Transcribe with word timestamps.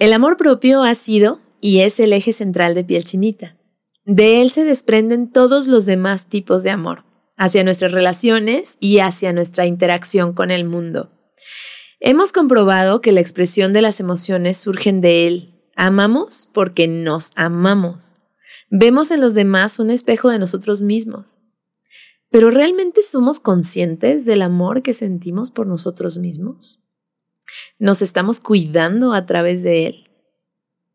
El 0.00 0.14
amor 0.14 0.38
propio 0.38 0.82
ha 0.82 0.94
sido 0.94 1.40
y 1.60 1.80
es 1.80 2.00
el 2.00 2.14
eje 2.14 2.32
central 2.32 2.74
de 2.74 2.82
piel 2.84 3.04
chinita. 3.04 3.58
De 4.06 4.40
él 4.40 4.50
se 4.50 4.64
desprenden 4.64 5.30
todos 5.30 5.66
los 5.66 5.84
demás 5.84 6.26
tipos 6.26 6.62
de 6.62 6.70
amor, 6.70 7.04
hacia 7.36 7.64
nuestras 7.64 7.92
relaciones 7.92 8.78
y 8.80 9.00
hacia 9.00 9.34
nuestra 9.34 9.66
interacción 9.66 10.32
con 10.32 10.50
el 10.50 10.64
mundo. 10.64 11.10
Hemos 12.00 12.32
comprobado 12.32 13.02
que 13.02 13.12
la 13.12 13.20
expresión 13.20 13.74
de 13.74 13.82
las 13.82 14.00
emociones 14.00 14.56
surgen 14.56 15.02
de 15.02 15.26
él. 15.26 15.60
Amamos 15.76 16.48
porque 16.54 16.88
nos 16.88 17.32
amamos. 17.34 18.14
Vemos 18.70 19.10
en 19.10 19.20
los 19.20 19.34
demás 19.34 19.78
un 19.78 19.90
espejo 19.90 20.30
de 20.30 20.38
nosotros 20.38 20.80
mismos. 20.80 21.40
Pero 22.30 22.50
¿realmente 22.50 23.02
somos 23.02 23.38
conscientes 23.38 24.24
del 24.24 24.40
amor 24.40 24.80
que 24.80 24.94
sentimos 24.94 25.50
por 25.50 25.66
nosotros 25.66 26.16
mismos? 26.16 26.80
¿Nos 27.78 28.02
estamos 28.02 28.40
cuidando 28.40 29.12
a 29.12 29.26
través 29.26 29.62
de 29.62 29.86
él? 29.86 30.10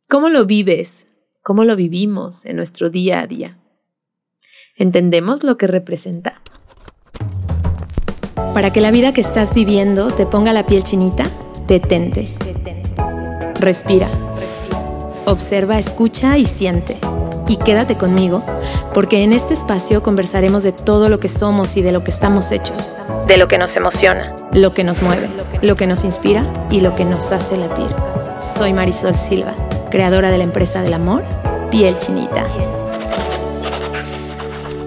¿Cómo 0.07 0.29
lo 0.29 0.45
vives? 0.45 1.07
¿Cómo 1.41 1.63
lo 1.63 1.75
vivimos 1.75 2.45
en 2.45 2.55
nuestro 2.57 2.89
día 2.89 3.19
a 3.21 3.27
día? 3.27 3.59
¿Entendemos 4.77 5.43
lo 5.43 5.57
que 5.57 5.67
representa? 5.67 6.41
Para 8.53 8.71
que 8.71 8.81
la 8.81 8.91
vida 8.91 9.13
que 9.13 9.21
estás 9.21 9.53
viviendo 9.53 10.07
te 10.07 10.25
ponga 10.25 10.53
la 10.53 10.65
piel 10.65 10.83
chinita, 10.83 11.29
detente. 11.67 12.27
Respira. 13.59 14.09
Observa, 15.25 15.79
escucha 15.79 16.37
y 16.37 16.45
siente. 16.45 16.97
Y 17.47 17.57
quédate 17.57 17.95
conmigo, 17.95 18.43
porque 18.93 19.23
en 19.23 19.33
este 19.33 19.53
espacio 19.53 20.01
conversaremos 20.01 20.63
de 20.63 20.71
todo 20.71 21.09
lo 21.09 21.19
que 21.19 21.29
somos 21.29 21.77
y 21.77 21.81
de 21.81 21.91
lo 21.91 22.03
que 22.03 22.11
estamos 22.11 22.51
hechos, 22.51 22.95
de 23.27 23.37
lo 23.37 23.47
que 23.47 23.57
nos 23.57 23.75
emociona, 23.75 24.35
lo 24.51 24.73
que 24.73 24.83
nos 24.83 25.01
mueve, 25.01 25.29
lo 25.61 25.75
que 25.75 25.87
nos 25.87 26.03
inspira 26.03 26.43
y 26.71 26.79
lo 26.79 26.95
que 26.95 27.05
nos 27.05 27.31
hace 27.31 27.57
latir. 27.57 27.89
Soy 28.41 28.73
Marisol 28.73 29.17
Silva 29.17 29.53
creadora 29.95 30.29
de 30.29 30.37
la 30.37 30.43
empresa 30.43 30.83
del 30.83 30.93
amor, 30.93 31.23
Piel 31.71 31.97
Chinita. 31.97 32.45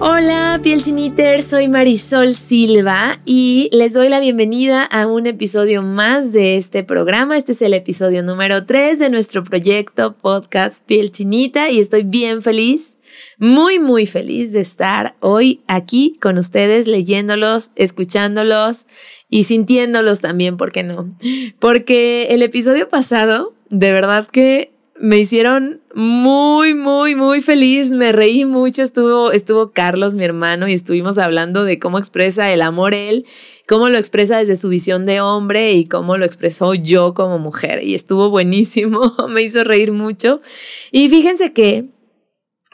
Hola, 0.01 0.61
Piel 0.63 0.81
Chiniter, 0.81 1.43
soy 1.43 1.67
Marisol 1.67 2.33
Silva 2.33 3.19
y 3.25 3.69
les 3.73 3.91
doy 3.91 4.07
la 4.07 4.21
bienvenida 4.21 4.85
a 4.85 5.07
un 5.07 5.27
episodio 5.27 5.83
más 5.83 6.31
de 6.31 6.55
este 6.55 6.85
programa. 6.85 7.37
Este 7.37 7.51
es 7.51 7.61
el 7.61 7.73
episodio 7.73 8.23
número 8.23 8.65
3 8.65 8.97
de 8.97 9.09
nuestro 9.09 9.43
proyecto 9.43 10.15
podcast 10.15 10.85
Piel 10.85 11.11
Chinita 11.11 11.69
y 11.69 11.81
estoy 11.81 12.03
bien 12.03 12.41
feliz, 12.41 12.97
muy, 13.39 13.79
muy 13.79 14.05
feliz 14.05 14.53
de 14.53 14.61
estar 14.61 15.17
hoy 15.19 15.63
aquí 15.67 16.17
con 16.21 16.37
ustedes, 16.37 16.87
leyéndolos, 16.87 17.71
escuchándolos 17.75 18.85
y 19.27 19.43
sintiéndolos 19.43 20.21
también, 20.21 20.55
¿por 20.55 20.71
qué 20.71 20.83
no? 20.83 21.13
Porque 21.59 22.27
el 22.29 22.41
episodio 22.41 22.87
pasado, 22.87 23.53
de 23.69 23.91
verdad 23.91 24.29
que 24.31 24.71
me 24.99 25.17
hicieron 25.17 25.81
muy, 25.95 26.73
muy, 26.73 27.15
muy 27.15 27.41
feliz. 27.41 27.91
Me 27.91 28.11
reí 28.11 28.45
mucho. 28.45 28.83
Estuvo, 28.83 29.31
estuvo 29.31 29.71
Carlos, 29.71 30.13
mi 30.13 30.25
hermano, 30.25 30.67
y 30.67 30.73
estuvimos 30.73 31.17
hablando 31.17 31.63
de 31.63 31.79
cómo 31.79 31.97
expresa 31.97 32.51
el 32.51 32.61
amor 32.61 32.93
él, 32.93 33.25
cómo 33.67 33.89
lo 33.89 33.97
expresa 33.97 34.39
desde 34.39 34.55
su 34.55 34.69
visión 34.69 35.05
de 35.05 35.21
hombre 35.21 35.73
y 35.73 35.85
cómo 35.85 36.17
lo 36.17 36.25
expresó 36.25 36.73
yo 36.73 37.13
como 37.13 37.39
mujer. 37.39 37.83
Y 37.83 37.95
estuvo 37.95 38.29
buenísimo. 38.29 39.15
me 39.29 39.41
hizo 39.41 39.63
reír 39.63 39.91
mucho. 39.91 40.41
Y 40.91 41.09
fíjense 41.09 41.53
que 41.53 41.85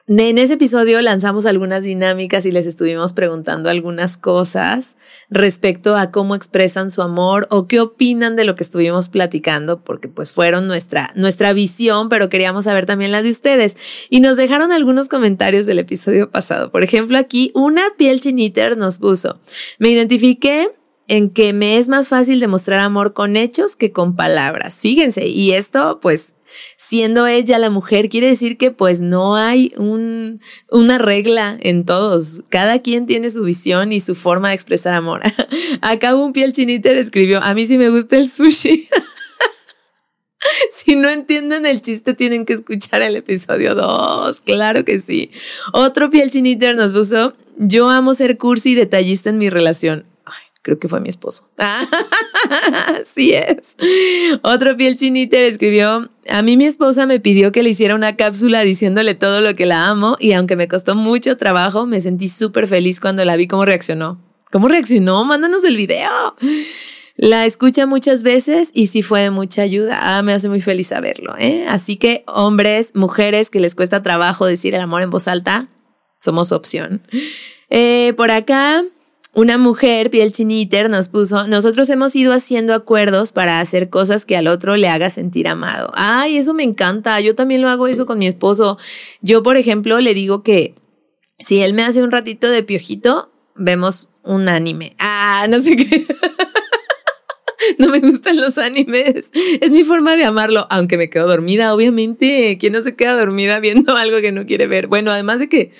en 0.07 0.37
ese 0.37 0.53
episodio 0.53 1.01
lanzamos 1.01 1.47
algunas 1.47 1.83
dinámicas 1.83 2.45
y 2.45 2.51
les 2.51 2.67
estuvimos 2.67 3.13
preguntando 3.13 3.69
algunas 3.69 4.17
cosas 4.17 4.97
respecto 5.31 5.95
a 5.95 6.11
cómo 6.11 6.35
expresan 6.35 6.91
su 6.91 7.01
amor 7.01 7.47
o 7.49 7.67
qué 7.67 7.79
opinan 7.79 8.35
de 8.35 8.45
lo 8.45 8.55
que 8.55 8.63
estuvimos 8.63 9.09
platicando, 9.09 9.81
porque 9.83 10.07
pues 10.07 10.31
fueron 10.31 10.67
nuestra, 10.67 11.11
nuestra 11.15 11.53
visión, 11.53 12.07
pero 12.09 12.29
queríamos 12.29 12.65
saber 12.65 12.85
también 12.85 13.11
la 13.11 13.23
de 13.23 13.31
ustedes. 13.31 13.77
Y 14.11 14.19
nos 14.19 14.37
dejaron 14.37 14.71
algunos 14.71 15.09
comentarios 15.09 15.65
del 15.65 15.79
episodio 15.79 16.29
pasado. 16.29 16.71
Por 16.71 16.83
ejemplo, 16.83 17.17
aquí 17.17 17.51
una 17.55 17.83
piel 17.97 18.19
chiniter 18.19 18.77
nos 18.77 18.99
puso, 18.99 19.39
me 19.79 19.89
identifiqué 19.89 20.69
en 21.07 21.29
que 21.31 21.53
me 21.53 21.77
es 21.77 21.87
más 21.87 22.09
fácil 22.09 22.39
demostrar 22.39 22.79
amor 22.79 23.13
con 23.13 23.35
hechos 23.37 23.75
que 23.75 23.91
con 23.91 24.15
palabras. 24.15 24.81
Fíjense, 24.81 25.27
y 25.27 25.51
esto 25.51 25.99
pues 25.99 26.35
siendo 26.77 27.27
ella 27.27 27.59
la 27.59 27.69
mujer, 27.69 28.09
quiere 28.09 28.27
decir 28.27 28.57
que 28.57 28.71
pues 28.71 29.01
no 29.01 29.35
hay 29.35 29.73
un, 29.77 30.41
una 30.69 30.97
regla 30.97 31.57
en 31.61 31.85
todos. 31.85 32.41
Cada 32.49 32.81
quien 32.81 33.05
tiene 33.05 33.29
su 33.29 33.43
visión 33.43 33.91
y 33.93 33.99
su 33.99 34.15
forma 34.15 34.49
de 34.49 34.55
expresar 34.55 34.93
amor. 34.93 35.21
Acá 35.81 36.15
un 36.15 36.33
piel 36.33 36.53
chiniter 36.53 36.97
escribió, 36.97 37.41
a 37.41 37.53
mí 37.53 37.65
sí 37.65 37.77
me 37.77 37.89
gusta 37.89 38.17
el 38.17 38.29
sushi. 38.29 38.87
Si 40.71 40.95
no 40.95 41.09
entienden 41.09 41.65
el 41.65 41.81
chiste, 41.81 42.13
tienen 42.13 42.45
que 42.45 42.53
escuchar 42.53 43.01
el 43.01 43.15
episodio 43.15 43.73
2. 43.73 44.41
Claro 44.41 44.85
que 44.85 44.99
sí. 44.99 45.31
Otro 45.73 46.11
piel 46.11 46.29
chiniter 46.29 46.75
nos 46.75 46.93
puso, 46.93 47.33
yo 47.57 47.89
amo 47.89 48.13
ser 48.13 48.37
cursi 48.37 48.71
y 48.71 48.75
detallista 48.75 49.31
en 49.31 49.39
mi 49.39 49.49
relación 49.49 50.05
creo 50.65 50.79
que 50.79 50.89
fue 50.89 50.99
mi 50.99 51.09
esposo. 51.09 51.47
Así 52.99 53.33
es. 53.33 53.77
Otro 54.41 54.75
piel 54.75 54.95
chiniter 54.95 55.43
escribió, 55.43 56.09
a 56.29 56.41
mí 56.41 56.57
mi 56.57 56.65
esposa 56.65 57.05
me 57.05 57.19
pidió 57.19 57.51
que 57.51 57.63
le 57.63 57.69
hiciera 57.69 57.95
una 57.95 58.15
cápsula 58.15 58.61
diciéndole 58.61 59.15
todo 59.15 59.41
lo 59.41 59.55
que 59.55 59.65
la 59.65 59.87
amo 59.87 60.17
y 60.19 60.33
aunque 60.33 60.55
me 60.55 60.67
costó 60.67 60.95
mucho 60.95 61.37
trabajo, 61.37 61.85
me 61.85 62.01
sentí 62.01 62.29
súper 62.29 62.67
feliz 62.67 62.99
cuando 62.99 63.23
la 63.25 63.35
vi 63.35 63.47
cómo 63.47 63.65
reaccionó. 63.65 64.21
¿Cómo 64.51 64.67
reaccionó? 64.67 65.25
Mándanos 65.25 65.63
el 65.63 65.75
video. 65.75 66.35
La 67.17 67.45
escucha 67.45 67.85
muchas 67.85 68.23
veces 68.23 68.71
y 68.73 68.87
sí 68.87 69.01
fue 69.01 69.21
de 69.21 69.29
mucha 69.29 69.61
ayuda. 69.61 69.99
Ah, 70.01 70.21
me 70.21 70.33
hace 70.33 70.49
muy 70.49 70.61
feliz 70.61 70.87
saberlo. 70.87 71.35
¿eh? 71.37 71.65
Así 71.67 71.97
que 71.97 72.23
hombres, 72.27 72.91
mujeres 72.93 73.49
que 73.49 73.59
les 73.59 73.75
cuesta 73.75 74.01
trabajo 74.03 74.45
decir 74.45 74.73
el 74.75 74.81
amor 74.81 75.01
en 75.01 75.09
voz 75.09 75.27
alta, 75.27 75.67
somos 76.19 76.49
su 76.49 76.55
opción. 76.55 77.01
Eh, 77.69 78.13
por 78.17 78.31
acá, 78.31 78.83
una 79.35 79.57
mujer, 79.57 80.09
piel 80.09 80.31
chiniter, 80.31 80.89
nos 80.89 81.09
puso, 81.09 81.45
nosotros 81.47 81.89
hemos 81.89 82.15
ido 82.15 82.31
haciendo 82.31 82.73
acuerdos 82.73 83.33
para 83.33 83.59
hacer 83.59 83.89
cosas 83.89 84.25
que 84.25 84.37
al 84.37 84.47
otro 84.47 84.77
le 84.77 84.87
haga 84.87 85.09
sentir 85.09 85.49
amado. 85.49 85.91
Ay, 85.93 86.37
eso 86.37 86.53
me 86.53 86.63
encanta. 86.63 87.19
Yo 87.19 87.35
también 87.35 87.61
lo 87.61 87.67
hago 87.67 87.87
eso 87.87 88.05
con 88.05 88.17
mi 88.17 88.27
esposo. 88.27 88.77
Yo, 89.21 89.43
por 89.43 89.57
ejemplo, 89.57 89.99
le 89.99 90.13
digo 90.13 90.41
que 90.41 90.73
si 91.39 91.61
él 91.61 91.73
me 91.73 91.83
hace 91.83 92.01
un 92.01 92.11
ratito 92.11 92.49
de 92.49 92.63
piojito, 92.63 93.29
vemos 93.55 94.07
un 94.23 94.47
anime. 94.47 94.95
Ah, 94.99 95.47
no 95.49 95.59
sé 95.59 95.75
qué. 95.75 96.05
no 97.77 97.89
me 97.89 97.99
gustan 97.99 98.37
los 98.37 98.57
animes. 98.57 99.31
Es 99.59 99.69
mi 99.69 99.83
forma 99.83 100.15
de 100.15 100.23
amarlo, 100.23 100.65
aunque 100.69 100.97
me 100.97 101.09
quedo 101.09 101.27
dormida, 101.27 101.73
obviamente. 101.73 102.57
¿Quién 102.57 102.71
no 102.71 102.81
se 102.81 102.95
queda 102.95 103.19
dormida 103.19 103.59
viendo 103.59 103.95
algo 103.97 104.21
que 104.21 104.31
no 104.31 104.45
quiere 104.45 104.67
ver? 104.67 104.87
Bueno, 104.87 105.11
además 105.11 105.39
de 105.39 105.49
que 105.49 105.73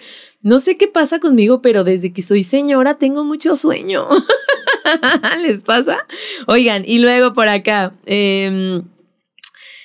no 0.46 0.60
sé 0.60 0.78
qué 0.78 0.88
pasa 0.88 1.20
conmigo, 1.20 1.64
pero 1.64 1.84
desde 1.84 2.14
que 2.14 2.22
soy 2.22 2.44
señora 2.44 3.00
tengo 3.00 3.24
mucho 3.24 3.56
sueño. 3.56 4.08
¿Les 5.42 5.64
pasa? 5.64 6.06
Oigan, 6.46 6.84
y 6.86 7.00
luego 7.00 7.34
por 7.34 7.50
acá, 7.50 7.96
em, 8.06 8.84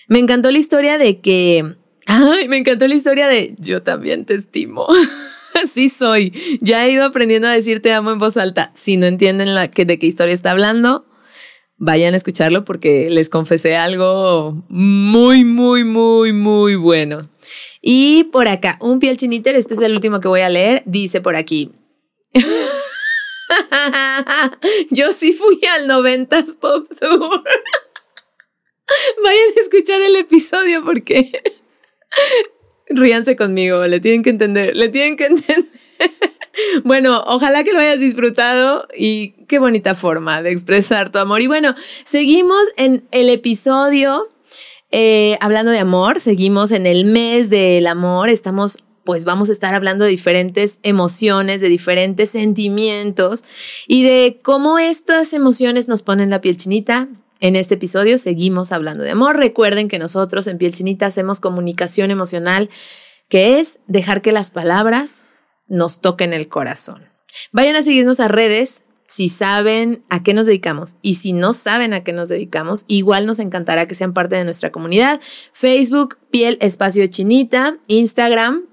me 0.07 0.19
encantó 0.19 0.51
la 0.51 0.59
historia 0.59 0.99
de 0.99 1.19
que, 1.21 1.65
ay, 2.05 2.47
me 2.49 2.59
encantó 2.59 2.87
la 2.87 2.95
historia 2.95 3.27
de 3.27 3.55
yo 3.59 3.83
también 3.83 4.27
te 4.27 4.35
estimo. 4.35 4.87
Así 5.65 5.89
soy. 5.89 6.35
Ya 6.61 6.87
he 6.87 6.93
ido 6.93 7.07
aprendiendo 7.07 7.49
a 7.49 7.53
decir 7.53 7.81
te 7.81 7.95
amo 7.95 8.11
en 8.11 8.19
voz 8.19 8.37
alta. 8.37 8.71
Si 8.75 8.99
no 8.99 9.07
entienden 9.07 9.55
la, 9.55 9.71
que, 9.71 9.87
de 9.87 9.99
qué 9.99 10.07
historia 10.07 10.35
está 10.35 10.51
hablando, 10.51 11.07
vayan 11.79 12.13
a 12.13 12.19
escucharlo 12.19 12.67
porque 12.67 13.09
les 13.09 13.31
confesé 13.31 13.79
algo 13.79 14.63
muy, 14.69 15.43
muy, 15.43 15.85
muy, 15.85 16.35
muy 16.35 16.75
bueno. 16.75 17.31
Y 17.81 18.25
por 18.25 18.49
acá, 18.49 18.77
un 18.81 18.99
piel 18.99 19.17
chiniter, 19.17 19.55
este 19.55 19.75
es 19.75 19.81
el 19.81 19.95
último 19.95 20.21
que 20.21 20.29
voy 20.29 20.41
a 20.41 20.49
leer, 20.49 20.83
dice 20.85 21.21
por 21.21 21.37
aquí. 21.37 21.73
Yo 24.91 25.13
sí 25.13 25.33
fui 25.33 25.61
al 25.67 25.89
90s 25.89 26.59
Pop 26.59 26.89
Tour. 27.01 27.21
Vayan 29.25 29.49
a 29.57 29.61
escuchar 29.61 30.03
el 30.03 30.17
episodio 30.17 30.85
porque 30.85 31.43
ríanse 32.89 33.37
conmigo, 33.37 33.87
le 33.87 34.01
tienen 34.01 34.23
que 34.23 34.31
entender, 34.31 34.77
le 34.77 34.89
tienen 34.89 35.17
que 35.17 35.27
entender. 35.27 35.65
Bueno, 36.85 37.23
ojalá 37.27 37.65
que 37.65 37.73
lo 37.73 37.79
hayas 37.79 38.01
disfrutado 38.01 38.87
y 38.97 39.31
qué 39.47 39.59
bonita 39.59 39.95
forma 39.95 40.43
de 40.43 40.51
expresar 40.51 41.11
tu 41.11 41.19
amor. 41.19 41.41
Y 41.41 41.47
bueno, 41.47 41.75
seguimos 42.05 42.61
en 42.77 43.05
el 43.13 43.31
episodio 43.31 44.30
eh, 44.91 45.37
hablando 45.41 45.71
de 45.71 45.79
amor, 45.79 46.21
seguimos 46.21 46.71
en 46.71 46.87
el 46.87 47.05
mes 47.05 47.51
del 47.51 47.87
amor, 47.87 48.29
estamos 48.29 48.79
pues 49.05 49.25
vamos 49.25 49.49
a 49.49 49.53
estar 49.53 49.75
hablando 49.75 50.05
de 50.05 50.11
diferentes 50.11 50.79
emociones, 50.83 51.61
de 51.61 51.69
diferentes 51.69 52.31
sentimientos 52.31 53.45
y 53.89 54.05
de 54.05 54.41
cómo 54.43 54.79
estas 54.79 55.33
emociones 55.33 55.89
nos 55.89 56.03
ponen 56.03 56.31
la 56.31 56.41
piel 56.41 56.57
chinita. 56.57 57.09
En 57.41 57.57
este 57.57 57.75
episodio 57.75 58.19
seguimos 58.19 58.71
hablando 58.71 59.03
de 59.03 59.11
amor. 59.11 59.37
Recuerden 59.39 59.89
que 59.89 59.99
nosotros 59.99 60.47
en 60.47 60.59
Piel 60.59 60.75
Chinita 60.75 61.07
hacemos 61.07 61.41
comunicación 61.41 62.11
emocional, 62.11 62.69
que 63.31 63.59
es 63.59 63.81
dejar 63.87 64.21
que 64.21 64.31
las 64.31 64.51
palabras 64.51 65.23
nos 65.67 66.03
toquen 66.03 66.35
el 66.35 66.49
corazón. 66.49 67.09
Vayan 67.51 67.77
a 67.77 67.83
seguirnos 67.83 68.21
a 68.21 68.29
redes 68.29 68.83
si 69.11 69.29
saben 69.29 70.05
a 70.09 70.23
qué 70.23 70.35
nos 70.35 70.47
dedicamos 70.47 70.95
y 71.03 71.17
si 71.17 71.33
no 71.33 71.53
saben 71.53 71.95
a 71.95 72.05
qué 72.05 72.13
nos 72.13 72.29
dedicamos, 72.29 72.85
igual 72.87 73.27
nos 73.27 73.41
encantará 73.41 73.89
que 73.89 73.97
sean 73.97 74.15
parte 74.15 74.37
de 74.37 74.45
nuestra 74.45 74.71
comunidad. 74.71 75.21
Facebook, 75.53 76.19
Piel 76.31 76.59
Espacio 76.61 77.05
Chinita, 77.09 77.77
Instagram, 77.89 78.67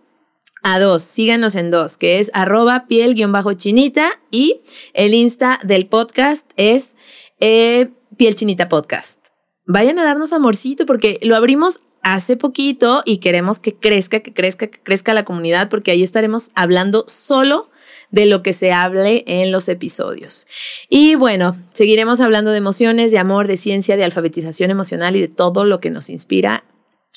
a 0.62 0.78
dos, 0.80 1.02
síganos 1.02 1.56
en 1.56 1.72
dos, 1.72 1.98
que 1.98 2.20
es 2.20 2.30
arroba 2.36 2.86
piel-chinita 2.88 4.12
y 4.30 4.62
el 4.94 5.16
Insta 5.16 5.60
del 5.64 5.88
podcast 5.88 6.48
es 6.56 6.96
eh, 7.40 7.90
Piel 8.16 8.36
Chinita 8.36 8.70
Podcast. 8.70 9.30
Vayan 9.66 9.98
a 9.98 10.04
darnos 10.04 10.34
amorcito 10.34 10.86
porque 10.86 11.20
lo 11.24 11.36
abrimos 11.36 11.80
hace 12.04 12.38
poquito 12.38 13.02
y 13.06 13.18
queremos 13.18 13.58
que 13.58 13.74
crezca, 13.74 14.20
que 14.20 14.36
crezca, 14.36 14.68
que 14.68 14.80
crezca 14.80 15.16
la 15.16 15.26
comunidad 15.26 15.68
porque 15.68 15.90
ahí 15.90 16.04
estaremos 16.04 16.52
hablando 16.54 17.06
solo 17.08 17.72
de 18.12 18.26
lo 18.26 18.42
que 18.42 18.54
se 18.54 18.72
hable 18.72 19.24
en 19.28 19.52
los 19.52 19.68
episodios. 19.70 20.48
Y 20.90 21.16
bueno, 21.16 21.58
seguiremos 21.74 22.20
hablando 22.20 22.52
de 22.52 22.58
emociones, 22.58 23.12
de 23.12 23.20
amor, 23.20 23.48
de 23.48 23.58
ciencia, 23.58 23.98
de 23.98 24.04
alfabetización 24.04 24.72
emocional 24.72 25.16
y 25.16 25.22
de 25.22 25.28
todo 25.28 25.66
lo 25.66 25.80
que 25.80 25.90
nos 25.90 26.10
inspira 26.10 26.64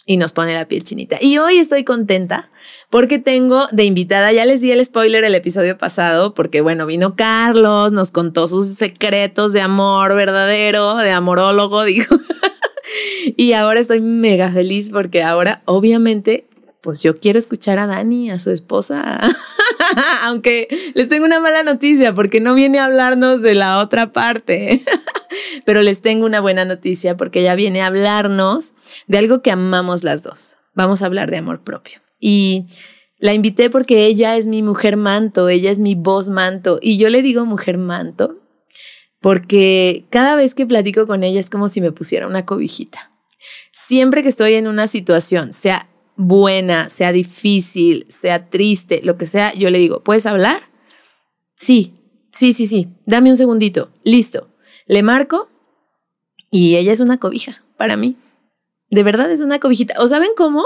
y 0.07 0.17
nos 0.17 0.33
pone 0.33 0.55
la 0.55 0.67
piel 0.67 0.83
chinita. 0.83 1.19
Y 1.21 1.39
hoy 1.39 1.59
estoy 1.59 1.85
contenta 1.85 2.51
porque 2.89 3.19
tengo 3.19 3.67
de 3.71 3.85
invitada, 3.85 4.33
ya 4.33 4.45
les 4.45 4.61
di 4.61 4.73
el 4.73 4.85
spoiler 4.85 5.25
el 5.25 5.35
episodio 5.35 5.79
pasado, 5.79 6.35
porque 6.35 6.61
bueno, 6.61 6.87
vino 6.87 7.15
Carlos, 7.15 7.93
nos 7.93 8.11
contó 8.11 8.49
sus 8.49 8.67
secretos 8.69 9.53
de 9.53 9.61
amor 9.61 10.15
verdadero, 10.15 10.97
de 10.97 11.13
amorólogo, 11.13 11.85
dijo. 11.85 12.17
y 13.37 13.53
ahora 13.53 13.81
estoy 13.81 14.01
mega 14.01 14.51
feliz 14.51 14.91
porque 14.91 15.23
ahora 15.23 15.63
obviamente 15.67 16.47
pues 16.81 17.03
yo 17.03 17.19
quiero 17.19 17.39
escuchar 17.39 17.79
a 17.79 17.87
Dani, 17.87 18.31
a 18.31 18.39
su 18.39 18.51
esposa. 18.51 19.21
Aunque 20.23 20.69
les 20.95 21.09
tengo 21.09 21.25
una 21.25 21.41
mala 21.41 21.63
noticia 21.63 22.15
porque 22.15 22.41
no 22.41 22.55
viene 22.55 22.79
a 22.79 22.87
hablarnos 22.87 23.43
de 23.43 23.55
la 23.55 23.79
otra 23.79 24.13
parte. 24.13 24.83
Pero 25.65 25.83
les 25.83 26.03
tengo 26.03 26.27
una 26.27 26.41
buena 26.41 26.65
noticia 26.65 27.17
porque 27.17 27.41
ella 27.41 27.55
viene 27.55 27.83
a 27.83 27.87
hablarnos 27.87 28.73
de 29.07 29.19
algo 29.19 29.43
que 29.43 29.51
amamos 29.51 30.05
las 30.05 30.23
dos. 30.23 30.57
Vamos 30.75 31.03
a 31.03 31.07
hablar 31.07 31.31
de 31.31 31.39
amor 31.39 31.63
propio. 31.63 32.01
Y 32.19 32.67
la 33.19 33.35
invité 33.35 33.71
porque 33.71 34.07
ella 34.07 34.37
es 34.37 34.47
mi 34.47 34.63
mujer 34.63 34.97
manto, 34.97 35.49
ella 35.49 35.71
es 35.71 35.79
mi 35.79 35.95
voz 35.95 36.31
manto. 36.31 36.79
Y 36.81 36.99
yo 36.99 37.11
le 37.11 37.23
digo 37.23 37.45
mujer 37.45 37.79
manto 37.79 38.37
porque 39.21 40.07
cada 40.11 40.37
vez 40.37 40.55
que 40.55 40.67
platico 40.67 41.07
con 41.07 41.23
ella 41.23 41.41
es 41.41 41.51
como 41.51 41.69
si 41.69 41.81
me 41.81 41.93
pusiera 41.93 42.27
una 42.27 42.47
cobijita. 42.47 43.13
Siempre 43.73 44.23
que 44.23 44.31
estoy 44.31 44.55
en 44.55 44.67
una 44.67 44.87
situación, 44.87 45.53
sea 45.53 45.90
buena, 46.21 46.91
sea 46.91 47.13
difícil, 47.13 48.07
sea 48.09 48.51
triste, 48.51 49.01
lo 49.03 49.17
que 49.17 49.27
sea, 49.27 49.55
yo 49.55 49.71
le 49.71 49.79
digo, 49.79 50.05
¿puedes 50.05 50.27
hablar? 50.27 50.63
Sí, 51.55 51.95
sí, 52.31 52.53
sí, 52.53 52.67
sí, 52.67 52.89
dame 53.07 53.31
un 53.31 53.37
segundito, 53.37 53.91
listo. 54.05 54.49
Le 54.87 55.03
marco 55.03 55.49
y 56.51 56.77
ella 56.77 56.93
es 56.93 57.01
una 57.01 57.19
cobija 57.19 57.65
para 57.77 57.97
mí. 57.97 58.17
De 58.91 59.03
verdad 59.03 59.31
es 59.31 59.41
una 59.41 59.61
cobijita. 59.61 59.95
¿O 59.99 60.09
saben 60.09 60.31
cómo? 60.37 60.65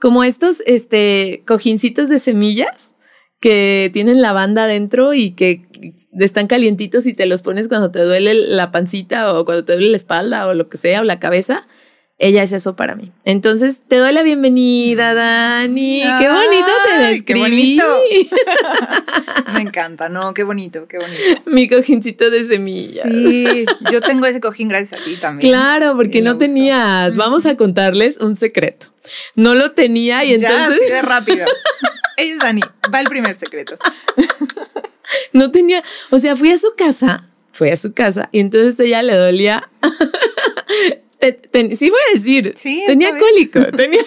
Como 0.00 0.24
estos 0.24 0.60
este, 0.66 1.44
cojincitos 1.46 2.08
de 2.08 2.18
semillas 2.18 2.94
que 3.38 3.90
tienen 3.92 4.20
lavanda 4.20 4.64
adentro 4.64 5.14
y 5.14 5.30
que 5.30 5.66
están 6.18 6.46
calientitos 6.46 7.06
y 7.06 7.14
te 7.14 7.26
los 7.26 7.42
pones 7.42 7.68
cuando 7.68 7.90
te 7.90 8.00
duele 8.00 8.34
la 8.34 8.70
pancita 8.70 9.32
o 9.32 9.44
cuando 9.46 9.64
te 9.64 9.74
duele 9.74 9.90
la 9.90 9.96
espalda 9.96 10.46
o 10.46 10.52
lo 10.52 10.68
que 10.68 10.76
sea 10.76 11.00
o 11.00 11.04
la 11.04 11.20
cabeza 11.20 11.66
ella 12.20 12.42
es 12.42 12.52
eso 12.52 12.76
para 12.76 12.96
mí. 12.96 13.10
Entonces, 13.24 13.80
te 13.88 13.96
doy 13.96 14.12
la 14.12 14.22
bienvenida, 14.22 15.14
Dani. 15.14 16.02
qué 16.18 16.28
bonito 16.28 16.70
te 16.86 17.02
describí. 17.06 17.76
Qué 17.78 17.82
bonito. 17.82 18.34
Me 19.54 19.62
encanta, 19.62 20.10
no, 20.10 20.34
qué 20.34 20.42
bonito, 20.44 20.86
qué 20.86 20.98
bonito. 20.98 21.18
Mi 21.46 21.66
cojincito 21.66 22.28
de 22.28 22.44
semillas. 22.44 23.08
Sí, 23.10 23.64
yo 23.90 24.02
tengo 24.02 24.26
ese 24.26 24.38
cojín 24.38 24.68
gracias 24.68 25.00
a 25.00 25.04
ti 25.04 25.16
también. 25.16 25.50
Claro, 25.50 25.96
porque 25.96 26.20
no 26.20 26.36
tenías. 26.36 27.16
Vamos 27.16 27.46
a 27.46 27.56
contarles 27.56 28.18
un 28.18 28.36
secreto. 28.36 28.88
No 29.34 29.54
lo 29.54 29.72
tenía 29.72 30.22
y 30.22 30.34
entonces. 30.34 30.78
Ya, 30.90 31.00
rápido. 31.00 31.46
Ella 32.18 32.32
es 32.34 32.38
Dani. 32.38 32.60
Va 32.94 33.00
el 33.00 33.08
primer 33.08 33.34
secreto. 33.34 33.78
No 35.32 35.50
tenía, 35.50 35.82
o 36.10 36.20
sea, 36.20 36.36
fui 36.36 36.52
a 36.52 36.58
su 36.58 36.72
casa, 36.76 37.24
fui 37.50 37.70
a 37.70 37.76
su 37.76 37.92
casa 37.92 38.28
y 38.30 38.38
entonces 38.38 38.78
ella 38.78 39.02
le 39.02 39.16
dolía 39.16 39.68
sí 41.74 41.90
voy 41.90 42.00
a 42.10 42.18
decir, 42.18 42.54
tenía 42.86 43.10
cólico, 43.18 43.64
tenía, 43.76 44.02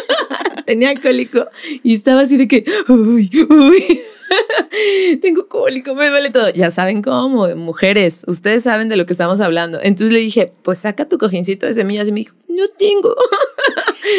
tenía 0.66 1.00
cólico 1.00 1.48
y 1.82 1.94
estaba 1.94 2.22
así 2.22 2.36
de 2.36 2.48
que, 2.48 2.64
uy, 2.88 3.30
uy, 3.48 4.00
tengo 5.22 5.48
cólico, 5.48 5.94
me 5.94 6.08
duele 6.08 6.30
todo. 6.30 6.50
Ya 6.50 6.70
saben 6.70 7.02
cómo, 7.02 7.48
mujeres, 7.56 8.24
ustedes 8.26 8.62
saben 8.62 8.88
de 8.88 8.96
lo 8.96 9.06
que 9.06 9.12
estamos 9.12 9.40
hablando. 9.40 9.78
Entonces 9.82 10.12
le 10.12 10.20
dije, 10.20 10.52
pues 10.62 10.78
saca 10.78 11.08
tu 11.08 11.18
cojincito 11.18 11.66
de 11.66 11.74
semillas 11.74 12.08
y 12.08 12.12
me 12.12 12.20
dijo, 12.20 12.36
no 12.48 12.68
tengo. 12.78 13.14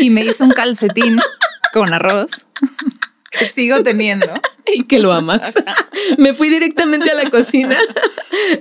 Y 0.01 0.09
me 0.09 0.25
hizo 0.25 0.43
un 0.43 0.51
calcetín 0.51 1.17
con 1.73 1.93
arroz 1.93 2.31
que 3.37 3.45
sigo 3.45 3.83
teniendo. 3.83 4.27
Y 4.73 4.85
que 4.85 4.97
lo 4.97 5.13
amas. 5.13 5.53
Me 6.17 6.33
fui 6.33 6.49
directamente 6.49 7.11
a 7.11 7.13
la 7.13 7.29
cocina 7.29 7.77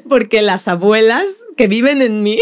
porque 0.06 0.42
las 0.42 0.68
abuelas 0.68 1.24
que 1.56 1.66
viven 1.66 2.02
en 2.02 2.22
mí, 2.22 2.38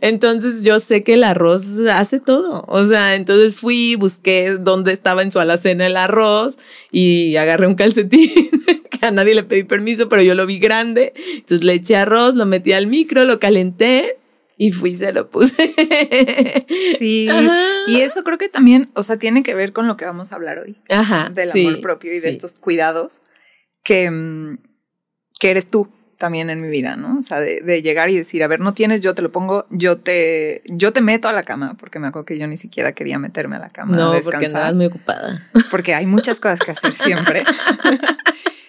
entonces 0.00 0.64
yo 0.64 0.80
sé 0.80 1.02
que 1.02 1.12
el 1.12 1.24
arroz 1.24 1.78
hace 1.90 2.20
todo. 2.20 2.64
O 2.68 2.86
sea, 2.86 3.16
entonces 3.16 3.54
fui, 3.54 3.96
busqué 3.96 4.56
dónde 4.58 4.94
estaba 4.94 5.22
en 5.22 5.30
su 5.30 5.40
alacena 5.40 5.86
el 5.86 5.96
arroz 5.98 6.56
y 6.90 7.36
agarré 7.36 7.66
un 7.66 7.74
calcetín 7.74 8.30
que 8.90 9.06
a 9.06 9.10
nadie 9.10 9.34
le 9.34 9.44
pedí 9.44 9.64
permiso, 9.64 10.08
pero 10.08 10.22
yo 10.22 10.34
lo 10.34 10.46
vi 10.46 10.58
grande. 10.58 11.12
Entonces 11.34 11.64
le 11.64 11.74
eché 11.74 11.96
arroz, 11.96 12.34
lo 12.34 12.46
metí 12.46 12.72
al 12.72 12.86
micro, 12.86 13.24
lo 13.24 13.38
calenté 13.38 14.16
y 14.62 14.70
fui 14.70 14.94
se 14.94 15.12
lo 15.12 15.28
puse. 15.28 15.74
Sí, 16.98 17.28
y 17.88 18.00
eso 18.00 18.22
creo 18.22 18.38
que 18.38 18.48
también, 18.48 18.90
o 18.94 19.02
sea, 19.02 19.16
tiene 19.16 19.42
que 19.42 19.54
ver 19.54 19.72
con 19.72 19.88
lo 19.88 19.96
que 19.96 20.04
vamos 20.04 20.30
a 20.30 20.36
hablar 20.36 20.60
hoy. 20.60 20.80
Ajá. 20.88 21.30
Del 21.30 21.50
amor 21.50 21.80
propio 21.80 22.12
y 22.12 22.20
de 22.20 22.30
estos 22.30 22.54
cuidados 22.54 23.22
que, 23.82 24.08
mm, 24.08 24.58
que 25.40 25.50
eres 25.50 25.68
tú 25.68 25.90
también 26.16 26.48
en 26.48 26.60
mi 26.60 26.68
vida, 26.68 26.94
¿no? 26.94 27.18
O 27.18 27.22
sea, 27.22 27.40
de, 27.40 27.82
llegar 27.82 28.08
y 28.08 28.16
decir, 28.16 28.44
a 28.44 28.46
ver, 28.46 28.60
no 28.60 28.72
tienes, 28.72 29.00
yo 29.00 29.16
te 29.16 29.22
lo 29.22 29.32
pongo, 29.32 29.66
yo 29.70 29.98
te, 29.98 30.62
yo 30.66 30.92
te 30.92 31.00
meto 31.00 31.28
a 31.28 31.32
la 31.32 31.42
cama, 31.42 31.76
porque 31.76 31.98
me 31.98 32.06
acuerdo 32.06 32.26
que 32.26 32.38
yo 32.38 32.46
ni 32.46 32.56
siquiera 32.56 32.92
quería 32.92 33.18
meterme 33.18 33.56
a 33.56 33.58
la 33.58 33.70
cama. 33.70 33.96
No, 33.96 34.14
porque 34.22 34.46
andabas 34.46 34.74
muy 34.74 34.86
ocupada. 34.86 35.50
Porque 35.72 35.94
hay 35.94 36.06
muchas 36.06 36.38
cosas 36.38 36.60
que 36.60 36.70
hacer 36.70 36.92
siempre. 36.94 37.42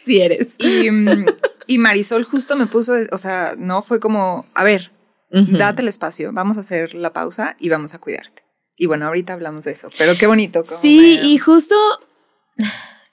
Si 0.04 0.20
eres. 0.20 0.56
Y, 0.58 0.92
mm, 0.92 1.26
y 1.66 1.78
Marisol 1.78 2.26
justo 2.26 2.58
me 2.58 2.68
puso, 2.68 2.94
o 3.14 3.18
sea, 3.18 3.54
no 3.58 3.82
fue 3.82 4.02
como, 4.02 4.46
a 4.54 4.66
ver, 4.66 4.92
date 5.34 5.82
el 5.82 5.88
espacio, 5.88 6.32
vamos 6.32 6.58
a 6.58 6.60
hacer 6.62 6.94
la 6.94 7.12
pausa 7.12 7.56
y 7.60 7.70
vamos 7.70 7.94
a 7.94 8.00
cuidarte. 8.00 8.44
Y 8.76 8.86
bueno, 8.86 9.08
ahorita 9.08 9.34
hablamos 9.34 9.66
de 9.66 9.72
eso, 9.72 9.88
pero 9.98 10.16
qué 10.16 10.28
bonito. 10.28 10.64
Sí, 10.66 11.20
y 11.24 11.38
justo 11.38 11.76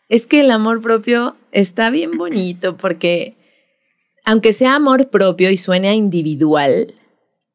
es 0.09 0.27
que 0.27 0.41
el 0.41 0.51
amor 0.51 0.83
propio 0.83 1.37
está 1.53 1.91
bien 1.91 2.19
bonito 2.19 2.77
porque 2.79 3.37
aunque 4.25 4.53
sea 4.53 4.77
amor 4.77 5.09
propio 5.09 5.51
y 5.51 5.57
suene 5.57 5.89
a 5.89 5.95
individual, 5.95 6.95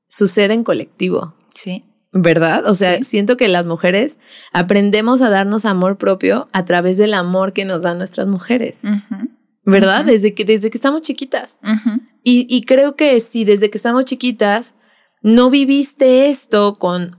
sucede 0.10 0.54
en 0.54 0.64
colectivo. 0.64 1.36
Sí. 1.54 1.86
¿Verdad? 2.12 2.66
O 2.68 2.76
sea, 2.76 3.04
siento 3.04 3.38
que 3.38 3.50
las 3.50 3.66
mujeres 3.66 4.20
aprendemos 4.54 5.22
a 5.22 5.30
darnos 5.30 5.66
amor 5.66 5.98
propio 5.98 6.48
a 6.54 6.64
través 6.64 6.98
del 6.98 7.14
amor 7.14 7.52
que 7.52 7.66
nos 7.66 7.82
dan 7.82 7.98
nuestras 7.98 8.26
mujeres. 8.26 8.82
¿Verdad? 9.66 10.06
desde, 10.06 10.34
que, 10.34 10.46
desde 10.46 10.70
que 10.70 10.78
estamos 10.78 11.02
chiquitas. 11.02 11.60
Y, 12.28 12.64
creo 12.66 12.96
que 12.96 13.22
si 13.22 13.46
desde 13.46 13.70
que 13.70 13.78
estamos 13.78 14.04
chiquitas 14.06 14.74
no 15.22 15.52
viviste 15.52 16.28
esto 16.28 16.80
con 16.80 17.18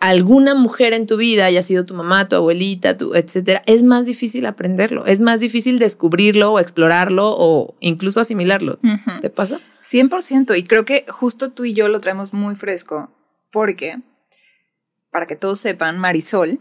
alguna 0.00 0.54
mujer 0.54 0.94
en 0.94 1.06
tu 1.06 1.18
vida, 1.18 1.44
haya 1.44 1.62
sido 1.62 1.84
tu 1.84 1.92
mamá, 1.92 2.26
tu 2.26 2.36
abuelita, 2.36 2.96
tu, 2.96 3.14
etcétera, 3.14 3.60
es 3.66 3.82
más 3.82 4.06
difícil 4.06 4.46
aprenderlo, 4.46 5.04
es 5.04 5.20
más 5.20 5.40
difícil 5.40 5.78
descubrirlo 5.78 6.52
o 6.52 6.58
explorarlo 6.58 7.34
o 7.36 7.74
incluso 7.80 8.18
asimilarlo. 8.18 8.78
¿Te 9.20 9.28
pasa? 9.28 9.60
100%. 9.82 10.56
Y 10.56 10.64
creo 10.64 10.86
que 10.86 11.04
justo 11.06 11.52
tú 11.52 11.66
y 11.66 11.74
yo 11.74 11.88
lo 11.88 12.00
traemos 12.00 12.32
muy 12.32 12.56
fresco 12.56 13.10
porque, 13.52 13.98
para 15.10 15.26
que 15.26 15.36
todos 15.36 15.58
sepan, 15.58 15.98
Marisol 15.98 16.60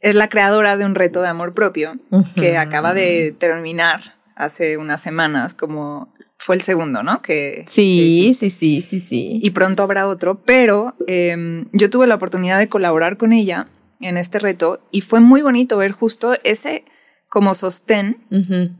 es 0.00 0.16
la 0.16 0.28
creadora 0.28 0.76
de 0.76 0.84
un 0.84 0.96
reto 0.96 1.22
de 1.22 1.28
amor 1.28 1.54
propio 1.54 1.96
que 2.34 2.56
acaba 2.56 2.92
de 2.92 3.36
terminar 3.38 4.16
hace 4.34 4.78
unas 4.78 5.00
semanas 5.00 5.54
como 5.54 6.12
fue 6.38 6.54
el 6.54 6.62
segundo, 6.62 7.02
¿no? 7.02 7.20
Que, 7.20 7.64
sí, 7.66 8.34
sí, 8.38 8.50
sí, 8.50 8.80
sí, 8.80 9.00
sí. 9.00 9.40
Y 9.42 9.50
pronto 9.50 9.82
habrá 9.82 10.06
otro, 10.06 10.40
pero 10.44 10.94
em, 11.06 11.66
yo 11.72 11.90
tuve 11.90 12.06
la 12.06 12.14
oportunidad 12.14 12.58
de 12.58 12.68
colaborar 12.68 13.16
con 13.16 13.32
ella 13.32 13.68
en 14.00 14.16
este 14.16 14.38
reto 14.38 14.80
y 14.92 15.00
fue 15.00 15.20
muy 15.20 15.42
bonito 15.42 15.76
ver 15.76 15.92
justo 15.92 16.34
ese 16.44 16.84
como 17.28 17.54
sostén 17.54 18.16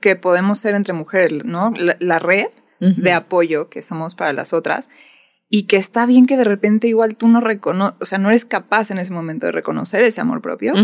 que 0.01 0.17
podemos 0.17 0.59
ser 0.59 0.75
entre 0.75 0.95
mujeres, 0.95 1.45
¿no? 1.45 1.73
La, 1.77 2.19
red 2.19 2.47
de 2.81 3.13
apoyo 3.13 3.69
que 3.69 3.83
somos 3.83 4.15
para 4.15 4.33
las 4.33 4.55
otras. 4.55 4.89
Y 5.51 5.63
que 5.63 5.77
está 5.77 6.05
bien 6.05 6.27
que 6.27 6.37
de 6.37 6.45
repente 6.45 6.89
igual 6.89 7.17
tú 7.17 7.27
no 7.27 7.41
reconoces, 7.41 7.97
o 8.01 8.07
sea, 8.07 8.19
no 8.19 8.29
eres 8.29 8.45
capaz 8.45 8.91
en 8.91 8.99
ese 8.99 9.13
momento 9.13 9.47
de 9.47 9.53
reconocer 9.53 10.03
ese 10.03 10.21
amor 10.21 10.43
propio, 10.43 10.75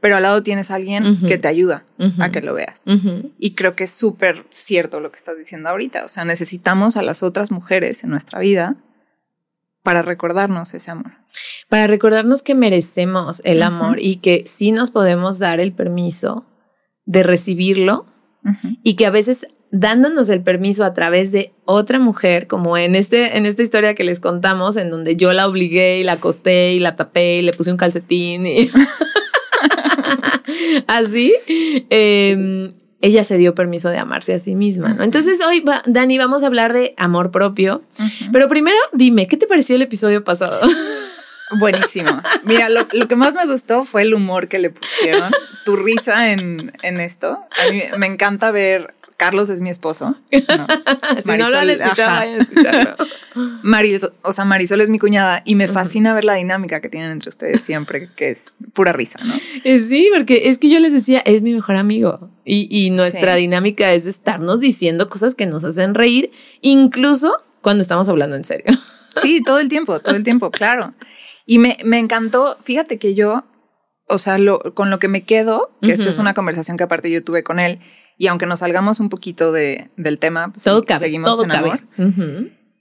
pero 0.00 0.16
al 0.16 0.22
lado 0.22 0.42
tienes 0.42 0.70
a 0.70 0.74
alguien 0.74 1.20
que 1.26 1.38
te 1.38 1.46
ayuda 1.48 1.82
a 2.18 2.30
que 2.30 2.40
lo 2.40 2.54
veas. 2.54 2.82
Y 3.38 3.54
creo 3.54 3.76
que 3.76 3.84
es 3.84 3.90
súper 3.90 4.46
cierto 4.50 5.00
lo 5.00 5.10
que 5.12 5.16
estás 5.16 5.38
diciendo 5.38 5.68
ahorita, 5.68 6.04
o 6.04 6.08
sea, 6.08 6.24
necesitamos 6.24 6.96
a 6.96 7.02
las 7.02 7.22
otras 7.22 7.52
mujeres 7.52 8.02
en 8.02 8.10
nuestra 8.10 8.40
vida 8.40 8.76
para 9.82 10.02
recordarnos 10.02 10.74
ese 10.74 10.90
amor. 10.90 11.12
Para 11.68 11.86
recordarnos 11.86 12.42
que 12.42 12.54
merecemos 12.54 13.40
el 13.44 13.62
amor 13.62 14.00
y 14.00 14.16
que 14.16 14.42
sí 14.46 14.72
nos 14.72 14.90
podemos 14.90 15.38
dar 15.38 15.60
el 15.60 15.72
permiso 15.72 16.46
de 17.04 17.22
recibirlo 17.22 18.06
y 18.82 18.94
que 18.94 19.06
a 19.06 19.10
veces 19.10 19.46
dándonos 19.70 20.28
el 20.28 20.42
permiso 20.42 20.84
a 20.84 20.94
través 20.94 21.32
de 21.32 21.52
otra 21.64 21.98
mujer, 21.98 22.46
como 22.46 22.76
en, 22.76 22.96
este, 22.96 23.36
en 23.36 23.46
esta 23.46 23.62
historia 23.62 23.94
que 23.94 24.04
les 24.04 24.20
contamos, 24.20 24.76
en 24.76 24.90
donde 24.90 25.16
yo 25.16 25.32
la 25.32 25.46
obligué 25.46 26.00
y 26.00 26.04
la 26.04 26.12
acosté 26.12 26.72
y 26.72 26.80
la 26.80 26.96
tapé 26.96 27.38
y 27.38 27.42
le 27.42 27.52
puse 27.52 27.70
un 27.70 27.76
calcetín 27.76 28.46
y 28.46 28.70
así, 30.86 31.34
em, 31.88 32.72
ella 33.00 33.24
se 33.24 33.38
dio 33.38 33.54
permiso 33.54 33.90
de 33.90 33.98
amarse 33.98 34.34
a 34.34 34.38
sí 34.38 34.56
misma, 34.56 34.94
¿no? 34.94 35.04
Entonces 35.04 35.38
hoy, 35.46 35.64
Dani, 35.86 36.18
vamos 36.18 36.42
a 36.42 36.46
hablar 36.46 36.72
de 36.72 36.94
amor 36.96 37.30
propio, 37.30 37.82
pero 38.32 38.48
primero 38.48 38.76
dime, 38.92 39.28
¿qué 39.28 39.36
te 39.36 39.46
pareció 39.46 39.76
el 39.76 39.82
episodio 39.82 40.24
pasado? 40.24 40.60
Buenísimo. 41.58 42.22
Mira, 42.44 42.68
lo, 42.68 42.86
que 42.86 43.16
más 43.16 43.34
me 43.34 43.44
gustó 43.46 43.84
fue 43.84 44.02
el 44.02 44.14
humor 44.14 44.46
que 44.46 44.60
le 44.60 44.70
pusieron, 44.70 45.32
tu 45.64 45.74
risa 45.74 46.30
en, 46.30 46.72
en 46.82 47.00
esto. 47.00 47.40
A 47.66 47.72
mí 47.72 47.82
me 47.98 48.06
encanta 48.06 48.52
ver 48.52 48.94
Carlos 49.20 49.50
es 49.50 49.60
mi 49.60 49.68
esposo. 49.68 50.16
si 50.32 51.30
no 51.36 51.50
lo 51.50 51.58
han 51.58 51.68
escuchado, 51.68 52.20
vayan 52.20 52.40
a 52.40 52.42
escucharlo. 52.42 52.96
o 54.22 54.32
sea, 54.32 54.46
Marisol 54.46 54.80
es 54.80 54.88
mi 54.88 54.98
cuñada 54.98 55.42
y 55.44 55.56
me 55.56 55.66
fascina 55.66 56.14
ver 56.14 56.24
la 56.24 56.36
dinámica 56.36 56.80
que 56.80 56.88
tienen 56.88 57.10
entre 57.10 57.28
ustedes 57.28 57.60
siempre, 57.60 58.08
que 58.16 58.30
es 58.30 58.54
pura 58.72 58.94
risa, 58.94 59.18
¿no? 59.22 59.34
Eh, 59.64 59.78
sí, 59.78 60.08
porque 60.10 60.48
es 60.48 60.56
que 60.56 60.70
yo 60.70 60.80
les 60.80 60.94
decía, 60.94 61.18
es 61.26 61.42
mi 61.42 61.52
mejor 61.52 61.76
amigo. 61.76 62.30
Y, 62.46 62.88
nuestra 62.92 63.34
dinámica 63.34 63.92
es 63.92 64.06
estarnos 64.06 64.58
diciendo 64.58 65.10
cosas 65.10 65.34
que 65.34 65.44
nos 65.44 65.64
hacen 65.64 65.94
reír, 65.94 66.30
incluso 66.62 67.44
cuando 67.60 67.82
estamos 67.82 68.08
hablando 68.08 68.36
en 68.36 68.46
serio. 68.46 68.72
Sí, 69.20 69.42
todo 69.44 69.58
el 69.60 69.68
tiempo, 69.68 70.00
todo 70.00 70.14
el 70.14 70.24
tiempo, 70.24 70.50
claro. 70.50 70.94
Y 71.44 71.58
me, 71.58 71.76
me 71.84 71.98
encantó, 71.98 72.56
fíjate 72.62 72.98
que 72.98 73.14
yo, 73.14 73.44
o 74.08 74.16
sea, 74.16 74.38
lo, 74.38 74.60
con 74.72 74.88
lo 74.88 74.98
que 74.98 75.08
me 75.08 75.24
quedo, 75.24 75.72
que 75.82 75.92
esta 75.92 76.08
es 76.08 76.18
una 76.18 76.32
conversación 76.32 76.78
que 76.78 76.84
aparte 76.84 77.10
yo 77.10 77.22
tuve 77.22 77.42
con 77.42 77.60
él, 77.60 77.80
y 78.20 78.26
aunque 78.26 78.44
nos 78.44 78.58
salgamos 78.58 79.00
un 79.00 79.08
poquito 79.08 79.50
de, 79.50 79.90
del 79.96 80.18
tema, 80.18 80.52
pues 80.52 80.62
seguimos 80.98 81.42
en 81.42 81.52
amor. 81.52 81.80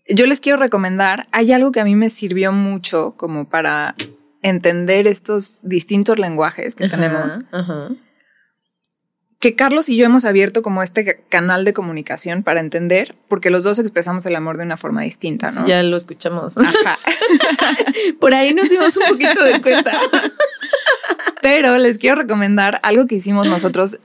Yo 0.10 0.26
les 0.26 0.42
quiero 0.42 0.58
recomendar, 0.58 1.30
hay 1.32 1.54
algo 1.54 1.72
que 1.72 1.80
a 1.80 1.86
mí 1.86 1.96
me 1.96 2.10
sirvió 2.10 2.52
mucho 2.52 3.14
como 3.16 3.48
para 3.48 3.96
entender 4.42 5.08
estos 5.08 5.56
distintos 5.62 6.20
lenguajes 6.20 6.76
que 6.76 6.90
tenemos. 6.90 7.40
Que 9.40 9.56
Carlos 9.56 9.88
y 9.88 9.96
yo 9.96 10.06
hemos 10.06 10.26
abierto 10.26 10.62
como 10.62 10.84
este 10.84 11.24
canal 11.30 11.64
de 11.64 11.72
comunicación 11.72 12.44
para 12.44 12.60
entender, 12.60 13.16
porque 13.30 13.50
los 13.50 13.64
dos 13.64 13.80
expresamos 13.80 14.26
el 14.26 14.36
amor 14.36 14.58
de 14.58 14.66
una 14.66 14.76
forma 14.76 15.04
distinta, 15.04 15.52
¿no? 15.52 15.66
ya 15.66 15.82
lo 15.84 15.96
escuchamos. 15.96 16.56
Por 18.20 18.34
ahí 18.34 18.54
nos 18.54 18.70
dimos 18.70 18.98
un 18.98 19.04
poquito 19.08 19.42
de 19.42 19.62
cuenta. 19.62 19.94
Pero 21.42 21.78
les 21.78 21.98
quiero 21.98 22.18
recomendar 22.18 22.82
algo 22.84 23.08
que 23.08 23.16
hicimos 23.16 23.48
nosotros 23.48 24.00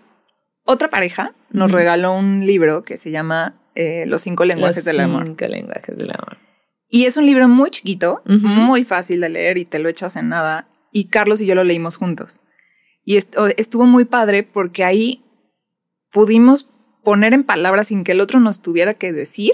otra 0.64 0.88
pareja 0.88 1.34
nos 1.50 1.70
regaló 1.70 2.12
un 2.12 2.46
libro 2.46 2.82
que 2.82 2.96
se 2.96 3.10
llama 3.10 3.54
eh, 3.74 4.04
Los 4.06 4.22
cinco 4.22 4.44
lenguajes 4.44 4.84
del 4.84 5.00
amor. 5.00 5.24
Cinco 5.24 5.46
lenguajes 5.46 5.96
del 5.96 6.10
amor. 6.10 6.38
Y 6.88 7.04
es 7.04 7.16
un 7.16 7.26
libro 7.26 7.48
muy 7.48 7.70
chiquito, 7.70 8.22
muy 8.24 8.84
fácil 8.84 9.20
de 9.20 9.28
leer 9.28 9.58
y 9.58 9.64
te 9.64 9.78
lo 9.78 9.88
echas 9.88 10.16
en 10.16 10.28
nada. 10.28 10.68
Y 10.92 11.06
Carlos 11.08 11.40
y 11.40 11.46
yo 11.46 11.54
lo 11.54 11.64
leímos 11.64 11.96
juntos. 11.96 12.40
Y 13.04 13.16
estuvo 13.16 13.84
muy 13.84 14.04
padre 14.04 14.42
porque 14.42 14.84
ahí 14.84 15.24
pudimos 16.10 16.70
poner 17.02 17.34
en 17.34 17.42
palabras 17.42 17.88
sin 17.88 18.04
que 18.04 18.12
el 18.12 18.20
otro 18.20 18.40
nos 18.40 18.62
tuviera 18.62 18.94
que 18.94 19.12
decir. 19.12 19.52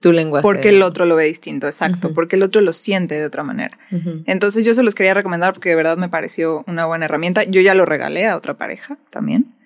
Tu 0.00 0.12
lenguaje. 0.12 0.42
Porque 0.42 0.68
el 0.68 0.82
otro 0.82 1.04
lo 1.04 1.16
ve 1.16 1.24
distinto, 1.24 1.66
exacto. 1.66 2.14
Porque 2.14 2.36
el 2.36 2.44
otro 2.44 2.60
lo 2.60 2.72
siente 2.72 3.16
de 3.16 3.26
otra 3.26 3.42
manera. 3.42 3.78
Entonces 4.24 4.64
yo 4.64 4.74
se 4.74 4.82
los 4.82 4.94
quería 4.94 5.12
recomendar 5.14 5.52
porque 5.52 5.70
de 5.70 5.74
verdad 5.74 5.96
me 5.96 6.08
pareció 6.08 6.64
una 6.66 6.86
buena 6.86 7.06
herramienta. 7.06 7.42
Yo 7.44 7.60
ya 7.60 7.74
lo 7.74 7.84
regalé 7.84 8.26
a 8.26 8.36
otra 8.36 8.56
pareja 8.56 8.96
también 9.10 9.57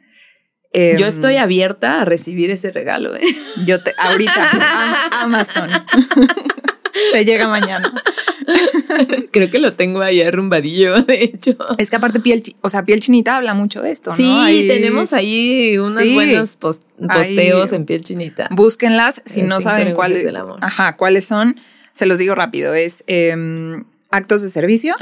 yo 0.75 0.81
em, 0.81 1.03
estoy 1.05 1.37
abierta 1.37 2.01
a 2.01 2.05
recibir 2.05 2.51
ese 2.51 2.71
regalo. 2.71 3.15
¿eh? 3.15 3.23
Yo 3.67 3.83
te, 3.83 3.93
ahorita, 3.99 4.51
Amazon. 5.21 5.69
Te 7.13 7.25
llega 7.25 7.49
mañana. 7.49 7.91
Creo 9.31 9.51
que 9.51 9.59
lo 9.59 9.73
tengo 9.75 10.03
ahí 10.03 10.21
arrumbadillo, 10.21 11.03
de 11.07 11.25
hecho. 11.25 11.57
Es 11.79 11.91
que 11.91 11.97
aparte 11.97 12.21
piel, 12.21 12.43
o 12.61 12.69
sea, 12.69 12.85
piel 12.85 13.01
chinita 13.01 13.37
habla 13.37 13.55
mucho 13.55 13.83
de 13.83 13.91
esto, 13.91 14.13
sí, 14.15 14.25
¿no? 14.25 14.47
Sí, 14.47 14.67
tenemos 14.69 15.13
ahí 15.13 15.79
unos 15.79 16.13
buenos 16.13 16.57
posteos 16.57 17.73
en 17.73 17.87
piel 17.87 18.03
chinita. 18.03 18.49
Búsquenlas 18.51 19.23
si 19.25 19.43
no 19.43 19.61
saben 19.61 19.95
cuáles. 19.95 20.27
Ajá, 20.61 20.97
cuáles 20.97 21.25
son. 21.25 21.57
Se 21.93 22.07
los 22.07 22.19
digo 22.19 22.35
rápido. 22.35 22.75
Es 22.75 23.05
em, 23.07 23.85
actos 24.11 24.43
de 24.43 24.51
servicio, 24.51 24.95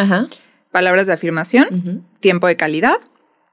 palabras 0.70 1.06
de 1.06 1.12
afirmación, 1.12 2.04
tiempo 2.20 2.46
de 2.46 2.56
calidad, 2.56 2.96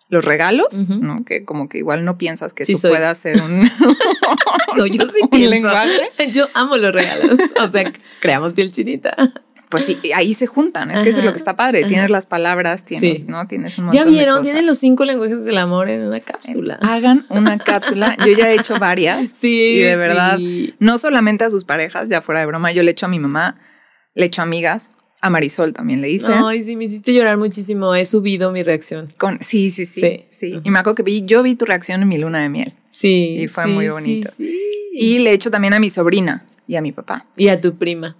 los 0.09 0.23
regalos, 0.23 0.79
¿no? 0.79 1.25
Que 1.25 1.43
como 1.43 1.67
que 1.67 1.79
igual 1.79 2.05
no 2.05 2.17
piensas 2.17 2.53
que 2.53 2.63
eso 2.63 2.87
pueda 2.87 3.13
ser 3.15 3.41
un, 3.41 3.63
no, 4.77 4.85
yo 4.87 5.05
sí 5.13 5.27
pienso. 5.29 5.49
lenguaje. 5.49 6.09
Yo 6.31 6.47
amo 6.53 6.77
los 6.77 6.93
regalos. 6.93 7.37
O 7.61 7.67
sea, 7.67 7.91
creamos 8.21 8.53
piel 8.53 8.71
chinita. 8.71 9.15
Pues 9.69 9.83
sí, 9.83 9.99
ahí 10.15 10.33
se 10.33 10.47
juntan. 10.47 10.91
Es 10.91 11.01
que 11.01 11.09
eso 11.09 11.19
es 11.19 11.25
lo 11.25 11.33
que 11.33 11.37
está 11.37 11.57
padre. 11.57 11.83
Tienes 11.83 12.09
las 12.09 12.25
palabras, 12.25 12.85
tienes, 12.85 13.25
¿no? 13.25 13.47
Tienes 13.47 13.77
un 13.77 13.85
montón 13.85 14.01
Ya 14.01 14.09
vieron, 14.09 14.41
tienen 14.43 14.65
los 14.65 14.77
cinco 14.77 15.03
lenguajes 15.03 15.43
del 15.43 15.57
amor 15.57 15.89
en 15.89 16.03
una 16.03 16.21
cápsula. 16.21 16.79
Hagan 16.81 17.25
una 17.27 17.57
cápsula. 17.57 18.15
Yo 18.25 18.31
ya 18.31 18.49
he 18.49 18.55
hecho 18.55 18.79
varias. 18.79 19.27
Sí. 19.27 19.75
Y 19.75 19.79
de 19.81 19.97
verdad, 19.97 20.39
no 20.79 20.97
solamente 20.97 21.43
a 21.43 21.49
sus 21.49 21.65
parejas, 21.65 22.07
ya 22.07 22.21
fuera 22.21 22.39
de 22.39 22.45
broma, 22.45 22.71
yo 22.71 22.81
le 22.81 22.91
echo 22.91 23.07
a 23.07 23.09
mi 23.09 23.19
mamá, 23.19 23.59
le 24.13 24.27
echo 24.27 24.41
a 24.41 24.45
amigas, 24.45 24.89
a 25.21 25.29
Marisol 25.29 25.73
también 25.73 26.01
le 26.01 26.09
hice. 26.09 26.27
Ay, 26.29 26.63
sí, 26.63 26.75
me 26.75 26.85
hiciste 26.85 27.13
llorar 27.13 27.37
muchísimo. 27.37 27.95
He 27.95 28.05
subido 28.05 28.51
mi 28.51 28.63
reacción. 28.63 29.07
Con, 29.17 29.39
sí, 29.41 29.71
sí, 29.71 29.85
sí. 29.85 30.25
Sí. 30.29 30.59
Y 30.63 30.69
me 30.69 30.79
acuerdo 30.79 30.95
que 30.95 31.03
vi, 31.03 31.23
yo 31.25 31.41
vi 31.41 31.55
tu 31.55 31.65
reacción 31.65 32.01
en 32.01 32.07
mi 32.07 32.17
luna 32.17 32.41
de 32.41 32.49
miel. 32.49 32.73
Sí. 32.89 33.39
Y 33.41 33.47
fue 33.47 33.65
muy 33.67 33.87
bonito. 33.89 34.31
Sí, 34.35 34.59
Y 34.93 35.19
le 35.19 35.31
he 35.31 35.33
hecho 35.33 35.49
también 35.49 35.73
a 35.73 35.79
mi 35.79 35.89
sobrina 35.89 36.45
y 36.67 36.75
a 36.75 36.81
mi 36.81 36.91
papá. 36.91 37.25
Y 37.35 37.47
a 37.47 37.59
tu 37.59 37.75
prima. 37.77 38.15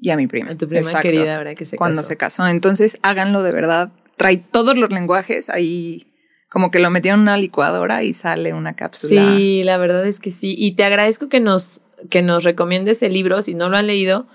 Y 0.00 0.10
a 0.10 0.16
mi 0.16 0.26
prima. 0.26 0.50
A 0.50 0.56
tu 0.56 0.68
prima 0.68 1.00
querida, 1.00 1.36
ahora 1.36 1.54
que 1.54 1.64
se 1.64 1.76
Cuando 1.76 2.02
se 2.02 2.16
casó. 2.16 2.46
Entonces, 2.48 2.98
háganlo 3.02 3.44
de 3.44 3.52
verdad. 3.52 3.92
Trae 4.16 4.36
todos 4.36 4.76
los 4.76 4.90
lenguajes 4.90 5.48
ahí. 5.48 6.08
Como 6.48 6.70
que 6.70 6.80
lo 6.80 6.90
metieron 6.90 7.20
en 7.20 7.22
una 7.22 7.36
licuadora 7.36 8.02
y 8.02 8.12
sale 8.12 8.52
una 8.52 8.74
cápsula. 8.74 9.36
Sí, 9.36 9.62
la 9.64 9.78
verdad 9.78 10.04
es 10.06 10.18
que 10.18 10.32
sí. 10.32 10.56
Y 10.58 10.72
te 10.72 10.84
agradezco 10.84 11.28
que 11.28 11.38
nos, 11.38 11.82
que 12.10 12.20
nos 12.20 12.42
recomiendes 12.42 13.00
el 13.02 13.12
libro. 13.12 13.42
Si 13.42 13.54
no 13.54 13.68
lo 13.68 13.76
han 13.76 13.86
leído, 13.86 14.26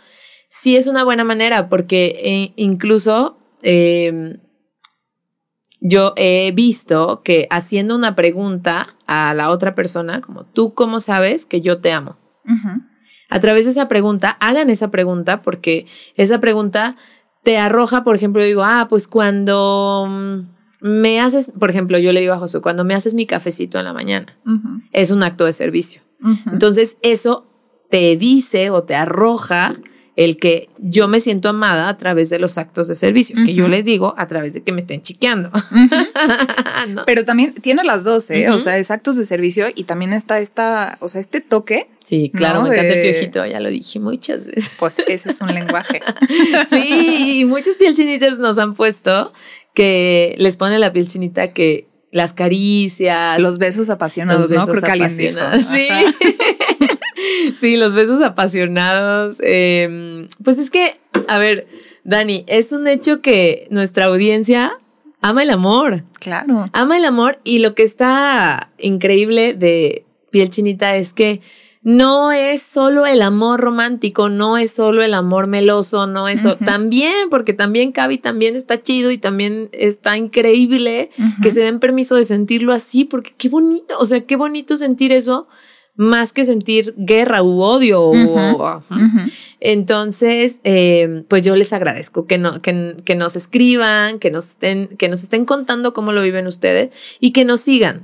sí 0.50 0.76
es 0.76 0.88
una 0.88 1.04
buena 1.04 1.24
manera 1.24 1.70
porque 1.70 2.20
eh, 2.24 2.54
incluso 2.56 3.38
em, 3.62 4.38
yo 5.80 6.14
he 6.16 6.52
visto 6.54 7.22
que 7.24 7.48
haciendo 7.50 7.96
una 7.96 8.16
pregunta 8.16 8.96
a 9.06 9.34
la 9.34 9.50
otra 9.50 9.76
persona, 9.76 10.22
como 10.22 10.46
tú, 10.46 10.74
¿cómo 10.74 11.00
sabes 11.00 11.46
que 11.46 11.62
yo 11.62 11.80
te 11.80 11.92
amo? 11.92 12.18
A 13.30 13.40
través 13.40 13.66
de 13.66 13.72
esa 13.72 13.88
pregunta, 13.88 14.38
hagan 14.40 14.70
esa 14.70 14.90
pregunta 14.90 15.42
porque 15.42 15.86
esa 16.16 16.40
pregunta 16.40 16.96
te 17.44 17.58
arroja, 17.58 18.04
por 18.04 18.16
ejemplo, 18.16 18.42
yo 18.42 18.48
digo, 18.48 18.64
ah, 18.64 18.88
pues 18.90 19.08
cuando 19.08 20.08
me 20.82 21.20
haces, 21.20 21.52
por 21.58 21.70
ejemplo, 21.70 21.98
yo 21.98 22.12
le 22.12 22.22
digo 22.22 22.34
a 22.34 22.38
Josué, 22.38 22.62
cuando 22.62 22.84
me 22.84 22.94
haces 22.94 23.14
mi 23.14 23.26
cafecito 23.26 23.80
en 23.80 23.86
la 23.86 23.94
mañana, 23.94 24.38
es 24.92 25.12
un 25.12 25.24
acto 25.24 25.46
de 25.46 25.54
servicio. 25.54 26.02
Entonces, 26.52 26.98
eso 27.02 27.48
te 27.90 28.18
dice 28.18 28.70
o 28.70 28.84
te 28.84 28.96
arroja 28.96 29.76
el 30.18 30.38
que 30.38 30.68
yo 30.80 31.08
me 31.08 31.22
siento 31.22 31.48
amada 31.48 31.90
a 31.90 31.98
través 31.98 32.32
de 32.32 32.40
los 32.40 32.58
actos 32.58 32.88
de 32.88 32.96
servicio, 32.96 33.38
que 33.46 33.54
yo 33.54 33.68
les 33.68 33.86
digo 33.86 34.16
a 34.18 34.28
través 34.28 34.52
de 34.52 34.64
que 34.64 34.72
me 34.72 34.82
estén 34.82 35.04
chiqueando. 35.04 35.52
Pero 37.06 37.24
también 37.24 37.54
tiene 37.54 37.84
las 37.84 38.04
dos, 38.04 38.32
¿eh? 38.32 38.50
O 38.50 38.60
sea, 38.60 38.80
es 38.80 38.90
actos 38.90 39.16
de 39.16 39.28
servicio 39.28 39.68
y 39.76 39.84
también 39.84 40.14
está 40.14 40.40
esta, 40.40 40.98
o 41.02 41.08
sea, 41.08 41.22
este 41.22 41.40
toque. 41.40 41.88
Sí, 42.04 42.32
claro, 42.34 42.64
me 42.64 42.70
encanta 42.70 42.96
el 42.96 43.12
piojito, 43.12 43.46
ya 43.46 43.60
lo 43.60 43.70
dije 43.70 44.00
muchas 44.00 44.48
veces. 44.48 44.72
Pues 44.80 44.98
ese 45.08 45.30
es 45.30 45.40
un 45.40 45.54
lenguaje. 45.54 46.02
sí, 46.72 47.40
y 47.42 47.46
muchos 47.46 47.76
piel 47.76 47.94
chinitas 47.94 48.40
nos 48.40 48.58
han 48.58 48.74
puesto 48.74 49.34
que 49.76 50.34
les 50.40 50.58
pone 50.58 50.80
la 50.80 50.92
piel 50.92 51.08
chinita 51.08 51.54
que 51.54 51.86
las 52.12 52.34
caricias, 52.34 53.40
los 53.40 53.60
besos 53.60 53.92
apasionados, 53.92 54.50
los 54.50 54.68
besos 54.68 54.84
apasionados. 54.84 55.64
Sí. 55.68 55.90
Sí, 57.56 57.78
los 57.78 57.94
besos 57.94 58.22
apasionados. 58.22 59.38
Em, 59.42 60.28
pues 60.44 60.58
es 60.58 60.70
que, 60.70 61.00
a 61.28 61.38
ver, 61.38 61.68
Dani, 62.04 62.44
es 62.48 62.72
un 62.72 62.88
hecho 62.88 63.22
que 63.22 63.68
nuestra 63.70 64.06
audiencia 64.06 64.78
ama 65.22 65.44
el 65.44 65.50
amor. 65.50 66.04
Claro. 66.20 66.70
Ama 66.74 66.98
el 66.98 67.06
amor 67.06 67.40
y 67.44 67.60
lo 67.60 67.76
que 67.76 67.84
está 67.84 68.72
increíble 68.78 69.54
de 69.54 70.06
piel 70.32 70.50
chinita 70.50 70.96
es 70.96 71.14
que 71.14 71.42
no 71.88 72.34
es 72.34 72.64
solo 72.64 73.06
el 73.06 73.22
amor 73.22 73.62
romántico, 73.62 74.28
no 74.28 74.58
es 74.58 74.72
solo 74.72 75.04
el 75.04 75.14
amor 75.14 75.48
meloso, 75.48 76.06
no 76.06 76.28
es 76.28 76.44
también, 76.66 77.30
porque 77.30 77.54
también 77.54 77.94
cabe 77.94 78.18
también 78.18 78.58
está 78.58 78.82
chido 78.82 79.10
y 79.10 79.18
también 79.18 79.70
está 79.72 80.18
increíble 80.18 81.12
que 81.42 81.50
se 81.50 81.62
den 81.62 81.80
permiso 81.80 82.16
de 82.16 82.26
sentirlo 82.26 82.74
así, 82.74 83.06
porque 83.06 83.34
qué 83.38 83.48
bonito, 83.48 83.98
o 84.00 84.06
sea, 84.06 84.20
qué 84.20 84.36
bonito 84.36 84.76
sentir 84.76 85.14
eso 85.14 85.48
más 85.98 86.32
que 86.32 86.46
sentir 86.46 86.94
guerra 86.96 87.44
u 87.44 87.62
odio. 87.62 88.12
Entonces, 89.60 90.58
em, 90.64 91.24
pues 91.24 91.44
yo 91.44 91.56
les 91.56 91.74
agradezco 91.74 92.28
que, 92.28 92.38
no, 92.38 92.62
que, 92.62 92.96
que, 93.04 93.16
nos 93.16 93.36
escriban, 93.36 94.20
que 94.20 94.30
nos, 94.30 94.46
estén, 94.46 94.88
que 94.88 95.10
nos 95.10 95.24
estén 95.24 95.46
contando 95.46 95.94
cómo 95.94 96.14
lo 96.14 96.22
viven 96.22 96.48
ustedes 96.48 96.96
y 97.20 97.32
que 97.32 97.44
nos 97.44 97.62
sigan. 97.62 98.04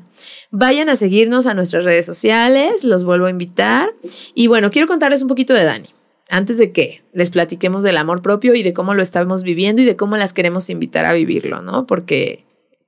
Vayan 0.50 0.90
a 0.90 0.96
seguirnos 0.96 1.46
a 1.46 1.54
nuestras 1.54 1.84
redes 1.84 2.06
sociales, 2.06 2.84
los 2.84 3.04
vuelvo 3.04 3.28
a 3.28 3.30
invitar. 3.30 3.94
Y 4.34 4.48
bueno, 4.48 4.72
quiero 4.72 4.88
contarles 4.88 5.22
un 5.22 5.28
poquito 5.28 5.54
de 5.54 5.64
Dani. 5.64 5.90
Antes 6.30 6.58
de 6.58 6.72
que 6.72 7.04
les 7.14 7.30
platiquemos 7.30 7.84
del 7.84 7.98
amor 7.98 8.24
propio 8.24 8.56
y 8.56 8.64
de 8.64 8.74
cómo 8.74 8.96
lo 8.96 9.04
estamos 9.04 9.44
viviendo 9.44 9.82
y 9.84 9.86
de 9.86 9.96
cómo 9.96 10.18
las 10.18 10.34
queremos 10.34 10.70
invitar 10.70 11.06
a 11.06 11.14
vivirlo, 11.14 11.62
¿no? 11.62 11.86
Porque 11.86 12.43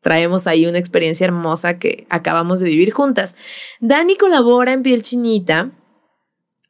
traemos 0.06 0.46
ahí 0.46 0.68
una 0.68 0.78
experiencia 0.78 1.26
hermosa 1.26 1.80
que 1.80 2.06
acabamos 2.12 2.60
de 2.60 2.70
vivir 2.70 2.92
juntas. 2.92 3.36
Dani 3.80 4.16
colabora 4.18 4.72
en 4.72 4.84
Piel 4.84 5.02
Chinita 5.02 5.72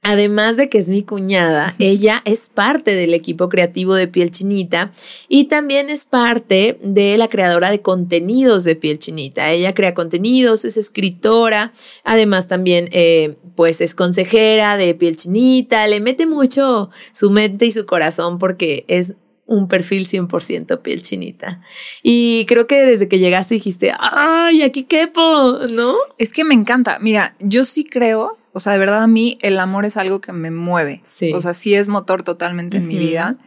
Además 0.07 0.55
de 0.55 0.69
que 0.69 0.77
es 0.77 0.87
mi 0.87 1.01
cuñada, 1.01 1.73
ella 1.79 2.21
es 2.25 2.49
parte 2.49 2.93
del 2.93 3.15
equipo 3.15 3.49
creativo 3.49 3.95
de 3.95 4.07
Piel 4.07 4.29
Chinita 4.29 4.93
y 5.27 5.45
también 5.45 5.89
es 5.89 6.05
parte 6.05 6.77
de 6.83 7.17
la 7.17 7.27
creadora 7.27 7.71
de 7.71 7.81
contenidos 7.81 8.63
de 8.65 8.75
Piel 8.75 8.99
Chinita. 8.99 9.51
Ella 9.51 9.73
crea 9.73 9.95
contenidos, 9.95 10.63
es 10.63 10.77
escritora, 10.77 11.73
además 12.03 12.47
también 12.47 12.87
eh, 12.91 13.37
pues 13.55 13.81
es 13.81 13.95
consejera 13.95 14.77
de 14.77 14.93
Piel 14.93 15.15
Chinita, 15.15 15.87
le 15.87 15.99
mete 15.99 16.27
mucho 16.27 16.91
su 17.11 17.31
mente 17.31 17.65
y 17.65 17.71
su 17.71 17.87
corazón 17.87 18.37
porque 18.37 18.85
es 18.87 19.15
un 19.45 19.67
perfil 19.67 20.07
100% 20.07 20.81
piel 20.81 21.01
chinita. 21.01 21.61
Y 22.01 22.45
creo 22.47 22.67
que 22.67 22.81
desde 22.81 23.07
que 23.07 23.19
llegaste 23.19 23.55
dijiste, 23.55 23.93
ay, 23.99 24.63
aquí 24.63 24.83
quepo, 24.83 25.59
¿no? 25.71 25.95
Es 26.17 26.33
que 26.33 26.43
me 26.43 26.55
encanta. 26.55 26.97
Mira, 26.99 27.35
yo 27.39 27.65
sí 27.65 27.83
creo 27.85 28.37
o 28.57 28.61
sea, 28.61 28.71
de 28.71 28.79
verdad 28.79 29.03
a 29.03 29.07
mí 29.07 29.37
el 29.41 29.59
amor 29.59 29.83
es 29.83 29.97
algo 29.97 30.21
que 30.21 30.31
me 30.31 30.49
mueve. 30.49 31.01
Sí. 31.03 31.33
O 31.33 31.41
sea, 31.41 31.53
sí 31.53 31.75
es 31.75 31.89
motor 31.89 32.23
totalmente 32.23 32.77
en 32.77 32.87
mi 32.87 32.97
vida. 32.97 33.37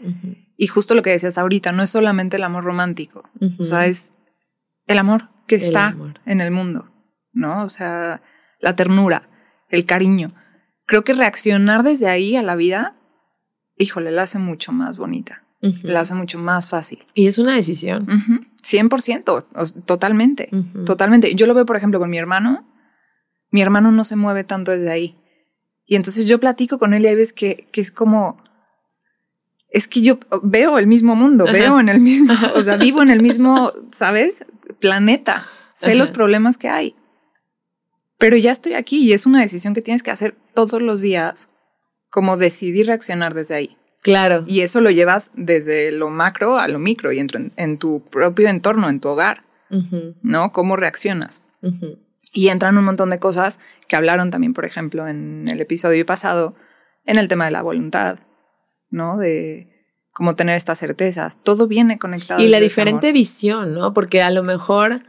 Y 0.59 0.67
justo 0.67 0.95
lo 0.95 1.00
que 1.00 1.09
decías 1.09 1.38
ahorita, 1.38 1.73
no 1.73 1.83
es 1.83 1.88
solamente 1.88 2.37
el 2.37 2.45
amor 2.45 2.64
romántico. 2.64 3.26
O 3.59 3.62
sea, 3.62 3.87
es 3.87 4.12
el 4.87 4.99
amor 4.99 5.31
que 5.47 5.55
está 5.55 5.97
en 6.26 6.43
el 6.43 6.50
mundo, 6.50 6.90
¿no? 7.33 7.64
O 7.64 7.71
sea, 7.71 8.21
la 8.61 8.76
ternura, 8.76 9.31
el 9.71 9.87
cariño. 9.87 10.35
Creo 10.85 11.05
que 11.05 11.14
reaccionar 11.14 11.85
desde 11.85 12.09
ahí 12.09 12.37
a 12.37 12.43
la 12.43 12.55
vida, 12.55 12.95
híjole, 13.78 14.11
la 14.11 14.25
hace 14.25 14.38
mucho 14.38 14.73
más 14.73 14.99
bonita. 14.99 15.48
La 15.60 16.00
hace 16.00 16.14
mucho 16.14 16.38
más 16.38 16.68
fácil. 16.68 17.00
Y 17.14 17.26
es 17.26 17.38
una 17.38 17.54
decisión. 17.54 18.06
100%, 18.62 19.84
totalmente, 19.84 20.50
totalmente. 20.86 21.34
Yo 21.34 21.46
lo 21.46 21.54
veo, 21.54 21.66
por 21.66 21.76
ejemplo, 21.76 21.98
con 21.98 22.10
mi 22.10 22.18
hermano 22.18 22.64
mi 23.50 23.62
hermano 23.62 23.92
no 23.92 24.04
se 24.04 24.16
mueve 24.16 24.44
tanto 24.44 24.70
desde 24.72 24.90
ahí. 24.90 25.16
Y 25.86 25.96
entonces 25.96 26.26
yo 26.26 26.38
platico 26.38 26.78
con 26.78 26.92
él 26.92 27.04
y 27.04 27.06
hay 27.06 27.14
veces 27.14 27.32
que, 27.32 27.68
que 27.72 27.80
es 27.80 27.90
como, 27.90 28.42
es 29.70 29.88
que 29.88 30.02
yo 30.02 30.18
veo 30.42 30.78
el 30.78 30.86
mismo 30.86 31.16
mundo, 31.16 31.46
veo 31.46 31.80
en 31.80 31.88
el 31.88 32.00
mismo, 32.00 32.34
o 32.54 32.60
sea, 32.60 32.76
vivo 32.76 33.02
en 33.02 33.10
el 33.10 33.22
mismo, 33.22 33.72
¿sabes? 33.92 34.44
Planeta, 34.80 35.46
sé 35.74 35.94
los 35.94 36.10
problemas 36.10 36.58
que 36.58 36.68
hay. 36.68 36.94
Pero 38.18 38.36
ya 38.36 38.52
estoy 38.52 38.74
aquí 38.74 38.98
y 38.98 39.12
es 39.12 39.24
una 39.24 39.40
decisión 39.40 39.74
que 39.74 39.80
tienes 39.80 40.02
que 40.02 40.10
hacer 40.10 40.36
todos 40.52 40.82
los 40.82 41.00
días, 41.00 41.48
como 42.10 42.36
decidir 42.36 42.86
reaccionar 42.86 43.32
desde 43.32 43.54
ahí. 43.54 43.77
Claro. 44.02 44.45
Y 44.47 44.61
eso 44.61 44.81
lo 44.81 44.90
llevas 44.90 45.31
desde 45.35 45.93
lo 45.93 46.09
macro 46.11 46.59
a 46.59 46.69
lo 46.69 46.78
micro 46.78 47.12
y 47.12 47.19
en, 47.19 47.52
en 47.57 47.78
tu 47.78 48.02
propio 48.02 48.49
entorno, 48.49 48.88
en 48.88 49.00
tu 49.00 49.09
hogar, 49.09 49.43
¿no? 50.23 50.52
¿Cómo 50.52 50.76
reaccionas? 50.76 51.43
Y 52.33 52.49
entran 52.49 52.78
un 52.78 52.85
montón 52.85 53.11
de 53.11 53.19
cosas 53.19 53.59
que 53.88 53.97
hablaron 53.97 54.31
también, 54.31 54.55
por 54.55 54.64
ejemplo, 54.64 55.09
en 55.09 55.49
el 55.49 55.61
episodio 55.61 56.05
pasado, 56.07 56.55
en 57.05 57.19
el 57.19 57.28
tema 57.28 57.47
de 57.47 57.50
la 57.50 57.62
voluntad, 57.62 58.19
¿no? 58.90 59.17
De 59.17 59.69
cómo 60.12 60.35
tener 60.37 60.57
estas 60.57 60.78
certezas. 60.78 61.43
Todo 61.43 61.67
viene 61.67 61.99
conectado. 61.99 62.40
Y 62.40 62.49
la 62.49 62.61
diferente 62.61 63.12
visión, 63.12 63.75
¿no? 63.75 63.95
Porque 63.95 64.23
a 64.23 64.31
lo 64.31 64.43
mejor 64.43 65.02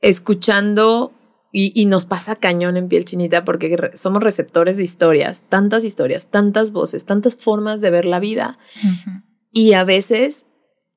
escuchando, 0.00 1.12
y, 1.56 1.84
nos 1.84 2.04
pasa 2.04 2.34
cañón 2.34 2.76
en 2.76 2.88
piel 2.88 3.04
chinita 3.04 3.44
porque 3.44 3.92
somos 3.94 4.20
receptores 4.24 4.76
de 4.76 4.82
historias, 4.82 5.42
tantas 5.48 5.84
historias, 5.84 6.26
tantas 6.26 6.72
voces, 6.72 7.04
tantas 7.04 7.36
formas 7.36 7.80
de 7.80 7.90
ver 7.90 8.06
la 8.06 8.18
vida. 8.18 8.58
Y 9.52 9.74
a 9.74 9.84
veces 9.84 10.46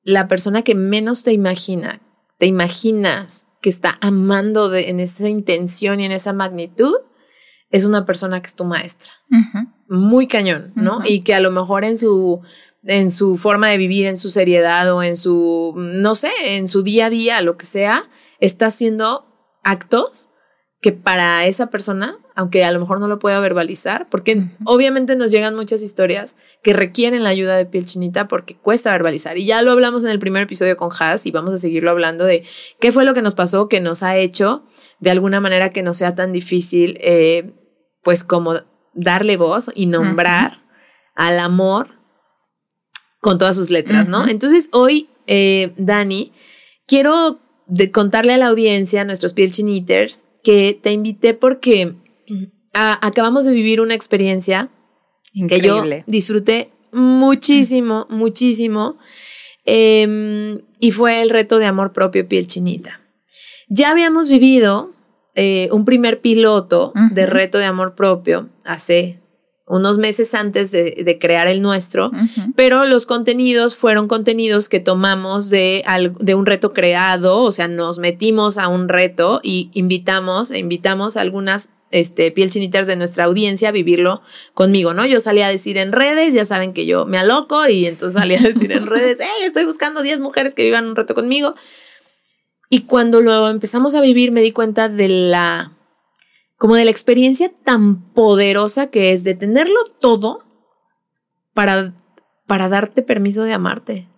la 0.02 0.26
persona 0.26 0.62
que 0.62 0.74
menos 0.74 1.22
te 1.22 1.32
imagina, 1.32 2.00
te 2.38 2.46
imaginas 2.46 3.46
que 3.62 3.70
está 3.70 3.98
amando 4.00 4.68
de, 4.68 4.90
en 4.90 4.98
esa 4.98 5.28
intención 5.28 6.00
y 6.00 6.06
en 6.06 6.10
esa 6.10 6.32
magnitud, 6.32 6.94
es 7.70 7.84
una 7.84 8.04
persona 8.04 8.40
que 8.40 8.48
es 8.48 8.56
tu 8.56 8.64
maestra. 8.64 9.12
Muy 9.88 10.26
cañón, 10.26 10.72
¿no? 10.74 11.02
Y 11.04 11.20
que 11.20 11.34
a 11.34 11.40
lo 11.40 11.52
mejor 11.52 11.84
en 11.84 11.96
su, 11.96 12.40
en 12.82 13.12
su 13.12 13.36
forma 13.36 13.68
de 13.68 13.76
vivir, 13.76 14.06
en 14.06 14.18
su 14.18 14.28
seriedad 14.28 14.92
o 14.92 15.04
en 15.04 15.16
su, 15.16 15.74
no 15.76 16.16
sé, 16.16 16.32
en 16.46 16.66
su 16.66 16.82
día 16.82 17.06
a 17.06 17.10
día, 17.10 17.42
lo 17.42 17.56
que 17.56 17.66
sea, 17.66 18.10
está 18.40 18.66
haciendo 18.66 19.24
actos 19.62 20.30
que 20.80 20.92
para 20.92 21.44
esa 21.46 21.70
persona, 21.70 22.18
aunque 22.36 22.64
a 22.64 22.70
lo 22.70 22.78
mejor 22.78 23.00
no 23.00 23.08
lo 23.08 23.18
pueda 23.18 23.40
verbalizar, 23.40 24.08
porque 24.08 24.44
obviamente 24.64 25.16
nos 25.16 25.32
llegan 25.32 25.56
muchas 25.56 25.82
historias 25.82 26.36
que 26.62 26.72
requieren 26.72 27.24
la 27.24 27.30
ayuda 27.30 27.56
de 27.56 27.66
piel 27.66 27.84
chinita 27.84 28.28
porque 28.28 28.56
cuesta 28.56 28.92
verbalizar. 28.92 29.38
Y 29.38 29.44
ya 29.44 29.60
lo 29.62 29.72
hablamos 29.72 30.04
en 30.04 30.10
el 30.10 30.20
primer 30.20 30.44
episodio 30.44 30.76
con 30.76 30.90
Has 31.00 31.26
y 31.26 31.32
vamos 31.32 31.52
a 31.52 31.58
seguirlo 31.58 31.90
hablando 31.90 32.24
de 32.24 32.44
qué 32.80 32.92
fue 32.92 33.04
lo 33.04 33.12
que 33.12 33.22
nos 33.22 33.34
pasó, 33.34 33.68
que 33.68 33.80
nos 33.80 34.04
ha 34.04 34.16
hecho 34.16 34.64
de 35.00 35.10
alguna 35.10 35.40
manera 35.40 35.70
que 35.70 35.82
no 35.82 35.94
sea 35.94 36.14
tan 36.14 36.32
difícil, 36.32 36.96
eh, 37.00 37.54
pues 38.04 38.22
como 38.22 38.54
darle 38.94 39.36
voz 39.36 39.70
y 39.74 39.86
nombrar 39.86 40.62
al 41.16 41.40
amor 41.40 41.98
con 43.20 43.38
todas 43.38 43.56
sus 43.56 43.68
letras, 43.68 44.06
¿no? 44.06 44.28
Entonces 44.28 44.68
hoy, 44.72 45.08
eh, 45.26 45.72
Dani, 45.76 46.32
quiero 46.86 47.40
contarle 47.92 48.34
a 48.34 48.38
la 48.38 48.46
audiencia, 48.46 49.00
a 49.00 49.04
nuestros 49.04 49.34
piel 49.34 49.50
chiniters, 49.50 50.20
que 50.48 50.72
te 50.72 50.92
invité 50.92 51.34
porque 51.34 51.92
acabamos 52.72 53.44
de 53.44 53.52
vivir 53.52 53.82
una 53.82 53.92
experiencia 53.92 54.70
que 55.46 55.60
yo 55.60 55.84
disfruté 56.06 56.70
muchísimo, 56.90 58.06
muchísimo. 58.08 58.96
Em, 59.66 60.62
y 60.80 60.90
fue 60.92 61.20
el 61.20 61.28
reto 61.28 61.58
de 61.58 61.66
amor 61.66 61.92
propio 61.92 62.26
piel 62.26 62.46
chinita. 62.46 63.02
Ya 63.68 63.90
habíamos 63.90 64.30
vivido 64.30 64.94
eh, 65.34 65.68
un 65.70 65.84
primer 65.84 66.22
piloto 66.22 66.94
de 67.10 67.26
reto 67.26 67.58
de 67.58 67.66
amor 67.66 67.94
propio 67.94 68.48
hace 68.64 69.18
unos 69.68 69.98
meses 69.98 70.34
antes 70.34 70.70
de, 70.70 71.18
crear 71.20 71.48
el 71.48 71.62
nuestro, 71.62 72.10
pero 72.54 72.84
los 72.84 73.06
contenidos 73.06 73.76
fueron 73.76 74.08
contenidos 74.08 74.68
que 74.68 74.80
tomamos 74.80 75.50
de, 75.50 75.84
de, 76.20 76.34
un 76.34 76.46
reto 76.46 76.72
creado, 76.72 77.42
o 77.42 77.52
sea, 77.52 77.68
nos 77.68 77.98
metimos 77.98 78.58
a 78.58 78.68
un 78.68 78.88
reto 78.88 79.40
y 79.42 79.70
invitamos, 79.74 80.50
e 80.50 80.58
invitamos 80.58 81.16
a 81.16 81.22
algunas 81.22 81.70
este, 81.90 82.30
piel 82.30 82.50
chinitas 82.50 82.86
de 82.86 82.96
nuestra 82.96 83.24
audiencia 83.24 83.70
a 83.70 83.72
vivirlo 83.72 84.22
conmigo, 84.54 84.92
¿no? 84.94 85.06
Yo 85.06 85.20
salía 85.20 85.46
a 85.46 85.50
decir 85.50 85.78
en 85.78 85.92
redes, 85.92 86.34
ya 86.34 86.44
saben 86.44 86.72
que 86.72 86.86
yo 86.86 87.06
me 87.06 87.18
aloco 87.18 87.66
y 87.68 87.86
entonces 87.86 88.20
salía 88.20 88.38
a 88.38 88.42
decir 88.42 88.72
en 88.72 88.86
redes, 88.86 89.18
hey, 89.22 89.46
estoy 89.46 89.64
buscando 89.64 90.02
10 90.02 90.20
mujeres 90.20 90.54
que 90.54 90.64
vivan 90.64 90.86
un 90.86 90.96
reto 90.96 91.14
conmigo. 91.14 91.54
Y 92.70 92.82
cuando 92.82 93.20
lo 93.22 93.48
empezamos 93.48 93.94
a 93.94 94.00
vivir 94.02 94.30
me 94.30 94.42
di 94.42 94.52
cuenta 94.52 94.88
de 94.88 95.08
la 95.08 95.77
como 96.58 96.74
de 96.74 96.84
la 96.84 96.90
experiencia 96.90 97.50
tan 97.64 98.12
poderosa 98.12 98.88
que 98.88 99.12
es 99.12 99.24
de 99.24 99.34
tenerlo 99.34 99.78
todo 100.00 100.44
para, 101.54 101.94
para 102.46 102.68
darte 102.68 103.02
permiso 103.02 103.44
de 103.44 103.54
amarte. 103.54 104.08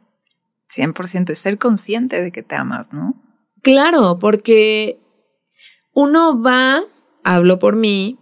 100%, 0.74 1.30
es 1.30 1.38
ser 1.38 1.58
consciente 1.58 2.22
de 2.22 2.32
que 2.32 2.42
te 2.42 2.54
amas, 2.54 2.92
¿no? 2.92 3.14
Claro, 3.62 4.18
porque 4.18 5.00
uno 5.92 6.40
va, 6.40 6.82
hablo 7.24 7.58
por 7.58 7.76
mí, 7.76 8.18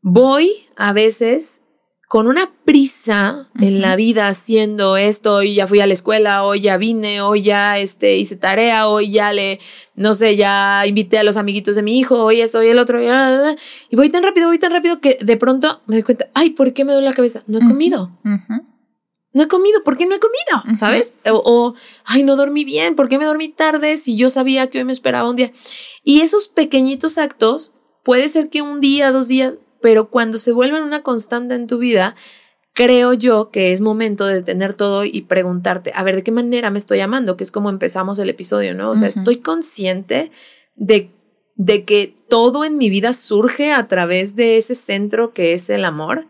voy 0.00 0.68
a 0.76 0.92
veces 0.92 1.62
con 2.10 2.26
una 2.26 2.52
prisa 2.64 3.50
en 3.60 3.80
la 3.80 3.94
vida 3.94 4.26
haciendo 4.26 4.96
esto, 4.96 5.36
hoy 5.36 5.54
ya 5.54 5.68
fui 5.68 5.80
a 5.80 5.86
la 5.86 5.92
escuela, 5.92 6.42
hoy 6.42 6.60
ya 6.60 6.76
vine, 6.76 7.20
hoy 7.20 7.42
ya 7.42 7.78
este, 7.78 8.16
hice 8.16 8.34
tarea, 8.34 8.88
hoy 8.88 9.12
ya 9.12 9.32
le, 9.32 9.60
no 10.00 10.14
sé, 10.14 10.34
ya 10.34 10.86
invité 10.86 11.18
a 11.18 11.22
los 11.22 11.36
amiguitos 11.36 11.76
de 11.76 11.82
mi 11.82 11.98
hijo, 11.98 12.24
hoy 12.24 12.40
esto, 12.40 12.60
hoy 12.60 12.68
el 12.68 12.78
otro, 12.78 12.98
y 13.02 13.96
voy 13.96 14.08
tan 14.08 14.22
rápido, 14.22 14.48
voy 14.48 14.58
tan 14.58 14.72
rápido 14.72 14.98
que 14.98 15.18
de 15.20 15.36
pronto 15.36 15.82
me 15.84 15.96
doy 15.96 16.02
cuenta, 16.02 16.30
ay, 16.32 16.50
¿por 16.50 16.72
qué 16.72 16.86
me 16.86 16.94
duele 16.94 17.06
la 17.06 17.12
cabeza? 17.12 17.42
No 17.46 17.58
he 17.58 17.60
comido. 17.60 18.10
No 19.34 19.42
he 19.42 19.46
comido, 19.46 19.84
¿por 19.84 19.98
qué 19.98 20.06
no 20.06 20.14
he 20.14 20.18
comido? 20.18 20.74
¿Sabes? 20.74 21.12
O, 21.30 21.42
o, 21.44 21.74
ay, 22.06 22.22
no 22.22 22.36
dormí 22.36 22.64
bien, 22.64 22.96
¿por 22.96 23.10
qué 23.10 23.18
me 23.18 23.26
dormí 23.26 23.50
tarde 23.50 23.98
si 23.98 24.16
yo 24.16 24.30
sabía 24.30 24.70
que 24.70 24.78
hoy 24.78 24.84
me 24.84 24.92
esperaba 24.94 25.28
un 25.28 25.36
día? 25.36 25.52
Y 26.02 26.22
esos 26.22 26.48
pequeñitos 26.48 27.18
actos 27.18 27.74
puede 28.02 28.30
ser 28.30 28.48
que 28.48 28.62
un 28.62 28.80
día, 28.80 29.12
dos 29.12 29.28
días, 29.28 29.56
pero 29.82 30.08
cuando 30.08 30.38
se 30.38 30.52
vuelven 30.52 30.82
una 30.82 31.02
constante 31.02 31.54
en 31.54 31.66
tu 31.66 31.76
vida, 31.76 32.16
creo 32.72 33.12
yo 33.12 33.50
que 33.50 33.72
es 33.72 33.80
momento 33.80 34.26
de 34.26 34.42
tener 34.42 34.74
todo 34.74 35.04
y 35.04 35.22
preguntarte, 35.22 35.92
a 35.94 36.02
ver, 36.02 36.16
¿de 36.16 36.22
qué 36.22 36.32
manera 36.32 36.70
me 36.70 36.78
estoy 36.78 37.00
amando? 37.00 37.36
Que 37.36 37.44
es 37.44 37.50
como 37.50 37.70
empezamos 37.70 38.18
el 38.18 38.30
episodio, 38.30 38.74
¿no? 38.74 38.90
O 38.90 38.96
sea, 38.96 39.08
estoy 39.08 39.38
consciente 39.38 40.30
de, 40.76 41.10
de 41.56 41.84
que 41.84 42.14
todo 42.28 42.64
en 42.64 42.78
mi 42.78 42.90
vida 42.90 43.12
surge 43.12 43.72
a 43.72 43.88
través 43.88 44.36
de 44.36 44.56
ese 44.56 44.74
centro 44.74 45.32
que 45.32 45.52
es 45.52 45.70
el 45.70 45.84
amor 45.84 46.26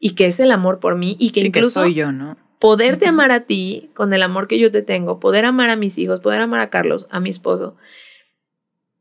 y 0.00 0.14
que 0.14 0.26
es 0.26 0.40
el 0.40 0.50
amor 0.50 0.80
por 0.80 0.96
mí 0.96 1.16
y 1.18 1.30
que 1.30 1.40
incluso 1.40 1.82
soy 1.82 1.94
yo, 1.94 2.10
¿no? 2.10 2.36
Poderte 2.58 3.06
amar 3.06 3.32
a 3.32 3.40
ti 3.40 3.90
con 3.94 4.12
el 4.12 4.22
amor 4.22 4.46
que 4.46 4.58
yo 4.58 4.70
te 4.70 4.82
tengo, 4.82 5.18
poder 5.18 5.44
amar 5.44 5.70
a 5.70 5.76
mis 5.76 5.98
hijos, 5.98 6.20
poder 6.20 6.40
amar 6.40 6.60
a 6.60 6.70
Carlos, 6.70 7.06
a 7.10 7.18
mi 7.18 7.30
esposo, 7.30 7.76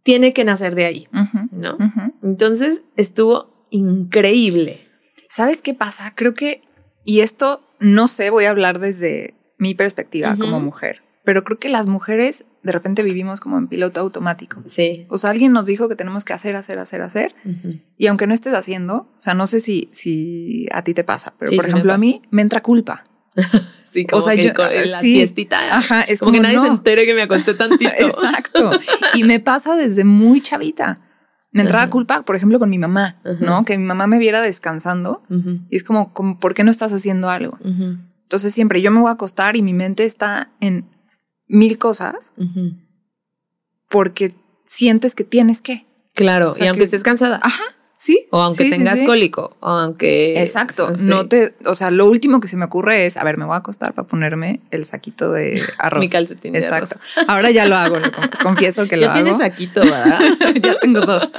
tiene 0.04 0.34
que 0.34 0.44
nacer 0.44 0.76
de 0.76 0.86
ahí, 0.86 1.08
¿no? 1.52 1.78
Entonces 2.24 2.84
estuvo 2.96 3.68
increíble. 3.70 4.88
¿Sabes 5.30 5.62
qué 5.62 5.74
pasa? 5.74 6.14
Creo 6.16 6.34
que, 6.34 6.62
y 7.04 7.22
esto 7.22 7.62
no 7.80 8.08
sé, 8.08 8.30
voy 8.30 8.46
a 8.46 8.52
hablar 8.52 8.80
desde 8.80 9.36
mi 9.58 9.74
perspectiva 9.74 10.36
como 10.40 10.60
mujer, 10.60 11.02
pero 11.24 11.44
creo 11.44 11.60
que 11.60 11.70
las 11.70 11.88
mujeres 11.88 12.46
de 12.64 12.72
repente 12.72 13.02
vivimos 13.04 13.40
como 13.40 13.58
en 13.58 13.68
piloto 13.68 14.00
automático. 14.00 14.62
Sí. 14.66 15.06
O 15.10 15.18
sea, 15.18 15.32
alguien 15.32 15.52
nos 15.52 15.66
dijo 15.66 15.90
que 15.90 15.96
tenemos 15.96 16.26
que 16.26 16.34
hacer, 16.34 16.56
hacer, 16.56 16.78
hacer, 16.78 17.02
hacer. 17.02 17.36
Y 17.98 18.08
aunque 18.08 18.28
no 18.28 18.34
estés 18.34 18.54
haciendo, 18.54 19.10
o 19.18 19.22
sea, 19.22 19.34
no 19.34 19.48
sé 19.48 19.60
si, 19.60 19.90
si 19.92 20.68
a 20.72 20.84
ti 20.84 20.94
te 20.94 21.04
pasa, 21.04 21.34
pero 21.40 21.52
por 21.56 21.68
ejemplo, 21.68 21.94
a 21.94 21.98
mí 21.98 22.22
me 22.30 22.44
entra 22.44 22.62
culpa. 22.62 23.04
sí, 23.86 24.06
como 24.06 24.20
o 24.20 24.22
sea, 24.22 24.36
yo, 24.36 24.52
la 24.54 25.00
siestita. 25.00 25.78
Ajá, 25.78 26.02
es 26.02 26.20
como, 26.20 26.34
que 26.34 26.40
nadie 26.40 26.60
se 26.60 26.68
entere 26.68 27.06
que 27.06 27.14
me 27.14 27.22
acosté 27.22 27.54
tantito. 27.56 27.92
Exacto. 27.98 28.72
Y 29.16 29.24
me 29.24 29.40
pasa 29.40 29.76
desde 29.76 30.04
muy 30.04 30.42
chavita. 30.42 31.00
Me 31.52 31.64
entraba 31.64 31.90
culpa, 31.90 32.22
por 32.22 32.36
ejemplo, 32.36 32.60
con 32.60 32.70
mi 32.70 32.78
mamá, 32.78 33.20
¿no? 33.40 33.66
Que 33.66 33.78
mi 33.78 33.84
mamá 33.84 34.08
me 34.08 34.20
viera 34.20 34.42
descansando 34.42 35.22
y 35.70 35.76
es 35.76 35.84
como, 35.84 36.14
como, 36.14 36.40
¿por 36.40 36.54
qué 36.54 36.64
no 36.64 36.72
estás 36.72 36.94
haciendo 36.94 37.30
algo? 37.30 37.58
Entonces 38.24 38.54
siempre 38.54 38.82
yo 38.82 38.92
me 38.92 39.02
voy 39.02 39.10
a 39.10 39.14
acostar 39.14 39.58
y 39.58 39.62
mi 39.62 39.74
mente 39.74 40.06
está 40.06 40.52
en 40.62 40.86
mil 41.48 41.78
cosas 41.78 42.32
porque 43.90 44.36
sientes 44.66 45.16
que 45.16 45.24
tienes 45.26 45.62
que. 45.62 45.86
Claro, 46.14 46.54
y 46.60 46.66
aunque 46.68 46.84
estés 46.84 47.04
cansada. 47.04 47.40
Ajá. 47.44 47.64
Sí. 48.02 48.26
O 48.32 48.42
aunque 48.42 48.68
tengas 48.68 49.00
cólico, 49.04 49.56
o 49.60 49.70
aunque. 49.70 50.42
Exacto. 50.42 50.92
No 51.02 51.28
te. 51.28 51.54
O 51.66 51.76
sea, 51.76 51.92
lo 51.92 52.10
último 52.10 52.40
que 52.40 52.48
se 52.48 52.58
me 52.58 52.66
ocurre 52.66 53.06
es, 53.06 53.16
a 53.16 53.24
ver, 53.24 53.38
me 53.38 53.46
voy 53.46 53.54
a 53.54 53.58
acostar 53.58 53.94
para 53.94 54.08
ponerme 54.08 54.60
el 54.72 54.86
saquito 54.86 55.32
de 55.32 55.62
arroz. 55.78 56.00
Mi 56.00 56.10
calcetín. 56.10 56.56
Exacto. 56.56 56.96
Ahora 57.28 57.52
ya 57.52 57.68
lo 57.68 57.76
hago, 57.76 57.98
confieso 58.42 58.88
que 58.88 58.98
lo 58.98 59.06
hago. 59.06 59.20
Ya 59.20 59.24
tienes 59.24 59.40
saquito, 59.40 59.82
¿verdad? 59.82 60.20
ya 60.64 60.80
tengo 60.80 61.02
dos. 61.02 61.32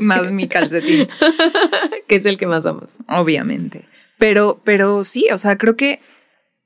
más 0.00 0.30
mi 0.30 0.48
calcetín. 0.48 1.06
que 2.06 2.16
es 2.16 2.24
el 2.24 2.38
que 2.38 2.46
más 2.46 2.64
amas. 2.64 3.02
Obviamente. 3.06 3.84
Pero, 4.16 4.62
pero 4.64 5.04
sí, 5.04 5.26
o 5.30 5.36
sea, 5.36 5.58
creo 5.58 5.76
que 5.76 6.00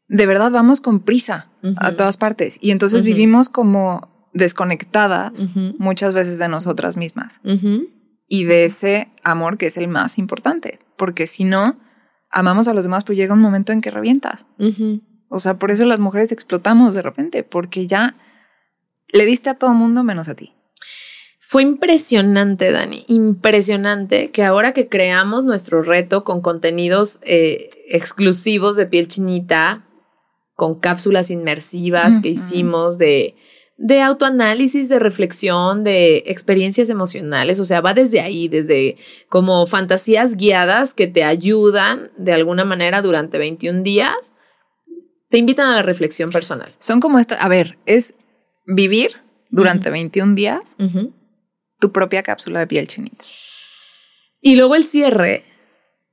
de 0.06 0.26
verdad 0.26 0.52
vamos 0.52 0.80
con 0.80 1.00
prisa 1.00 1.48
a 1.78 1.92
todas 1.92 2.16
partes 2.16 2.58
y 2.60 2.70
entonces 2.70 3.02
vivimos 3.02 3.48
como 3.48 4.11
desconectadas 4.32 5.46
muchas 5.78 6.14
veces 6.14 6.38
de 6.38 6.48
nosotras 6.48 6.96
mismas. 6.96 7.40
Y 8.28 8.44
de 8.44 8.64
ese 8.64 9.08
amor 9.22 9.58
que 9.58 9.66
es 9.66 9.76
el 9.76 9.88
más 9.88 10.18
importante, 10.18 10.78
porque 10.96 11.26
si 11.26 11.44
no, 11.44 11.78
amamos 12.30 12.68
a 12.68 12.74
los 12.74 12.84
demás, 12.84 13.04
pues 13.04 13.18
llega 13.18 13.34
un 13.34 13.40
momento 13.40 13.72
en 13.72 13.80
que 13.80 13.90
revientas. 13.90 14.46
O 15.28 15.38
sea, 15.38 15.58
por 15.58 15.70
eso 15.70 15.84
las 15.84 15.98
mujeres 15.98 16.32
explotamos 16.32 16.94
de 16.94 17.02
repente, 17.02 17.42
porque 17.42 17.86
ya 17.86 18.16
le 19.12 19.26
diste 19.26 19.50
a 19.50 19.54
todo 19.54 19.72
mundo 19.74 20.02
menos 20.02 20.28
a 20.28 20.34
ti. 20.34 20.54
Fue 21.40 21.62
impresionante, 21.62 22.72
Dani, 22.72 23.04
impresionante 23.08 24.30
que 24.30 24.42
ahora 24.42 24.72
que 24.72 24.88
creamos 24.88 25.44
nuestro 25.44 25.82
reto 25.82 26.24
con 26.24 26.40
contenidos 26.40 27.18
eh, 27.22 27.68
exclusivos 27.88 28.76
de 28.76 28.86
piel 28.86 29.08
chinita, 29.08 29.84
con 30.54 30.78
cápsulas 30.78 31.30
inmersivas 31.30 32.20
que 32.22 32.30
hicimos 32.30 32.96
de, 32.96 33.34
de 33.82 34.00
autoanálisis, 34.00 34.88
de 34.88 35.00
reflexión, 35.00 35.82
de 35.82 36.22
experiencias 36.26 36.88
emocionales. 36.88 37.58
O 37.58 37.64
sea, 37.64 37.80
va 37.80 37.94
desde 37.94 38.20
ahí, 38.20 38.46
desde 38.46 38.96
como 39.28 39.66
fantasías 39.66 40.36
guiadas 40.36 40.94
que 40.94 41.08
te 41.08 41.24
ayudan 41.24 42.12
de 42.16 42.32
alguna 42.32 42.64
manera 42.64 43.02
durante 43.02 43.38
21 43.38 43.82
días. 43.82 44.32
Te 45.30 45.38
invitan 45.38 45.68
a 45.68 45.74
la 45.74 45.82
reflexión 45.82 46.30
personal. 46.30 46.72
Son 46.78 47.00
como 47.00 47.18
esta, 47.18 47.34
a 47.34 47.48
ver, 47.48 47.76
es 47.84 48.14
vivir 48.66 49.16
durante 49.50 49.90
21 49.90 50.36
días 50.36 50.76
tu 51.80 51.90
propia 51.90 52.22
cápsula 52.22 52.60
de 52.60 52.68
piel 52.68 52.86
chinita. 52.86 53.24
Y 54.40 54.54
luego 54.54 54.76
el 54.76 54.84
cierre, 54.84 55.44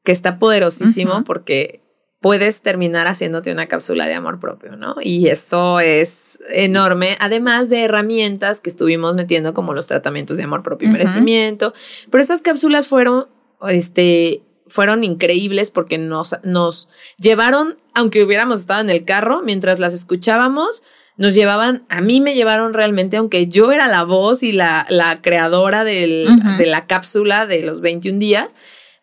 que 0.04 0.12
está 0.12 0.40
poderosísimo 0.40 1.24
porque 1.24 1.84
puedes 2.22 2.62
terminar 2.62 3.08
haciéndote 3.08 3.52
una 3.52 3.68
cápsula 3.68 4.06
de 4.06 4.14
amor 4.14 4.40
propio, 4.40 4.76
¿no? 4.76 4.96
Y 5.02 5.28
eso 5.28 5.80
es 5.80 6.40
enorme, 6.50 7.18
además 7.20 7.70
de 7.70 7.84
herramientas 7.84 8.60
que 8.62 8.70
estuvimos 8.70 9.16
metiendo 9.16 9.54
como 9.54 9.74
los 9.74 9.88
tratamientos 9.88 10.38
de 10.38 10.44
amor 10.44 10.62
propio 10.62 10.90
y 10.90 10.92
merecimiento, 10.92 11.74
pero 12.10 12.22
esas 12.22 12.42
cápsulas 12.42 12.88
fueron, 12.88 13.28
este, 13.70 14.44
fueron 14.68 15.04
increíbles 15.04 15.72
porque 15.72 15.98
nos, 15.98 16.36
nos 16.44 16.90
llevaron, 17.18 17.78
aunque 17.94 18.24
hubiéramos 18.24 18.60
estado 18.60 18.82
en 18.82 18.90
el 18.90 19.06
carro, 19.06 19.42
mientras 19.42 19.80
las 19.80 19.94
escuchábamos, 19.94 20.84
nos 21.16 21.34
llevaban, 21.34 21.84
a 21.90 22.00
mí 22.02 22.22
me 22.22 22.34
llevaron 22.34 22.74
realmente, 22.74 23.18
aunque 23.18 23.48
yo 23.48 23.72
era 23.72 23.88
la 23.88 24.04
voz 24.04 24.42
y 24.44 24.54
la, 24.54 24.86
la 24.90 25.22
creadora 25.22 25.84
del, 25.84 26.30
de 26.58 26.66
la 26.66 26.86
cápsula 26.86 27.46
de 27.46 27.62
los 27.62 27.82
21 27.82 28.20
días, 28.20 28.48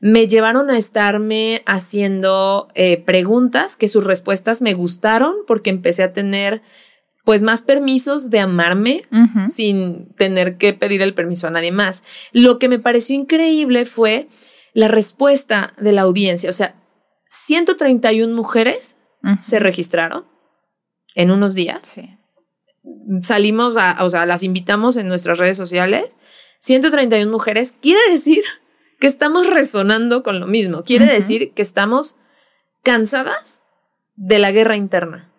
me 0.00 0.28
llevaron 0.28 0.70
a 0.70 0.78
estarme 0.78 1.62
haciendo 1.66 2.68
eh, 2.74 2.98
preguntas 2.98 3.76
que 3.76 3.88
sus 3.88 4.04
respuestas 4.04 4.62
me 4.62 4.74
gustaron 4.74 5.34
porque 5.46 5.70
empecé 5.70 6.02
a 6.02 6.12
tener 6.12 6.62
pues 7.24 7.42
más 7.42 7.62
permisos 7.62 8.30
de 8.30 8.38
amarme 8.38 9.02
sin 9.48 10.14
tener 10.14 10.58
que 10.58 10.74
pedir 10.74 11.02
el 11.02 11.12
permiso 11.12 11.48
a 11.48 11.50
nadie 11.50 11.72
más. 11.72 12.04
Lo 12.30 12.60
que 12.60 12.68
me 12.68 12.78
pareció 12.78 13.16
increíble 13.16 13.84
fue 13.84 14.28
la 14.74 14.86
respuesta 14.86 15.74
de 15.76 15.90
la 15.90 16.02
audiencia. 16.02 16.48
O 16.48 16.52
sea, 16.52 16.76
131 17.26 18.32
mujeres 18.32 18.96
se 19.40 19.58
registraron 19.58 20.24
en 21.16 21.32
unos 21.32 21.56
días. 21.56 21.80
Sí. 21.82 22.16
Salimos 23.22 23.76
a, 23.76 24.04
o 24.04 24.10
sea, 24.10 24.24
las 24.24 24.44
invitamos 24.44 24.96
en 24.96 25.08
nuestras 25.08 25.38
redes 25.38 25.56
sociales. 25.56 26.16
131 26.60 27.28
mujeres 27.28 27.74
quiere 27.80 28.00
decir 28.08 28.44
que 28.98 29.06
estamos 29.06 29.48
resonando 29.50 30.22
con 30.22 30.40
lo 30.40 30.46
mismo. 30.46 30.82
Quiere 30.84 31.06
decir 31.06 31.52
que 31.52 31.62
estamos 31.62 32.16
cansadas 32.82 33.62
de 34.16 34.38
la 34.38 34.52
guerra 34.52 34.76
interna. 34.76 35.30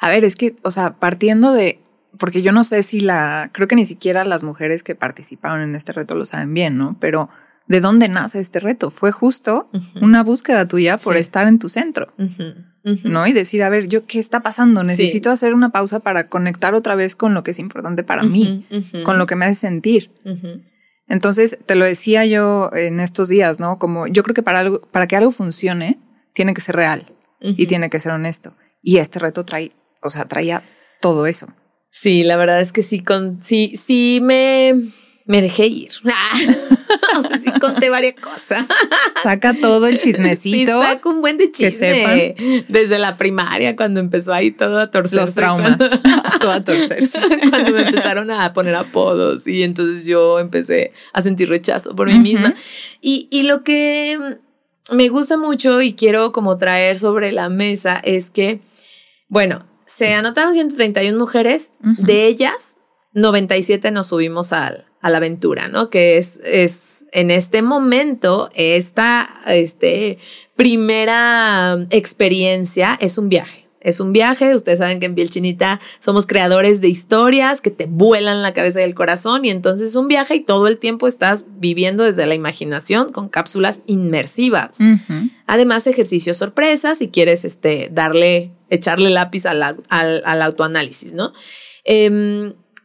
A 0.00 0.08
ver, 0.10 0.24
es 0.24 0.36
que, 0.36 0.56
o 0.62 0.70
sea, 0.70 0.96
partiendo 0.98 1.52
de, 1.52 1.80
porque 2.18 2.42
yo 2.42 2.52
no 2.52 2.64
sé 2.64 2.82
si 2.82 3.00
la, 3.00 3.50
creo 3.52 3.68
que 3.68 3.76
ni 3.76 3.86
siquiera 3.86 4.24
las 4.24 4.42
mujeres 4.42 4.82
que 4.82 4.94
participaron 4.94 5.60
en 5.60 5.74
este 5.74 5.92
reto 5.92 6.14
lo 6.14 6.26
saben 6.26 6.54
bien, 6.54 6.78
¿no? 6.78 6.96
Pero 7.00 7.28
¿de 7.66 7.80
dónde 7.80 8.08
nace 8.08 8.40
este 8.40 8.60
reto? 8.60 8.90
Fue 8.90 9.12
justo 9.12 9.70
una 10.00 10.22
búsqueda 10.22 10.66
tuya 10.66 10.96
por 10.96 11.16
estar 11.16 11.46
en 11.46 11.58
tu 11.58 11.68
centro, 11.68 12.12
¿no? 13.04 13.26
Y 13.26 13.32
decir, 13.32 13.62
a 13.62 13.68
ver, 13.68 13.88
yo, 13.88 14.06
¿qué 14.06 14.18
está 14.18 14.40
pasando? 14.40 14.82
Necesito 14.82 15.30
hacer 15.30 15.54
una 15.54 15.70
pausa 15.70 16.00
para 16.00 16.28
conectar 16.28 16.74
otra 16.74 16.94
vez 16.94 17.14
con 17.14 17.34
lo 17.34 17.42
que 17.42 17.50
es 17.50 17.58
importante 17.58 18.02
para 18.02 18.22
mí, 18.22 18.66
con 19.04 19.18
lo 19.18 19.26
que 19.26 19.36
me 19.36 19.44
hace 19.44 19.54
sentir. 19.54 20.10
Entonces, 21.08 21.58
te 21.64 21.74
lo 21.74 21.84
decía 21.84 22.24
yo 22.26 22.70
en 22.74 23.00
estos 23.00 23.28
días, 23.28 23.58
¿no? 23.58 23.78
Como 23.78 24.06
yo 24.06 24.22
creo 24.22 24.34
que 24.34 24.42
para, 24.42 24.60
algo, 24.60 24.82
para 24.82 25.06
que 25.06 25.16
algo 25.16 25.30
funcione, 25.30 25.98
tiene 26.34 26.54
que 26.54 26.60
ser 26.60 26.76
real 26.76 27.12
y 27.40 27.66
tiene 27.66 27.88
que 27.90 27.98
ser 27.98 28.12
honesto. 28.12 28.54
Y 28.82 28.98
este 28.98 29.18
reto 29.18 29.44
trae, 29.44 29.72
o 30.02 30.10
sea, 30.10 30.26
traía 30.26 30.62
todo 31.00 31.26
eso. 31.26 31.48
Sí, 31.90 32.22
la 32.22 32.36
verdad 32.36 32.60
es 32.60 32.72
que 32.72 32.82
sí, 32.82 33.02
con, 33.02 33.42
sí, 33.42 33.74
sí 33.76 34.20
me, 34.22 34.74
me 35.28 35.42
dejé 35.42 35.66
ir. 35.66 35.90
o 37.18 37.22
sea, 37.22 37.38
sí 37.38 37.50
conté 37.60 37.90
varias 37.90 38.14
cosas. 38.14 38.64
Saca 39.22 39.52
todo 39.52 39.86
el 39.86 39.98
chismecito. 39.98 40.80
Sí, 40.80 40.88
saca 40.88 41.08
un 41.08 41.20
buen 41.20 41.36
de 41.36 41.52
chisme. 41.52 42.34
Desde 42.68 42.98
la 42.98 43.18
primaria, 43.18 43.76
cuando 43.76 44.00
empezó 44.00 44.32
ahí 44.32 44.50
todo 44.50 44.78
a 44.80 44.90
torcerse. 44.90 45.16
Los 45.16 45.34
traumas. 45.34 45.76
todo 46.40 46.50
a 46.50 46.64
torcerse. 46.64 47.20
cuando 47.50 47.72
me 47.72 47.82
empezaron 47.82 48.30
a 48.30 48.54
poner 48.54 48.74
apodos 48.74 49.46
y 49.46 49.62
entonces 49.62 50.06
yo 50.06 50.38
empecé 50.38 50.92
a 51.12 51.20
sentir 51.20 51.50
rechazo 51.50 51.94
por 51.94 52.08
mí 52.08 52.18
misma. 52.18 52.54
Y, 53.02 53.28
y 53.30 53.42
lo 53.42 53.62
que 53.62 54.18
me 54.90 55.10
gusta 55.10 55.36
mucho 55.36 55.82
y 55.82 55.92
quiero 55.92 56.32
como 56.32 56.56
traer 56.56 56.98
sobre 56.98 57.32
la 57.32 57.50
mesa 57.50 58.00
es 58.02 58.30
que, 58.30 58.60
bueno, 59.28 59.66
se 59.84 60.14
anotaron 60.14 60.54
131 60.54 61.18
mujeres, 61.18 61.72
de 61.80 62.26
ellas 62.26 62.76
97 63.12 63.90
nos 63.90 64.08
subimos 64.08 64.52
al, 64.52 64.87
a 65.00 65.10
la 65.10 65.18
aventura, 65.18 65.68
¿no? 65.68 65.90
Que 65.90 66.16
es, 66.16 66.40
es 66.44 67.06
en 67.12 67.30
este 67.30 67.62
momento, 67.62 68.50
esta 68.54 69.40
este, 69.46 70.18
primera 70.56 71.86
experiencia 71.90 72.98
es 73.00 73.18
un 73.18 73.28
viaje. 73.28 73.68
Es 73.80 74.00
un 74.00 74.12
viaje, 74.12 74.54
ustedes 74.56 74.80
saben 74.80 74.98
que 74.98 75.06
en 75.06 75.14
Piel 75.14 75.30
Chinita 75.30 75.80
somos 76.00 76.26
creadores 76.26 76.80
de 76.80 76.88
historias 76.88 77.60
que 77.60 77.70
te 77.70 77.86
vuelan 77.86 78.42
la 78.42 78.52
cabeza 78.52 78.80
y 78.80 78.84
el 78.84 78.94
corazón 78.94 79.44
y 79.44 79.50
entonces 79.50 79.90
es 79.90 79.94
un 79.94 80.08
viaje 80.08 80.34
y 80.34 80.40
todo 80.40 80.66
el 80.66 80.78
tiempo 80.78 81.06
estás 81.06 81.44
viviendo 81.58 82.02
desde 82.02 82.26
la 82.26 82.34
imaginación 82.34 83.12
con 83.12 83.28
cápsulas 83.28 83.80
inmersivas. 83.86 84.78
Además, 85.46 85.86
ejercicios 85.86 86.36
sorpresas 86.38 86.98
si 86.98 87.08
quieres 87.08 87.44
este, 87.44 87.88
darle, 87.92 88.50
echarle 88.68 89.10
lápiz 89.10 89.46
al, 89.46 89.62
al, 89.62 90.42
autoanálisis, 90.42 91.12
¿no? 91.12 91.32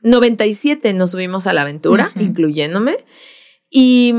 97 0.04 0.90
em, 0.90 0.98
nos 0.98 1.12
subimos 1.12 1.48
a 1.48 1.54
la 1.54 1.64
aventura, 1.64 2.12
incluyéndome. 2.16 2.98
Y 3.70 4.14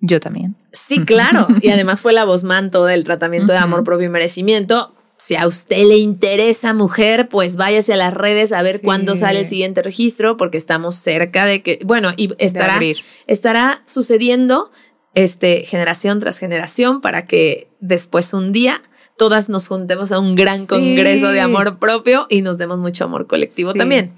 yo 0.00 0.20
también. 0.20 0.56
Sí, 0.72 1.04
claro. 1.04 1.46
y 1.62 1.68
además 1.70 2.00
fue 2.00 2.12
la 2.12 2.24
voz 2.24 2.44
manto 2.44 2.84
del 2.84 3.04
tratamiento 3.04 3.52
de 3.52 3.58
amor 3.58 3.84
propio 3.84 4.06
y 4.06 4.10
merecimiento. 4.10 4.94
Si 5.16 5.36
a 5.36 5.46
usted 5.46 5.86
le 5.86 5.98
interesa 5.98 6.74
mujer, 6.74 7.28
pues 7.28 7.56
váyase 7.56 7.92
a 7.92 7.96
las 7.96 8.12
redes 8.12 8.50
a 8.50 8.60
ver 8.62 8.80
cuándo 8.82 9.14
sale 9.14 9.40
el 9.40 9.46
siguiente 9.46 9.80
registro, 9.80 10.36
porque 10.36 10.58
estamos 10.58 10.96
cerca 10.96 11.46
de 11.46 11.62
que, 11.62 11.78
bueno, 11.84 12.10
y 12.16 12.34
estará, 12.38 12.80
estará 13.28 13.82
sucediendo 13.86 14.72
este, 15.14 15.64
generación 15.64 16.18
tras 16.18 16.38
generación 16.38 17.00
para 17.00 17.26
que 17.26 17.70
después 17.78 18.34
un 18.34 18.52
día 18.52 18.82
todas 19.16 19.48
nos 19.48 19.68
juntemos 19.68 20.10
a 20.10 20.18
un 20.18 20.34
gran 20.34 20.66
congreso 20.66 21.28
de 21.28 21.40
amor 21.40 21.78
propio 21.78 22.26
y 22.28 22.42
nos 22.42 22.58
demos 22.58 22.78
mucho 22.78 23.04
amor 23.04 23.28
colectivo 23.28 23.74
también. 23.74 24.14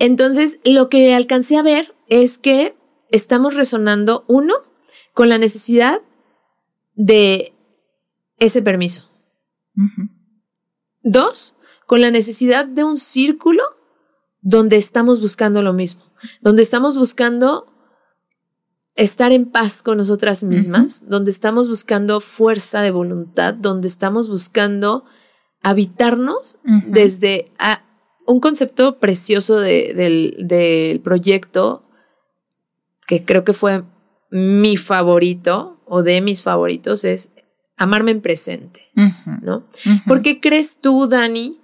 Entonces, 0.00 0.58
lo 0.64 0.88
que 0.88 1.14
alcancé 1.14 1.58
a 1.58 1.62
ver 1.62 1.94
es 2.08 2.38
que 2.38 2.74
estamos 3.10 3.54
resonando, 3.54 4.24
uno, 4.28 4.54
con 5.12 5.28
la 5.28 5.36
necesidad 5.36 6.00
de 6.94 7.52
ese 8.38 8.62
permiso. 8.62 9.08
Dos, 11.02 11.54
con 11.86 12.00
la 12.00 12.10
necesidad 12.10 12.64
de 12.64 12.82
un 12.82 12.96
círculo 12.96 13.62
donde 14.40 14.78
estamos 14.78 15.20
buscando 15.20 15.60
lo 15.60 15.74
mismo, 15.74 16.02
donde 16.40 16.62
estamos 16.62 16.96
buscando 16.96 17.66
estar 18.96 19.32
en 19.32 19.50
paz 19.50 19.82
con 19.82 19.98
nosotras 19.98 20.42
mismas, 20.42 21.08
donde 21.10 21.30
estamos 21.30 21.68
buscando 21.68 22.22
fuerza 22.22 22.80
de 22.80 22.90
voluntad, 22.90 23.52
donde 23.52 23.86
estamos 23.86 24.30
buscando 24.30 25.04
habitarnos 25.62 26.58
desde 26.86 27.52
un 28.30 28.40
concepto 28.40 28.98
precioso 28.98 29.58
del, 29.58 30.36
del 30.38 31.00
proyecto 31.00 31.84
que 33.06 33.24
creo 33.24 33.44
que 33.44 33.52
fue 33.52 33.82
mi 34.30 34.76
favorito 34.76 35.82
o 35.84 36.02
de 36.02 36.20
mis 36.20 36.42
favoritos 36.42 37.04
es 37.04 37.30
amarme 37.76 38.12
en 38.12 38.20
presente, 38.20 38.90
¿no? 39.42 39.66
¿Por 40.06 40.22
qué 40.22 40.40
crees 40.40 40.80
tú, 40.80 41.08
Dani, 41.08 41.58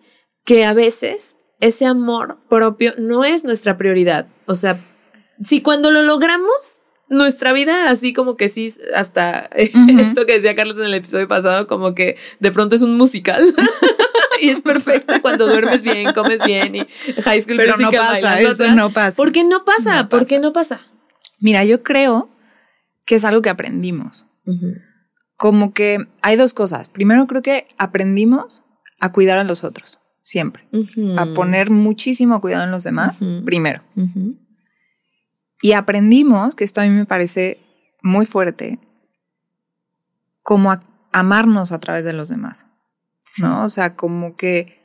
que 0.45 0.65
a 0.65 0.73
veces 0.73 1.37
ese 1.61 1.87
amor 1.87 2.39
propio 2.49 2.95
no 2.99 3.25
es 3.25 3.45
nuestra 3.45 3.77
prioridad? 3.77 4.27
O 4.47 4.55
sea, 4.55 4.81
si 5.41 5.61
cuando 5.61 5.91
lo 5.91 6.03
logramos, 6.03 6.83
nuestra 7.09 7.53
vida 7.53 7.91
así 7.91 8.13
como 8.13 8.37
que 8.37 8.49
sí, 8.49 8.73
hasta 8.95 9.51
esto 9.53 10.27
que 10.27 10.33
decía 10.33 10.57
Carlos 10.57 10.79
en 10.79 10.87
el 10.87 10.95
episodio 10.95 11.29
pasado, 11.29 11.69
como 11.69 11.95
que 11.95 12.17
de 12.41 12.51
pronto 12.51 12.75
es 12.75 12.83
un 12.83 12.97
musical. 12.97 13.55
y 14.43 14.49
es 14.51 14.63
perfecta 14.63 15.21
cuando 15.21 15.47
duermes 15.47 15.83
bien, 15.83 16.13
comes 16.13 16.43
bien 16.45 16.77
y 16.77 16.81
high 17.23 17.41
school 17.41 17.57
Pero 17.57 17.77
no 17.79 17.91
pasa, 17.91 18.41
eso 18.41 18.73
no 18.73 18.91
pasa. 18.91 19.17
¿Por 19.17 19.33
qué 19.33 19.45
no 19.45 19.65
pasa? 19.65 20.09
¿Por 20.09 20.27
qué 20.27 20.39
no 20.39 20.53
pasa? 20.53 20.81
Mira, 21.41 21.65
yo 21.65 21.83
creo 21.83 22.31
que 23.05 23.17
es 23.17 23.25
algo 23.25 23.43
que 23.43 23.51
aprendimos. 23.51 24.27
Como 25.37 25.73
que 25.73 26.07
hay 26.23 26.37
dos 26.37 26.55
cosas. 26.55 26.89
Primero 26.89 27.27
creo 27.27 27.43
que 27.43 27.67
aprendimos 27.79 28.65
a 29.01 29.13
cuidar 29.13 29.39
a 29.39 29.45
los 29.45 29.65
otros, 29.65 30.01
siempre. 30.23 30.69
A 31.17 31.27
poner 31.35 31.71
muchísimo 31.71 32.41
cuidado 32.41 32.65
en 32.65 32.71
los 32.71 32.85
demás, 32.85 33.21
primero. 33.45 33.83
Y 35.63 35.73
aprendimos, 35.73 36.55
que 36.55 36.65
esto 36.65 36.81
a 36.81 36.85
mí 36.85 36.91
me 36.91 37.07
parece 37.07 37.61
muy 38.03 38.27
fuerte, 38.27 38.79
como 40.43 40.71
a 40.71 40.81
amarnos 41.13 41.73
a 41.73 41.81
través 41.81 42.05
de 42.05 42.13
los 42.13 42.29
demás. 42.29 42.67
¿No? 43.41 43.65
O 43.65 43.69
sea, 43.69 43.97
como 43.97 44.37
que 44.37 44.77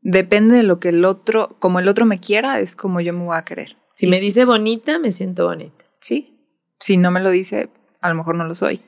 depende 0.00 0.56
de 0.56 0.62
lo 0.62 0.80
que 0.80 0.90
el 0.90 1.04
otro, 1.04 1.56
como 1.58 1.78
el 1.78 1.88
otro 1.88 2.06
me 2.06 2.20
quiera, 2.20 2.60
es 2.60 2.76
como 2.76 3.00
yo 3.00 3.12
me 3.12 3.24
voy 3.24 3.36
a 3.36 3.44
querer. 3.44 3.76
Si 3.94 4.06
me 4.06 4.20
dice 4.20 4.44
bonita, 4.44 4.98
me 4.98 5.12
siento 5.12 5.46
bonita. 5.46 5.84
Sí, 6.00 6.34
si 6.80 6.96
no 6.96 7.10
me 7.10 7.20
lo 7.20 7.30
dice, 7.30 7.70
a 8.00 8.08
lo 8.08 8.14
mejor 8.14 8.34
no 8.34 8.44
lo 8.44 8.54
soy. 8.54 8.82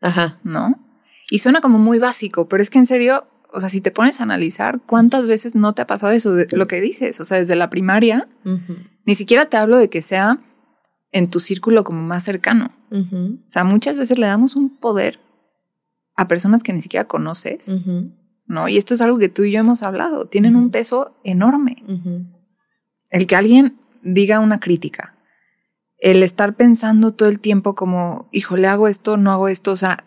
Ajá. 0.00 0.38
¿No? 0.42 0.74
Y 1.30 1.38
suena 1.38 1.60
como 1.60 1.78
muy 1.78 1.98
básico, 1.98 2.48
pero 2.48 2.62
es 2.62 2.70
que 2.70 2.78
en 2.78 2.86
serio, 2.86 3.26
o 3.52 3.60
sea, 3.60 3.68
si 3.68 3.80
te 3.80 3.90
pones 3.90 4.20
a 4.20 4.24
analizar, 4.24 4.80
¿cuántas 4.86 5.26
veces 5.26 5.54
no 5.54 5.72
te 5.72 5.82
ha 5.82 5.86
pasado 5.86 6.12
eso 6.12 6.32
de 6.32 6.46
lo 6.50 6.66
que 6.66 6.80
dices? 6.80 7.20
O 7.20 7.24
sea, 7.24 7.38
desde 7.38 7.56
la 7.56 7.70
primaria, 7.70 8.28
ni 9.04 9.14
siquiera 9.14 9.46
te 9.46 9.56
hablo 9.56 9.78
de 9.78 9.88
que 9.88 10.02
sea 10.02 10.40
en 11.12 11.30
tu 11.30 11.40
círculo 11.40 11.84
como 11.84 12.02
más 12.02 12.24
cercano. 12.24 12.72
O 12.90 13.50
sea, 13.50 13.64
muchas 13.64 13.96
veces 13.96 14.18
le 14.18 14.26
damos 14.26 14.56
un 14.56 14.76
poder 14.76 15.20
a 16.16 16.26
personas 16.28 16.62
que 16.62 16.72
ni 16.72 16.82
siquiera 16.82 17.06
conoces, 17.06 17.70
¿no? 18.50 18.68
Y 18.68 18.76
esto 18.76 18.94
es 18.94 19.00
algo 19.00 19.16
que 19.18 19.28
tú 19.28 19.44
y 19.44 19.52
yo 19.52 19.60
hemos 19.60 19.84
hablado, 19.84 20.26
tienen 20.26 20.56
un 20.56 20.70
peso 20.70 21.16
enorme. 21.22 21.84
El 23.10 23.26
que 23.28 23.36
alguien 23.36 23.78
diga 24.02 24.40
una 24.40 24.58
crítica, 24.58 25.12
el 25.98 26.24
estar 26.24 26.56
pensando 26.56 27.12
todo 27.12 27.28
el 27.28 27.38
tiempo 27.38 27.76
como, 27.76 28.28
híjole, 28.32 28.66
hago 28.66 28.88
esto, 28.88 29.16
no 29.16 29.30
hago 29.30 29.46
esto, 29.46 29.70
o 29.70 29.76
sea, 29.76 30.04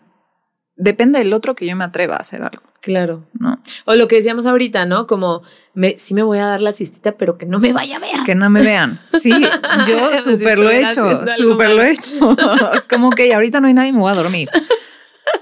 depende 0.76 1.20
del 1.20 1.32
otro 1.32 1.54
que 1.54 1.66
yo 1.66 1.74
me 1.74 1.84
atreva 1.84 2.16
a 2.16 2.18
hacer 2.18 2.42
algo. 2.42 2.62
Claro. 2.82 3.26
¿No? 3.32 3.62
O 3.86 3.94
lo 3.94 4.08
que 4.08 4.16
decíamos 4.16 4.44
ahorita, 4.44 4.84
¿no? 4.84 5.06
Como, 5.06 5.42
me, 5.72 5.96
sí 5.96 6.12
me 6.12 6.22
voy 6.22 6.38
a 6.38 6.44
dar 6.44 6.60
la 6.60 6.74
cistita, 6.74 7.12
pero 7.12 7.38
que 7.38 7.46
no 7.46 7.58
me 7.58 7.72
vaya 7.72 7.96
a 7.96 8.00
ver. 8.00 8.16
Que 8.26 8.34
no 8.34 8.50
me 8.50 8.62
vean. 8.62 9.00
Sí, 9.22 9.30
yo 9.88 10.10
súper 10.22 10.58
lo 10.58 10.68
he 10.68 10.86
hecho, 10.86 11.24
súper 11.38 11.70
lo 11.70 11.80
he 11.80 11.92
hecho. 11.92 12.36
es 12.74 12.82
como 12.82 13.08
que 13.08 13.32
ahorita 13.32 13.60
no 13.60 13.68
hay 13.68 13.74
nadie, 13.74 13.94
me 13.94 14.00
voy 14.00 14.12
a 14.12 14.16
dormir. 14.16 14.50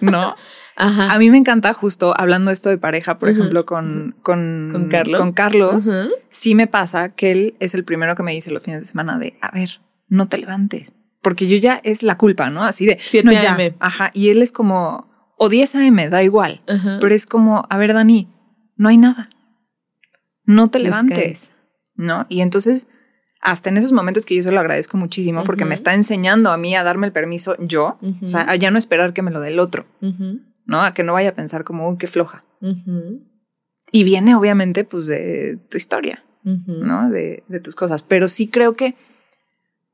¿No? 0.01 0.37
Ajá. 0.77 1.13
A 1.13 1.19
mí 1.19 1.31
me 1.31 1.39
encanta 1.39 1.73
justo 1.73 2.15
hablando 2.17 2.51
esto 2.51 2.71
de 2.71 2.79
pareja, 2.79 3.19
por 3.19 3.29
ejemplo, 3.29 3.67
con, 3.67 4.17
con, 4.23 4.89
Carlos. 4.91 5.21
Con 5.21 5.33
Carlos 5.33 5.89
Sí 6.31 6.55
me 6.55 6.67
pasa 6.67 7.11
que 7.11 7.33
él 7.33 7.55
es 7.61 7.75
el 7.75 7.85
primero 7.85 8.15
que 8.15 8.23
me 8.23 8.33
dice 8.33 8.51
los 8.51 8.63
fines 8.63 8.81
de 8.81 8.87
semana 8.87 9.19
de, 9.19 9.37
a 9.41 9.51
ver, 9.51 9.81
no 10.09 10.29
te 10.29 10.39
levantes. 10.39 10.93
Porque 11.21 11.47
yo 11.47 11.57
ya 11.57 11.81
es 11.85 12.03
la 12.03 12.19
culpa, 12.19 12.51
¿no? 12.51 12.65
Así 12.65 12.87
de, 12.87 12.99
7 13.01 13.25
no, 13.25 13.33
ya. 13.33 13.57
Ajá. 13.79 14.11
Y 14.13 14.31
él 14.31 14.43
es 14.43 14.51
como, 14.51 15.09
o 15.37 15.49
10 15.49 15.77
AM, 15.77 16.11
da 16.11 16.23
igual. 16.23 16.63
Pero 16.67 17.15
es 17.15 17.27
como, 17.27 17.67
a 17.69 17.77
ver, 17.77 17.95
Dani, 17.95 18.29
no 18.77 18.89
hay 18.89 18.99
nada. 18.99 19.29
No 20.45 20.71
te 20.71 20.79
levantes. 20.79 21.51
¿No? 21.95 22.27
Y 22.29 22.41
entonces, 22.41 22.89
hasta 23.43 23.69
en 23.69 23.77
esos 23.77 23.93
momentos 23.93 24.25
que 24.25 24.37
yo 24.37 24.43
se 24.43 24.53
lo 24.53 24.61
agradezco 24.61 24.97
muchísimo 24.97 25.45
porque 25.45 25.65
me 25.65 25.75
está 25.75 25.95
enseñando 25.95 26.51
a 26.51 26.57
mí 26.57 26.75
a 26.75 26.85
darme 26.85 27.07
el 27.07 27.13
permiso 27.13 27.57
yo, 27.59 27.99
o 28.23 28.29
sea, 28.29 28.43
a 28.49 28.57
ya 28.57 28.71
no 28.71 28.79
esperar 28.79 29.13
que 29.13 29.23
me 29.23 29.31
lo 29.31 29.41
dé 29.41 29.49
el 29.49 29.59
otro, 29.59 29.85
¿no? 30.67 30.83
A 30.83 30.95
que 30.95 31.03
no 31.03 31.13
vaya 31.13 31.31
a 31.31 31.35
pensar 31.35 31.65
como, 31.65 31.89
uy, 31.89 31.97
qué 31.99 32.07
floja. 32.07 32.41
Y 33.91 34.05
viene 34.05 34.35
obviamente 34.35 34.85
pues 34.85 35.07
de 35.07 35.59
tu 35.69 35.77
historia, 35.77 36.25
¿no? 36.43 37.11
De, 37.11 37.45
de 37.49 37.61
tus 37.61 37.75
cosas. 37.75 38.03
Pero 38.03 38.29
sí 38.29 38.49
creo 38.49 38.73
que 38.73 38.95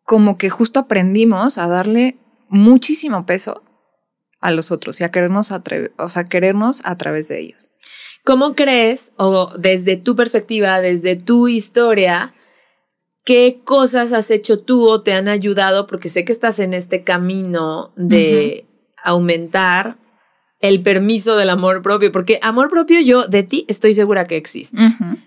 como 0.05 0.39
que 0.39 0.51
justo 0.51 0.81
aprendimos 0.81 1.59
a 1.59 1.69
darle 1.69 2.17
muchísimo 2.49 3.27
peso 3.27 3.63
a 4.41 4.51
los 4.51 4.71
otros 4.71 5.01
y 5.01 5.05
a 5.05 5.11
querernos, 5.11 5.53
o 5.99 6.09
sea, 6.09 6.25
querernos 6.25 6.81
a 6.85 6.97
través 6.97 7.29
de 7.29 7.41
ellos. 7.41 7.71
¿Cómo 8.25 8.55
crees, 8.55 9.13
o 9.17 9.53
desde 9.59 9.97
tu 9.97 10.15
perspectiva, 10.15 10.81
desde 10.81 11.17
tu 11.17 11.49
historia, 11.49 12.35
qué 13.25 13.61
cosas 13.65 14.13
has 14.13 14.31
hecho 14.31 14.61
tú 14.61 14.89
o 14.89 15.03
te 15.03 15.13
han 15.13 15.29
ayudado? 15.29 15.87
Porque 15.87 16.09
sé 16.09 16.25
que 16.25 16.33
estás 16.33 16.59
en 16.59 16.75
este 16.75 17.05
camino 17.05 17.93
de 17.97 18.67
aumentar 19.03 19.99
el 20.61 20.83
permiso 20.83 21.37
del 21.37 21.51
amor 21.51 21.83
propio, 21.83 22.11
porque 22.11 22.39
amor 22.43 22.69
propio 22.69 23.01
yo 23.01 23.29
de 23.29 23.43
ti 23.43 23.65
estoy 23.69 23.95
segura 23.95 24.27
que 24.27 24.37
existe. 24.37 24.79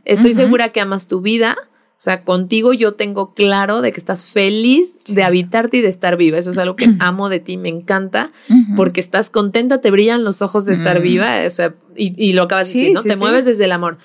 Estoy 0.03 0.33
segura 0.33 0.69
que 0.69 0.81
amas 0.81 1.07
tu 1.07 1.21
vida, 1.21 1.57
o 2.01 2.03
sea, 2.03 2.23
contigo 2.23 2.73
yo 2.73 2.95
tengo 2.95 3.35
claro 3.35 3.81
de 3.81 3.91
que 3.91 3.99
estás 3.99 4.27
feliz 4.27 4.95
de 5.07 5.23
habitarte 5.23 5.77
y 5.77 5.81
de 5.81 5.87
estar 5.87 6.17
viva. 6.17 6.39
Eso 6.39 6.49
es 6.49 6.57
algo 6.57 6.75
que 6.75 6.89
amo 6.99 7.29
de 7.29 7.39
ti, 7.39 7.57
me 7.57 7.69
encanta, 7.69 8.31
porque 8.75 8.99
estás 8.99 9.29
contenta, 9.29 9.81
te 9.81 9.91
brillan 9.91 10.23
los 10.23 10.41
ojos 10.41 10.65
de 10.65 10.73
estar 10.73 10.99
viva, 10.99 11.43
o 11.45 11.49
sea, 11.51 11.75
y, 11.95 12.33
lo 12.33 12.43
acabas 12.43 12.73
de 12.73 12.79
decir, 12.79 12.93
¿no? 12.95 13.03
te 13.03 13.15
mueves 13.17 13.45
desde 13.45 13.65
el 13.65 13.71
amor. 13.71 13.99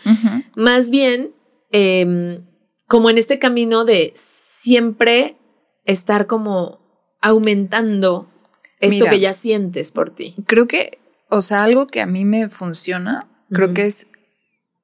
Más 0.54 0.90
bien, 0.90 1.32
em, 1.72 2.40
como 2.86 3.08
en 3.08 3.16
este 3.16 3.38
camino 3.38 3.86
de 3.86 4.12
siempre 4.14 5.36
estar 5.86 6.26
como 6.26 6.80
aumentando 7.22 8.28
esto 8.78 9.06
que 9.06 9.20
ya 9.20 9.32
sientes 9.32 9.90
por 9.90 10.10
ti. 10.10 10.34
Creo 10.46 10.68
que, 10.68 10.98
o 11.28 11.42
sea, 11.42 11.64
algo 11.64 11.86
que 11.86 12.00
a 12.00 12.06
mí 12.06 12.24
me 12.24 12.48
funciona, 12.48 13.26
creo 13.50 13.74
que 13.74 13.86
es 13.86 14.06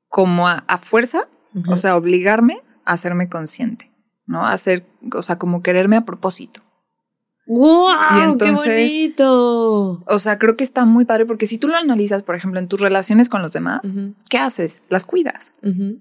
como 0.08 0.48
a, 0.48 0.62
fuerza, 0.78 1.28
o 1.68 1.76
sea, 1.76 1.96
obligarme 1.96 2.60
hacerme 2.84 3.28
consciente, 3.28 3.90
¿no? 4.26 4.46
Hacer, 4.46 4.84
o 5.14 5.22
sea, 5.22 5.38
como 5.38 5.62
quererme 5.62 5.96
a 5.96 6.04
propósito. 6.04 6.60
¡Wow! 7.46 8.18
Y 8.18 8.22
entonces, 8.22 8.64
¡Qué 8.64 8.82
bonito! 8.82 10.04
O 10.06 10.18
sea, 10.18 10.38
creo 10.38 10.56
que 10.56 10.64
está 10.64 10.84
muy 10.84 11.04
padre 11.04 11.26
porque 11.26 11.46
si 11.46 11.58
tú 11.58 11.68
lo 11.68 11.76
analizas, 11.76 12.22
por 12.22 12.36
ejemplo, 12.36 12.60
en 12.60 12.68
tus 12.68 12.80
relaciones 12.80 13.28
con 13.28 13.42
los 13.42 13.52
demás, 13.52 13.80
¿qué 14.30 14.38
haces? 14.38 14.82
Las 14.88 15.06
cuidas. 15.06 15.52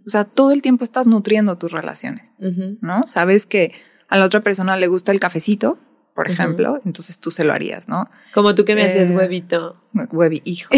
O 0.06 0.10
sea, 0.10 0.24
todo 0.24 0.52
el 0.52 0.62
tiempo 0.62 0.84
estás 0.84 1.08
nutriendo 1.08 1.58
tus 1.58 1.72
relaciones, 1.72 2.34
¿no? 2.82 3.04
Sabes 3.04 3.46
que 3.48 3.74
a 4.08 4.18
la 4.18 4.26
otra 4.26 4.42
persona 4.42 4.78
le 4.78 4.88
gusta 4.88 5.12
el 5.12 5.20
cafecito, 5.20 5.78
por 6.13 6.30
ejemplo, 6.30 6.82
entonces 6.86 7.19
tú 7.19 7.32
se 7.32 7.43
lo 7.43 7.54
harías, 7.54 7.88
¿no? 7.88 8.10
Como 8.34 8.54
tú 8.56 8.65
que 8.65 8.76
me 8.76 8.84
hacías 8.84 9.10
eh, 9.10 9.15
huevito. 9.15 9.78
Huevi, 9.93 10.41
hijo. 10.45 10.69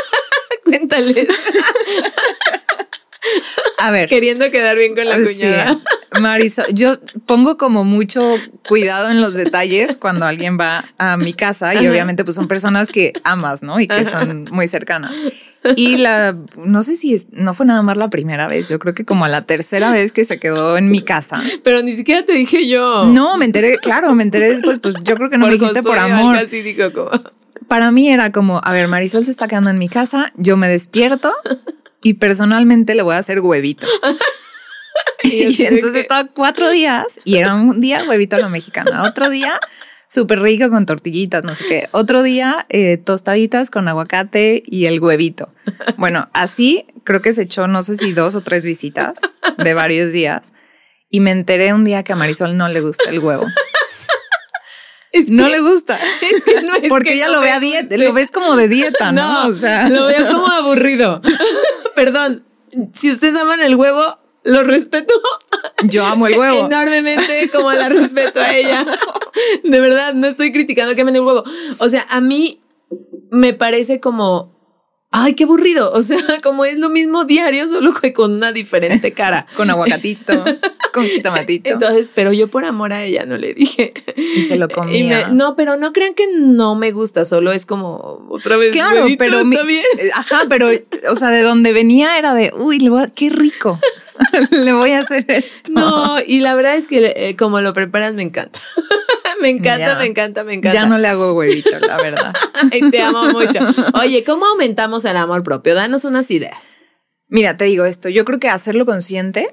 Cuéntales. 0.64 1.28
A 3.78 3.90
ver. 3.90 4.08
Queriendo 4.08 4.50
quedar 4.50 4.76
bien 4.76 4.94
con 4.94 5.04
la 5.04 5.16
cuñada. 5.16 5.78
Marisol, 6.20 6.66
yo 6.72 6.98
pongo 7.26 7.56
como 7.56 7.84
mucho 7.84 8.36
cuidado 8.66 9.10
en 9.10 9.20
los 9.20 9.34
detalles 9.34 9.96
cuando 9.96 10.26
alguien 10.26 10.58
va 10.58 10.84
a 10.98 11.16
mi 11.16 11.32
casa 11.32 11.74
y 11.80 11.86
obviamente 11.86 12.24
pues 12.24 12.34
son 12.34 12.48
personas 12.48 12.88
que 12.88 13.12
amas, 13.24 13.62
¿no? 13.62 13.78
Y 13.78 13.86
que 13.86 14.04
son 14.04 14.44
muy 14.50 14.68
cercanas. 14.68 15.12
Y 15.76 15.96
la, 15.96 16.36
no 16.56 16.82
sé 16.82 16.96
si 16.96 17.26
no 17.32 17.52
fue 17.52 17.66
nada 17.66 17.82
más 17.82 17.96
la 17.96 18.10
primera 18.10 18.46
vez, 18.46 18.68
yo 18.68 18.78
creo 18.78 18.94
que 18.94 19.04
como 19.04 19.26
la 19.26 19.42
tercera 19.42 19.92
vez 19.92 20.12
que 20.12 20.24
se 20.24 20.38
quedó 20.38 20.76
en 20.76 20.90
mi 20.90 21.00
casa. 21.02 21.42
Pero 21.64 21.82
ni 21.82 21.94
siquiera 21.94 22.24
te 22.24 22.32
dije 22.32 22.68
yo. 22.68 23.06
No, 23.06 23.36
me 23.36 23.44
enteré, 23.44 23.76
claro, 23.78 24.14
me 24.14 24.22
enteré 24.22 24.50
después, 24.50 24.78
pues 24.78 24.94
yo 25.02 25.16
creo 25.16 25.30
que 25.30 25.38
no 25.38 25.46
me 25.46 25.54
dijiste 25.54 25.82
por 25.82 25.98
amor. 25.98 26.38
Digo 26.48 26.92
como. 26.92 27.10
Para 27.66 27.90
mí 27.90 28.08
era 28.08 28.32
como, 28.32 28.60
a 28.64 28.72
ver, 28.72 28.88
Marisol 28.88 29.24
se 29.24 29.30
está 29.30 29.46
quedando 29.48 29.70
en 29.70 29.78
mi 29.78 29.88
casa, 29.88 30.32
yo 30.36 30.56
me 30.56 30.68
despierto 30.68 31.34
y 32.02 32.14
personalmente 32.14 32.94
le 32.94 33.02
voy 33.02 33.14
a 33.14 33.18
hacer 33.18 33.40
huevito. 33.40 33.86
y, 35.24 35.62
entonces 35.64 36.02
estaba 36.02 36.28
cuatro 36.28 36.70
días 36.70 37.06
y 37.24 37.36
era 37.36 37.54
un 37.54 37.80
día 37.80 38.04
huevito 38.08 38.36
a 38.36 38.38
la 38.38 38.48
mexicana, 38.48 39.02
otro 39.04 39.28
día 39.28 39.60
súper 40.08 40.40
rico 40.40 40.70
con 40.70 40.86
tortillitas, 40.86 41.44
no 41.44 41.54
sé 41.54 41.64
qué, 41.68 41.88
otro 41.92 42.22
día 42.22 42.66
eh, 42.70 42.96
tostaditas 42.96 43.70
con 43.70 43.86
aguacate 43.88 44.62
y 44.66 44.86
el 44.86 45.00
huevito. 45.00 45.50
Bueno, 45.96 46.28
así 46.32 46.86
creo 47.04 47.22
que 47.22 47.34
se 47.34 47.42
echó 47.42 47.66
no 47.66 47.82
sé 47.82 47.96
si 47.96 48.12
dos 48.12 48.34
o 48.34 48.40
tres 48.40 48.62
visitas 48.62 49.18
de 49.58 49.74
varios 49.74 50.12
días 50.12 50.52
y 51.10 51.20
me 51.20 51.30
enteré 51.30 51.72
un 51.72 51.84
día 51.84 52.02
que 52.02 52.12
a 52.12 52.16
Marisol 52.16 52.56
no 52.56 52.68
le 52.68 52.80
gusta 52.80 53.10
el 53.10 53.18
huevo. 53.18 53.46
no 55.28 55.48
le 55.48 55.60
gusta. 55.60 55.98
porque 56.88 57.14
ella 57.14 57.28
lo 57.28 57.40
ve 57.40 57.50
a 57.50 57.60
dieta, 57.60 57.96
lo 57.96 58.12
ves 58.12 58.30
como 58.30 58.56
de 58.56 58.68
dieta, 58.68 59.12
¿no? 59.12 59.48
o 59.48 59.54
sea, 59.54 59.88
lo 59.88 60.06
veo 60.06 60.26
como 60.30 60.46
aburrido. 60.46 61.20
Perdón, 61.94 62.44
si 62.92 63.10
ustedes 63.10 63.34
aman 63.36 63.60
el 63.60 63.74
huevo, 63.74 64.18
lo 64.44 64.62
respeto. 64.62 65.14
Yo 65.84 66.04
amo 66.04 66.26
el 66.26 66.38
huevo. 66.38 66.66
Enormemente 66.66 67.48
como 67.52 67.72
la 67.72 67.88
respeto 67.88 68.40
a 68.40 68.54
ella. 68.56 68.86
De 69.62 69.80
verdad, 69.80 70.14
no 70.14 70.26
estoy 70.26 70.52
criticando 70.52 70.94
que 70.94 71.02
amen 71.02 71.16
el 71.16 71.22
huevo. 71.22 71.44
O 71.78 71.88
sea, 71.88 72.06
a 72.08 72.20
mí 72.20 72.60
me 73.30 73.54
parece 73.54 74.00
como 74.00 74.58
ay, 75.10 75.34
qué 75.34 75.44
aburrido. 75.44 75.92
O 75.92 76.02
sea, 76.02 76.18
como 76.42 76.64
es 76.64 76.78
lo 76.78 76.88
mismo 76.88 77.24
diario, 77.24 77.68
solo 77.68 77.94
que 77.94 78.12
con 78.12 78.32
una 78.32 78.52
diferente 78.52 79.12
cara. 79.12 79.46
con 79.56 79.70
aguacatito, 79.70 80.44
con 80.92 81.04
jitomatito. 81.04 81.70
Entonces, 81.70 82.12
pero 82.14 82.32
yo 82.32 82.48
por 82.48 82.64
amor 82.64 82.92
a 82.92 83.04
ella 83.04 83.24
no 83.26 83.36
le 83.36 83.54
dije. 83.54 83.92
Y 84.16 84.42
se 84.42 84.56
lo 84.56 84.68
comía. 84.68 85.28
no, 85.28 85.56
pero 85.56 85.76
no 85.76 85.92
crean 85.92 86.14
que 86.14 86.26
no 86.36 86.74
me 86.74 86.92
gusta, 86.92 87.24
solo 87.24 87.52
es 87.52 87.66
como 87.66 88.26
otra 88.28 88.56
vez. 88.56 88.72
Claro, 88.72 89.06
pero. 89.18 89.40
Eh, 89.40 89.82
ajá, 90.14 90.42
pero, 90.48 90.68
o 91.10 91.16
sea, 91.16 91.30
de 91.30 91.42
donde 91.42 91.72
venía 91.72 92.18
era 92.18 92.34
de, 92.34 92.52
uy, 92.56 92.90
qué 93.14 93.30
rico. 93.30 93.78
le 94.50 94.72
voy 94.72 94.92
a 94.92 95.00
hacer 95.00 95.24
esto. 95.28 95.70
No, 95.70 96.18
y 96.24 96.40
la 96.40 96.54
verdad 96.54 96.76
es 96.76 96.88
que 96.88 97.12
eh, 97.16 97.36
como 97.36 97.60
lo 97.60 97.72
preparas 97.74 98.14
me 98.14 98.22
encanta. 98.22 98.58
me 99.40 99.48
encanta, 99.48 99.98
me 99.98 100.06
encanta, 100.06 100.44
me 100.44 100.54
encanta. 100.54 100.74
Ya 100.74 100.86
no 100.86 100.98
le 100.98 101.08
hago 101.08 101.32
huevito, 101.32 101.78
la 101.80 101.96
verdad. 101.96 102.34
Ay, 102.72 102.90
te 102.90 103.02
amo 103.02 103.28
mucho. 103.30 103.58
Oye, 103.94 104.24
¿cómo 104.24 104.46
aumentamos 104.46 105.04
el 105.04 105.16
amor 105.16 105.42
propio? 105.42 105.74
Danos 105.74 106.04
unas 106.04 106.30
ideas. 106.30 106.76
Mira, 107.28 107.56
te 107.56 107.64
digo 107.64 107.84
esto, 107.84 108.08
yo 108.08 108.24
creo 108.24 108.38
que 108.38 108.48
hacerlo 108.48 108.86
consciente 108.86 109.50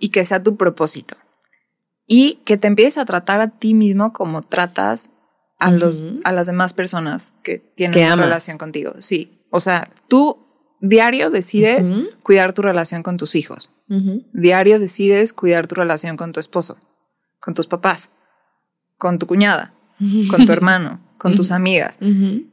y 0.00 0.08
que 0.08 0.24
sea 0.24 0.42
tu 0.42 0.56
propósito. 0.56 1.16
Y 2.06 2.40
que 2.44 2.56
te 2.56 2.66
empieces 2.66 2.98
a 2.98 3.04
tratar 3.04 3.40
a 3.40 3.48
ti 3.48 3.74
mismo 3.74 4.12
como 4.12 4.40
tratas 4.40 5.10
a, 5.60 5.70
los, 5.70 6.04
a 6.24 6.32
las 6.32 6.46
demás 6.46 6.74
personas 6.74 7.36
que 7.44 7.58
tienen 7.58 8.04
una 8.04 8.16
relación 8.16 8.58
contigo. 8.58 8.94
Sí, 8.98 9.46
o 9.50 9.60
sea, 9.60 9.88
tú 10.08 10.42
diario 10.80 11.30
decides 11.30 11.88
cuidar 12.22 12.52
tu 12.52 12.60
relación 12.60 13.02
con 13.02 13.16
tus 13.16 13.34
hijos. 13.34 13.70
Diario 14.32 14.78
decides 14.78 15.32
cuidar 15.32 15.66
tu 15.66 15.74
relación 15.74 16.16
con 16.16 16.32
tu 16.32 16.40
esposo, 16.40 16.78
con 17.40 17.54
tus 17.54 17.66
papás 17.66 18.10
con 19.02 19.18
tu 19.18 19.26
cuñada, 19.26 19.74
con 20.30 20.46
tu 20.46 20.52
hermano, 20.56 21.00
con 21.18 21.34
tus 21.34 21.50
amigas. 21.50 21.96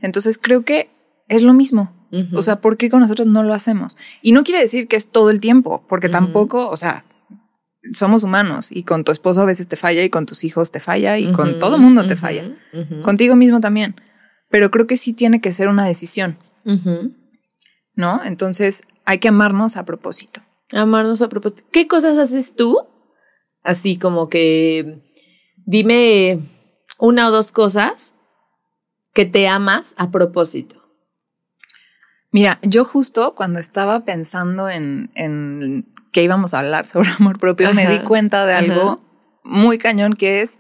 Entonces 0.02 0.40
creo 0.42 0.66
que 0.66 0.90
es 1.28 1.44
lo 1.44 1.54
mismo. 1.54 1.94
O 2.34 2.42
sea, 2.42 2.60
¿por 2.60 2.76
qué 2.76 2.90
con 2.90 3.02
nosotros 3.02 3.28
no 3.28 3.44
lo 3.44 3.54
hacemos? 3.54 3.98
Y 4.24 4.32
no 4.32 4.44
quiere 4.44 4.60
decir 4.60 4.88
que 4.88 4.96
es 4.96 5.12
todo 5.12 5.30
el 5.30 5.40
tiempo, 5.40 5.86
porque 5.88 6.10
tampoco, 6.10 6.68
o 6.68 6.76
sea, 6.76 7.06
somos 7.94 8.24
humanos 8.24 8.70
y 8.72 8.82
con 8.82 9.04
tu 9.04 9.12
esposo 9.12 9.42
a 9.42 9.46
veces 9.46 9.68
te 9.68 9.78
falla 9.78 10.04
y 10.04 10.10
con 10.10 10.26
tus 10.26 10.44
hijos 10.44 10.72
te 10.72 10.80
falla 10.80 11.20
y 11.20 11.32
con 11.32 11.60
todo 11.60 11.78
mundo 11.78 12.08
te 12.08 12.16
falla. 12.16 12.52
Contigo 13.04 13.36
mismo 13.36 13.60
también. 13.60 13.94
Pero 14.50 14.72
creo 14.72 14.88
que 14.88 14.98
sí 14.98 15.14
tiene 15.14 15.40
que 15.40 15.54
ser 15.54 15.68
una 15.68 15.86
decisión. 15.86 16.40
¿No? 17.94 18.22
Entonces 18.26 18.82
hay 19.06 19.20
que 19.20 19.28
amarnos 19.28 19.78
a 19.78 19.86
propósito. 19.86 20.42
Amarnos 20.74 21.22
a 21.22 21.30
propósito. 21.30 21.64
¿Qué 21.72 21.88
cosas 21.88 22.18
haces 22.18 22.56
tú? 22.56 22.80
Así 23.64 23.98
como 23.98 24.30
que 24.30 25.02
Dime 25.70 26.40
una 26.98 27.28
o 27.28 27.32
dos 27.32 27.52
cosas 27.52 28.16
que 29.14 29.26
te 29.26 29.48
amas 29.48 29.94
a 29.98 30.10
propósito. 30.10 30.84
Mira, 32.32 32.58
yo 32.64 32.86
justo 32.86 33.36
cuando 33.36 33.60
estaba 33.60 34.04
pensando 34.04 34.68
en, 34.68 35.12
en 35.14 35.94
que 36.12 36.24
íbamos 36.24 36.56
a 36.56 36.60
hablar 36.60 36.88
sobre 36.88 37.10
amor 37.20 37.38
propio, 37.38 37.72
me 37.76 37.88
di 37.88 38.00
cuenta 38.00 38.48
de 38.48 38.54
algo 38.54 39.00
muy 39.44 39.78
cañón 39.78 40.14
que 40.14 40.42
es, 40.42 40.58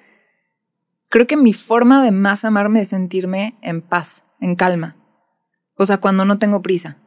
creo 1.10 1.26
que 1.26 1.38
mi 1.38 1.54
forma 1.54 2.04
de 2.04 2.12
más 2.12 2.46
amarme 2.46 2.82
es 2.82 2.90
sentirme 2.90 3.56
en 3.64 3.82
paz, 3.82 4.22
en 4.40 4.56
calma. 4.56 4.96
O 5.74 5.88
sea, 5.88 5.98
cuando 5.98 6.24
no 6.24 6.38
tengo 6.38 6.62
prisa. 6.62 6.98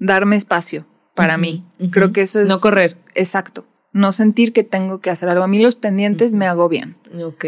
Darme 0.00 0.34
espacio 0.34 0.84
para 1.14 1.38
mí. 1.38 1.64
Creo 1.90 2.12
que 2.12 2.22
eso 2.22 2.40
es... 2.40 2.48
No 2.48 2.60
correr. 2.60 2.96
Exacto 3.14 3.66
no 3.94 4.10
sentir 4.10 4.52
que 4.52 4.64
tengo 4.64 5.00
que 5.00 5.08
hacer 5.08 5.30
algo. 5.30 5.44
A 5.44 5.48
mí 5.48 5.62
los 5.62 5.76
pendientes 5.76 6.34
me 6.34 6.46
agobian. 6.46 6.96
Ok. 7.22 7.44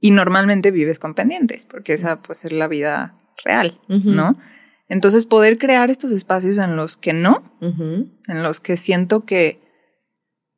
Y 0.00 0.10
normalmente 0.10 0.70
vives 0.70 0.98
con 0.98 1.14
pendientes, 1.14 1.66
porque 1.66 1.92
esa 1.92 2.22
puede 2.22 2.40
ser 2.40 2.52
la 2.52 2.66
vida 2.66 3.14
real, 3.44 3.78
¿no? 3.86 4.36
Entonces, 4.88 5.26
poder 5.26 5.58
crear 5.58 5.90
estos 5.90 6.12
espacios 6.12 6.58
en 6.58 6.76
los 6.76 6.96
que 6.96 7.12
no, 7.12 7.42
en 7.60 8.42
los 8.42 8.60
que 8.60 8.76
siento 8.78 9.26
que, 9.26 9.60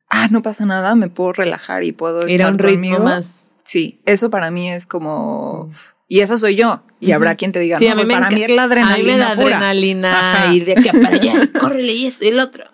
ah, 0.09 0.29
no 0.31 0.41
pasa 0.41 0.65
nada, 0.65 0.95
me 0.95 1.09
puedo 1.09 1.33
relajar 1.33 1.83
y 1.83 1.91
puedo 1.91 2.25
Ir 2.25 2.35
estar 2.35 2.47
a 2.47 2.53
un 2.53 2.59
ritmo 2.59 2.99
más. 2.99 3.49
Sí, 3.65 4.01
eso 4.05 4.29
para 4.29 4.51
mí 4.51 4.71
es 4.71 4.87
como... 4.87 5.69
Y 6.11 6.21
esa 6.21 6.37
soy 6.37 6.55
yo. 6.55 6.81
Y 6.99 7.11
habrá 7.13 7.35
quien 7.35 7.53
te 7.53 7.59
diga, 7.59 7.77
no, 7.79 7.93
pues 7.93 8.07
para 8.07 8.29
mí 8.31 8.41
es 8.41 8.49
la 8.49 8.63
adrenalina. 8.63 8.95
A 8.95 8.97
mí 8.97 9.03
me 9.05 9.17
da 9.17 9.31
adrenalina 9.31 10.53
ir 10.53 10.65
de 10.65 10.73
aquí 10.73 10.89
para 10.89 11.15
allá, 11.15 11.49
córrele 11.59 11.93
y 11.93 12.07
esto 12.07 12.25
y 12.25 12.27
el 12.27 12.39
otro. 12.39 12.65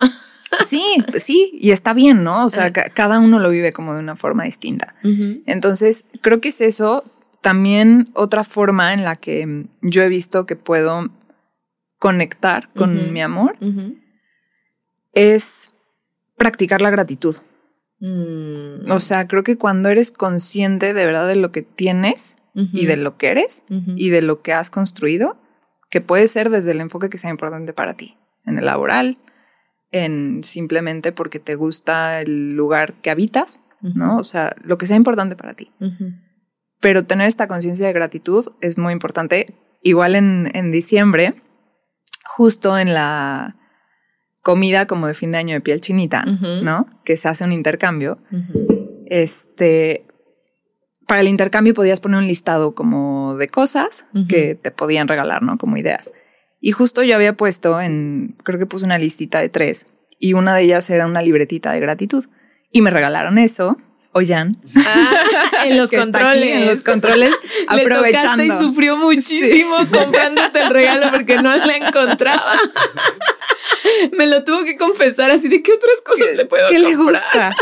Sí, 0.68 1.04
pues 1.10 1.24
sí, 1.24 1.50
y 1.60 1.72
está 1.72 1.92
bien, 1.92 2.22
¿no? 2.22 2.46
O 2.46 2.48
sea, 2.48 2.72
cada 2.72 3.18
uno 3.18 3.40
lo 3.40 3.50
vive 3.50 3.72
como 3.72 3.94
de 3.94 3.98
una 3.98 4.16
forma 4.16 4.44
distinta. 4.44 4.94
Entonces, 5.02 6.04
creo 6.22 6.40
que 6.40 6.48
es 6.48 6.60
eso. 6.60 7.04
También 7.42 8.10
otra 8.14 8.42
forma 8.42 8.94
en 8.94 9.02
la 9.04 9.16
que 9.16 9.66
yo 9.82 10.02
he 10.02 10.08
visto 10.08 10.46
que 10.46 10.54
puedo 10.56 11.10
conectar 11.98 12.70
con 12.74 13.12
mi 13.12 13.20
amor 13.20 13.58
es 15.12 15.72
practicar 16.36 16.80
la 16.80 16.90
gratitud. 16.90 17.36
Mm. 17.98 18.90
O 18.90 19.00
sea, 19.00 19.26
creo 19.26 19.42
que 19.42 19.56
cuando 19.56 19.88
eres 19.88 20.10
consciente 20.10 20.94
de 20.94 21.06
verdad 21.06 21.26
de 21.26 21.36
lo 21.36 21.50
que 21.50 21.62
tienes 21.62 22.36
y 22.56 22.86
de 22.86 22.96
lo 22.96 23.18
que 23.18 23.28
eres 23.28 23.62
y 23.68 24.10
de 24.10 24.22
lo 24.22 24.40
que 24.40 24.52
has 24.52 24.70
construido, 24.70 25.36
que 25.90 26.00
puede 26.00 26.26
ser 26.26 26.50
desde 26.50 26.72
el 26.72 26.80
enfoque 26.80 27.10
que 27.10 27.18
sea 27.18 27.30
importante 27.30 27.72
para 27.72 27.94
ti, 27.94 28.16
en 28.46 28.58
el 28.58 28.64
laboral, 28.64 29.18
en 29.92 30.42
simplemente 30.42 31.12
porque 31.12 31.38
te 31.38 31.54
gusta 31.54 32.20
el 32.20 32.54
lugar 32.54 32.94
que 32.94 33.10
habitas, 33.10 33.60
¿no? 33.82 34.16
O 34.16 34.24
sea, 34.24 34.54
lo 34.62 34.78
que 34.78 34.86
sea 34.86 34.96
importante 34.96 35.36
para 35.36 35.54
ti. 35.54 35.70
Pero 36.80 37.04
tener 37.04 37.28
esta 37.28 37.46
conciencia 37.46 37.86
de 37.86 37.92
gratitud 37.92 38.46
es 38.60 38.78
muy 38.78 38.92
importante. 38.92 39.54
Igual 39.82 40.16
en, 40.16 40.50
en, 40.54 40.72
diciembre, 40.72 41.34
justo 42.24 42.76
en 42.78 42.92
la 42.92 43.56
comida 44.42 44.86
como 44.86 45.06
de 45.06 45.14
fin 45.14 45.32
de 45.32 45.38
año 45.38 45.54
de 45.54 45.60
piel 45.60 45.80
chinita, 45.80 46.24
¿no? 46.24 46.86
Que 47.04 47.16
se 47.16 47.28
hace 47.28 47.44
un 47.44 47.52
intercambio. 47.52 48.18
Este, 49.06 50.06
para 51.06 51.20
el 51.20 51.28
intercambio 51.28 51.74
podías 51.74 52.00
poner 52.00 52.18
un 52.18 52.26
listado 52.26 52.74
como 52.74 53.36
de 53.36 53.48
cosas 53.48 54.04
que 54.28 54.54
te 54.54 54.70
podían 54.70 55.08
regalar, 55.08 55.42
¿no? 55.42 55.56
Como 55.56 55.76
ideas. 55.76 56.12
Y 56.60 56.72
justo 56.72 57.02
yo 57.02 57.14
había 57.14 57.36
puesto 57.36 57.80
en, 57.80 58.36
creo 58.42 58.58
que 58.58 58.66
puse 58.66 58.84
una 58.84 58.98
listita 58.98 59.40
de 59.40 59.48
tres 59.48 59.86
y 60.18 60.32
una 60.32 60.54
de 60.54 60.62
ellas 60.62 60.90
era 60.90 61.06
una 61.06 61.22
libretita 61.22 61.72
de 61.72 61.80
gratitud. 61.80 62.24
Y 62.72 62.82
me 62.82 62.90
regalaron 62.90 63.38
eso. 63.38 63.78
Ollán. 64.16 64.56
Ah, 64.74 65.66
en 65.66 65.76
los 65.76 65.90
controles. 65.90 66.50
en 66.50 66.66
los 66.66 66.82
controles, 66.82 67.34
aprovechando. 67.68 68.42
y 68.42 68.48
sufrió 68.48 68.96
muchísimo 68.96 69.76
comprándote 69.92 70.62
el 70.62 70.70
regalo 70.70 71.10
porque 71.12 71.36
no 71.36 71.54
la 71.54 71.76
encontraba. 71.76 72.54
Me 74.16 74.26
lo 74.26 74.42
tuvo 74.42 74.64
que 74.64 74.78
confesar 74.78 75.30
así 75.30 75.48
de 75.48 75.62
qué 75.62 75.72
otras 75.72 76.00
cosas 76.04 76.34
le 76.34 76.46
puedo 76.46 76.68
¿Qué 76.70 76.78
le 76.78 76.96
gusta? 76.96 77.54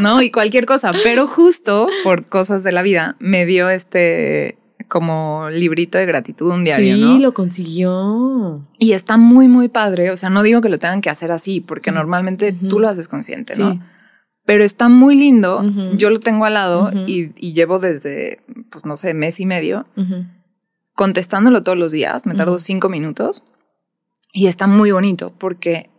No, 0.00 0.22
y 0.22 0.30
cualquier 0.30 0.64
cosa. 0.64 0.92
Pero 1.02 1.26
justo 1.26 1.88
por 2.04 2.26
cosas 2.26 2.62
de 2.62 2.70
la 2.70 2.82
vida 2.82 3.16
me 3.18 3.44
dio 3.44 3.68
este 3.68 4.58
como 4.86 5.48
librito 5.50 5.98
de 5.98 6.06
gratitud 6.06 6.52
un 6.52 6.62
diario, 6.62 6.96
¿no? 6.96 7.16
Sí, 7.16 7.18
lo 7.18 7.34
consiguió. 7.34 8.62
Y 8.78 8.92
está 8.92 9.16
muy, 9.16 9.48
muy 9.48 9.68
padre. 9.68 10.12
O 10.12 10.16
sea, 10.16 10.30
no 10.30 10.44
digo 10.44 10.60
que 10.60 10.68
lo 10.68 10.78
tengan 10.78 11.00
que 11.00 11.10
hacer 11.10 11.32
así, 11.32 11.60
porque 11.60 11.90
normalmente 11.90 12.52
tú 12.52 12.78
lo 12.78 12.88
haces 12.88 13.08
consciente, 13.08 13.56
¿no? 13.56 13.80
Pero 14.46 14.64
está 14.64 14.88
muy 14.88 15.16
lindo. 15.16 15.62
Yo 15.96 16.08
lo 16.08 16.20
tengo 16.20 16.44
al 16.44 16.54
lado 16.54 16.90
y, 17.06 17.32
llevo 17.52 17.78
desde, 17.78 18.40
pues 18.70 18.86
no 18.86 18.96
sé, 18.96 19.12
mes 19.12 19.40
y 19.40 19.46
medio 19.46 19.86
contestándolo 20.94 21.62
todos 21.62 21.78
los 21.78 21.92
días. 21.92 22.24
Me 22.26 22.34
tardo 22.34 22.58
cinco 22.58 22.88
minutos 22.88 23.44
y 24.32 24.48
está 24.48 24.66
muy 24.66 24.90
bonito 24.90 25.32
porque 25.38 25.90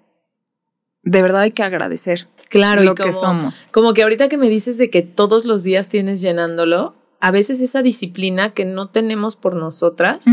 de 1.03 1.21
verdad 1.21 1.41
hay 1.41 1.51
que 1.51 1.63
agradecer 1.63 2.27
claro, 2.49 2.83
lo 2.83 2.95
que 2.95 3.13
somos. 3.13 3.67
Como 3.71 3.93
que 3.93 4.03
ahorita 4.03 4.27
que 4.29 4.37
me 4.37 4.49
dices 4.49 4.77
de 4.77 4.89
que 4.89 5.01
todos 5.03 5.45
los 5.45 5.63
días 5.63 5.89
tienes 5.89 6.21
llenándolo, 6.21 6.95
a 7.19 7.31
veces 7.31 7.61
esa 7.61 7.81
disciplina 7.81 8.53
que 8.53 8.65
no 8.65 8.89
tenemos 8.89 9.35
por 9.35 9.55
nosotras 9.55 10.25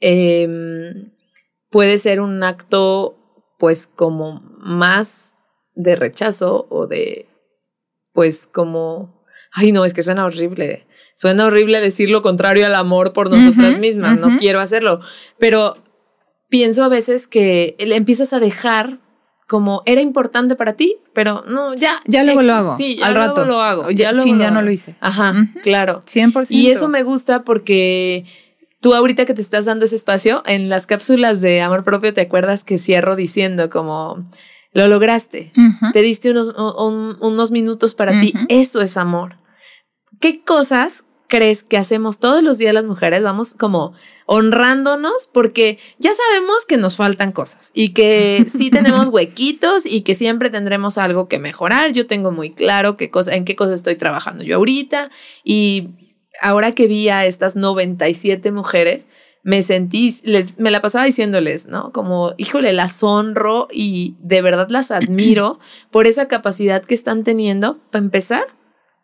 em, 0.00 1.10
puede 1.70 1.98
ser 1.98 2.20
un 2.20 2.42
acto 2.42 3.16
pues 3.58 3.86
como 3.86 4.42
más 4.58 5.34
de 5.74 5.96
rechazo 5.96 6.66
o 6.70 6.86
de 6.86 7.27
pues 8.18 8.48
como, 8.48 9.14
ay 9.52 9.70
no, 9.70 9.84
es 9.84 9.94
que 9.94 10.02
suena 10.02 10.24
horrible. 10.24 10.88
Suena 11.14 11.46
horrible 11.46 11.80
decir 11.80 12.10
lo 12.10 12.20
contrario 12.20 12.66
al 12.66 12.74
amor 12.74 13.12
por 13.12 13.30
nosotras 13.30 13.78
mismas, 13.78 14.18
no 14.18 14.38
quiero 14.38 14.58
hacerlo, 14.58 14.98
pero 15.38 15.76
pienso 16.48 16.82
a 16.82 16.88
veces 16.88 17.28
que 17.28 17.76
le 17.78 17.94
empiezas 17.94 18.32
a 18.32 18.40
dejar 18.40 18.98
como 19.46 19.84
era 19.86 20.00
importante 20.00 20.56
para 20.56 20.72
ti, 20.72 20.96
pero 21.12 21.44
no, 21.46 21.74
ya. 21.74 22.00
Ya 22.06 22.24
luego 22.24 22.42
lo 22.42 22.54
hago. 22.54 22.76
Sí, 22.76 22.98
al 23.04 23.14
rato. 23.14 23.44
lo 23.44 23.62
hago. 23.62 23.88
Ya, 23.92 24.10
luego 24.10 24.36
ya 24.36 24.50
no 24.50 24.62
lo 24.62 24.70
hice. 24.72 24.96
Ajá, 24.98 25.46
claro. 25.62 26.02
100%. 26.04 26.48
Y 26.50 26.72
eso 26.72 26.88
me 26.88 27.04
gusta 27.04 27.44
porque 27.44 28.24
tú 28.80 28.94
ahorita 28.94 29.26
que 29.26 29.34
te 29.34 29.42
estás 29.42 29.64
dando 29.64 29.84
ese 29.84 29.94
espacio, 29.94 30.42
en 30.44 30.68
las 30.68 30.86
cápsulas 30.86 31.40
de 31.40 31.60
amor 31.60 31.84
propio, 31.84 32.12
¿te 32.12 32.22
acuerdas 32.22 32.64
que 32.64 32.78
cierro 32.78 33.14
diciendo 33.14 33.70
como 33.70 34.24
lo 34.72 34.88
lograste? 34.88 35.52
Te 35.92 36.02
diste 36.02 36.30
unos, 36.30 36.54
unos 37.20 37.50
minutos 37.50 37.94
para 37.94 38.20
ti. 38.20 38.32
Eso 38.48 38.80
es 38.80 38.96
amor. 38.96 39.36
¿Qué 40.20 40.42
cosas 40.44 41.04
crees 41.28 41.62
que 41.62 41.76
hacemos 41.76 42.18
todos 42.18 42.42
los 42.42 42.58
días 42.58 42.74
las 42.74 42.84
mujeres? 42.84 43.22
Vamos 43.22 43.54
como 43.54 43.94
honrándonos 44.26 45.30
porque 45.32 45.78
ya 45.98 46.10
sabemos 46.12 46.66
que 46.66 46.76
nos 46.76 46.96
faltan 46.96 47.32
cosas 47.32 47.70
y 47.74 47.92
que 47.92 48.44
sí 48.48 48.70
tenemos 48.70 49.08
huequitos 49.08 49.86
y 49.86 50.02
que 50.02 50.14
siempre 50.14 50.50
tendremos 50.50 50.98
algo 50.98 51.28
que 51.28 51.38
mejorar. 51.38 51.92
Yo 51.92 52.06
tengo 52.06 52.30
muy 52.30 52.50
claro 52.50 52.96
qué 52.96 53.10
cosa, 53.10 53.34
en 53.34 53.44
qué 53.44 53.56
cosas 53.56 53.74
estoy 53.74 53.96
trabajando 53.96 54.44
yo 54.44 54.56
ahorita 54.56 55.10
y 55.44 55.88
ahora 56.40 56.72
que 56.72 56.86
vi 56.86 57.08
a 57.08 57.26
estas 57.26 57.56
97 57.56 58.52
mujeres, 58.52 59.08
me 59.48 59.62
sentí, 59.62 60.14
les, 60.24 60.58
me 60.58 60.70
la 60.70 60.82
pasaba 60.82 61.06
diciéndoles, 61.06 61.68
¿no? 61.68 61.90
Como, 61.90 62.34
híjole, 62.36 62.74
las 62.74 63.02
honro 63.02 63.66
y 63.72 64.14
de 64.20 64.42
verdad 64.42 64.68
las 64.68 64.90
admiro 64.90 65.58
por 65.90 66.06
esa 66.06 66.28
capacidad 66.28 66.84
que 66.84 66.92
están 66.94 67.24
teniendo, 67.24 67.78
para 67.90 68.04
empezar, 68.04 68.44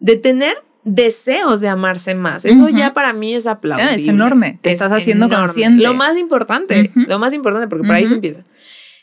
de 0.00 0.16
tener 0.16 0.54
deseos 0.82 1.62
de 1.62 1.68
amarse 1.68 2.14
más. 2.14 2.44
Eso 2.44 2.68
ya 2.68 2.92
para 2.92 3.14
mí 3.14 3.34
es 3.34 3.46
aplaudible. 3.46 3.90
Ah, 3.90 3.94
es 3.94 4.04
enorme. 4.04 4.58
Te 4.60 4.68
estás 4.68 4.92
haciendo 4.92 5.30
consciente. 5.30 5.82
Lo 5.82 5.94
más 5.94 6.18
importante, 6.18 6.92
lo 6.94 7.18
más 7.18 7.32
importante, 7.32 7.66
porque 7.66 7.86
por 7.86 7.96
ahí 7.96 8.06
se 8.06 8.12
empieza. 8.12 8.44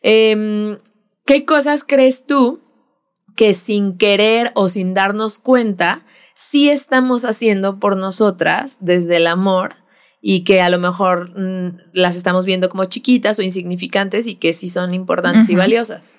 Em, 0.03 0.77
¿Qué 1.25 1.43
cosas 1.43 1.83
crees 1.83 2.27
tú 2.27 2.61
que 3.35 3.55
sin 3.55 3.97
querer 3.97 4.51
o 4.53 4.69
sin 4.69 4.93
darnos 4.93 5.39
cuenta, 5.39 6.05
sí 6.35 6.69
estamos 6.69 7.25
haciendo 7.25 7.79
por 7.79 7.97
nosotras 7.97 8.77
desde 8.79 9.17
el 9.17 9.25
amor 9.25 9.80
y 10.21 10.43
que 10.43 10.61
a 10.61 10.69
lo 10.69 10.79
mejor 10.79 11.37
mm, 11.37 11.79
las 11.93 12.15
estamos 12.15 12.45
viendo 12.45 12.69
como 12.69 12.85
chiquitas 12.85 13.39
o 13.39 13.41
insignificantes 13.41 14.27
y 14.27 14.35
que 14.35 14.53
sí 14.53 14.69
son 14.69 14.93
importantes 14.93 15.49
y 15.49 15.55
valiosas? 15.55 16.15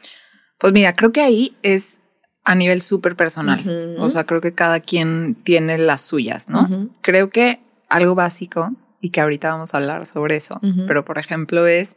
Pues 0.59 0.73
mira, 0.73 0.95
creo 0.95 1.13
que 1.13 1.23
ahí 1.23 1.57
es 1.63 2.01
a 2.45 2.55
nivel 2.55 2.81
súper 2.81 3.15
personal. 3.17 3.97
O 3.99 4.09
sea, 4.09 4.25
creo 4.25 4.41
que 4.41 4.53
cada 4.53 4.81
quien 4.81 5.37
tiene 5.45 5.79
las 5.79 6.01
suyas, 6.01 6.49
¿no? 6.49 6.91
Creo 7.01 7.31
que 7.31 7.61
algo 7.89 8.15
básico, 8.15 8.73
y 9.03 9.11
que 9.11 9.21
ahorita 9.21 9.51
vamos 9.51 9.75
a 9.75 9.79
hablar 9.79 10.07
sobre 10.07 10.37
eso, 10.37 10.61
pero 10.87 11.05
por 11.05 11.19
ejemplo 11.19 11.67
es, 11.67 11.97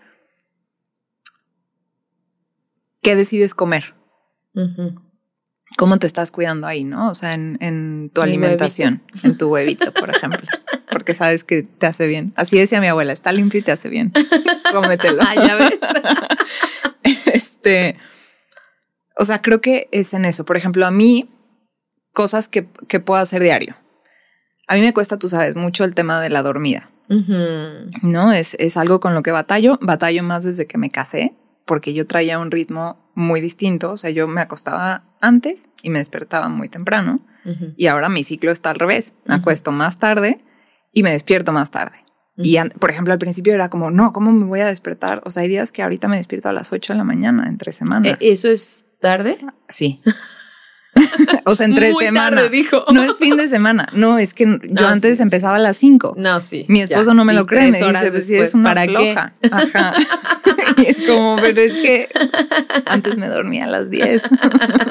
¿qué 3.01 3.15
decides 3.15 3.53
comer? 3.53 3.93
¿Cómo 5.77 5.97
te 5.97 6.07
estás 6.07 6.31
cuidando 6.31 6.65
ahí, 6.65 6.83
no? 6.83 7.09
O 7.09 7.15
sea, 7.15 7.33
en, 7.33 8.09
tu 8.11 8.21
alimentación, 8.21 9.03
en 9.23 9.37
tu 9.37 9.49
huevito, 9.49 9.93
por 9.93 10.09
ejemplo. 10.15 10.49
Porque 10.95 11.13
sabes 11.13 11.43
que 11.43 11.63
te 11.63 11.87
hace 11.87 12.07
bien. 12.07 12.31
Así 12.37 12.57
decía 12.57 12.79
mi 12.79 12.87
abuela, 12.87 13.11
está 13.11 13.33
limpio 13.33 13.59
y 13.59 13.63
te 13.63 13.73
hace 13.73 13.89
bien. 13.89 14.13
Cómetelo. 14.71 15.21
ah, 15.21 15.35
ya 15.35 15.55
ves. 15.57 15.79
este 17.33 17.97
o 19.17 19.25
sea, 19.25 19.41
creo 19.41 19.61
que 19.61 19.87
es 19.91 20.13
en 20.13 20.25
eso. 20.25 20.45
Por 20.45 20.57
ejemplo, 20.57 20.85
a 20.85 20.91
mí, 20.91 21.29
cosas 22.13 22.49
que, 22.49 22.67
que 22.87 22.99
puedo 22.99 23.21
hacer 23.21 23.41
diario. 23.41 23.75
A 24.67 24.75
mí 24.75 24.81
me 24.81 24.93
cuesta, 24.93 25.17
tú 25.17 25.29
sabes, 25.29 25.55
mucho 25.55 25.83
el 25.83 25.93
tema 25.93 26.21
de 26.21 26.29
la 26.29 26.41
dormida. 26.41 26.89
No, 28.01 28.31
es, 28.31 28.55
es 28.55 28.77
algo 28.77 28.99
con 28.99 29.13
lo 29.13 29.21
que 29.21 29.31
batallo. 29.31 29.77
Batallo 29.81 30.23
más 30.23 30.43
desde 30.43 30.65
que 30.65 30.77
me 30.77 30.89
casé, 30.89 31.35
porque 31.65 31.93
yo 31.93 32.07
traía 32.07 32.39
un 32.39 32.51
ritmo 32.51 33.11
muy 33.13 33.41
distinto. 33.41 33.91
O 33.91 33.97
sea, 33.97 34.09
yo 34.09 34.27
me 34.27 34.41
acostaba 34.41 35.03
antes 35.21 35.69
y 35.81 35.91
me 35.91 35.99
despertaba 35.99 36.49
muy 36.49 36.69
temprano. 36.69 37.19
Y 37.77 37.85
ahora 37.85 38.09
mi 38.09 38.23
ciclo 38.23 38.51
está 38.51 38.71
al 38.71 38.77
revés. 38.79 39.13
Me 39.25 39.35
acuesto 39.35 39.71
más 39.71 39.99
tarde 39.99 40.44
y 40.95 41.03
me 41.03 41.11
despierto 41.11 41.51
más 41.51 41.69
tarde. 41.69 41.97
Y, 42.37 42.57
por 42.79 42.89
ejemplo, 42.89 43.13
al 43.13 43.19
principio 43.19 43.53
era 43.53 43.69
como, 43.69 43.91
no, 43.91 44.11
¿cómo 44.11 44.31
me 44.31 44.45
voy 44.45 44.59
a 44.59 44.65
despertar? 44.65 45.21
O 45.25 45.31
sea, 45.31 45.43
hay 45.43 45.49
días 45.49 45.71
que 45.71 45.83
ahorita 45.83 46.07
me 46.07 46.17
despierto 46.17 46.49
a 46.49 46.53
las 46.53 46.73
8 46.73 46.93
de 46.93 46.97
la 46.97 47.03
mañana, 47.03 47.45
entre 47.47 47.71
semana. 47.71 48.09
E, 48.09 48.17
eso 48.19 48.49
es 48.49 48.83
tarde? 48.99 49.37
Sí. 49.69 50.01
o 51.45 51.55
sea, 51.55 51.65
entre 51.65 51.93
semana. 51.93 52.43
dijo. 52.49 52.85
No 52.93 53.03
es 53.03 53.17
fin 53.19 53.37
de 53.37 53.47
semana. 53.47 53.87
No, 53.93 54.17
es 54.17 54.33
que 54.33 54.59
yo 54.69 54.87
antes 54.87 55.19
empezaba 55.19 55.57
a 55.57 55.59
las 55.59 55.77
5. 55.77 56.15
No, 56.17 56.39
sí. 56.39 56.65
Mi 56.67 56.81
esposo 56.81 57.13
no 57.13 57.23
me 57.23 57.33
lo 57.33 57.45
cree. 57.45 57.71
Me 57.71 57.77
dice, 57.77 58.11
pues 58.11 58.29
es 58.29 58.53
una 58.53 58.73
¿para 58.73 58.85
floja. 58.85 59.33
Ajá. 59.51 59.93
y 60.77 60.85
es 60.87 61.01
como, 61.07 61.37
pero 61.37 61.61
es 61.61 61.73
que 61.73 62.09
antes 62.85 63.17
me 63.17 63.27
dormía 63.27 63.65
a 63.65 63.67
las 63.67 63.89
10. 63.89 64.23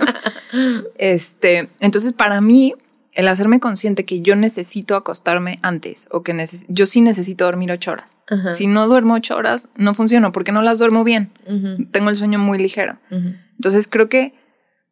este, 0.98 1.70
entonces 1.80 2.12
para 2.12 2.40
mí, 2.40 2.74
el 3.14 3.28
hacerme 3.28 3.60
consciente 3.60 4.04
que 4.04 4.20
yo 4.20 4.36
necesito 4.36 4.96
acostarme 4.96 5.60
antes 5.62 6.08
o 6.10 6.22
que 6.22 6.34
yo 6.68 6.86
sí 6.86 7.00
necesito 7.00 7.44
dormir 7.44 7.70
ocho 7.72 7.92
horas. 7.92 8.16
Si 8.54 8.66
no 8.66 8.86
duermo 8.88 9.14
ocho 9.14 9.36
horas, 9.36 9.68
no 9.76 9.94
funciono 9.94 10.32
porque 10.32 10.52
no 10.52 10.62
las 10.62 10.78
duermo 10.78 11.04
bien. 11.04 11.32
Tengo 11.92 12.10
el 12.10 12.16
sueño 12.16 12.38
muy 12.38 12.58
ligero. 12.58 12.98
Entonces 13.10 13.88
creo 13.88 14.08
que, 14.08 14.34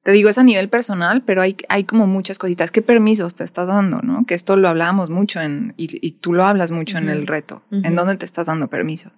te 0.05 0.13
digo, 0.13 0.29
es 0.29 0.39
a 0.39 0.45
nivel 0.45 0.69
personal, 0.69 1.23
pero 1.23 1.43
hay, 1.43 1.57
hay 1.69 1.85
como 1.85 2.07
muchas 2.07 2.39
cositas. 2.39 2.71
¿Qué 2.71 2.83
permisos 2.83 3.35
te 3.35 3.45
estás 3.45 3.69
dando? 3.69 4.01
¿no? 4.03 4.25
Que 4.25 4.35
esto 4.35 4.57
lo 4.57 4.69
hablábamos 4.69 5.11
mucho 5.11 5.41
en, 5.41 5.75
y, 5.77 6.13
tú 6.13 6.33
lo 6.33 6.45
hablas 6.45 6.71
mucho 6.71 6.99
en 6.99 7.09
el 7.09 7.27
reto. 7.27 7.65
¿En 7.71 7.97
dónde 7.97 8.17
te 8.17 8.25
estás 8.25 8.47
dando 8.47 8.69
permiso? 8.69 9.11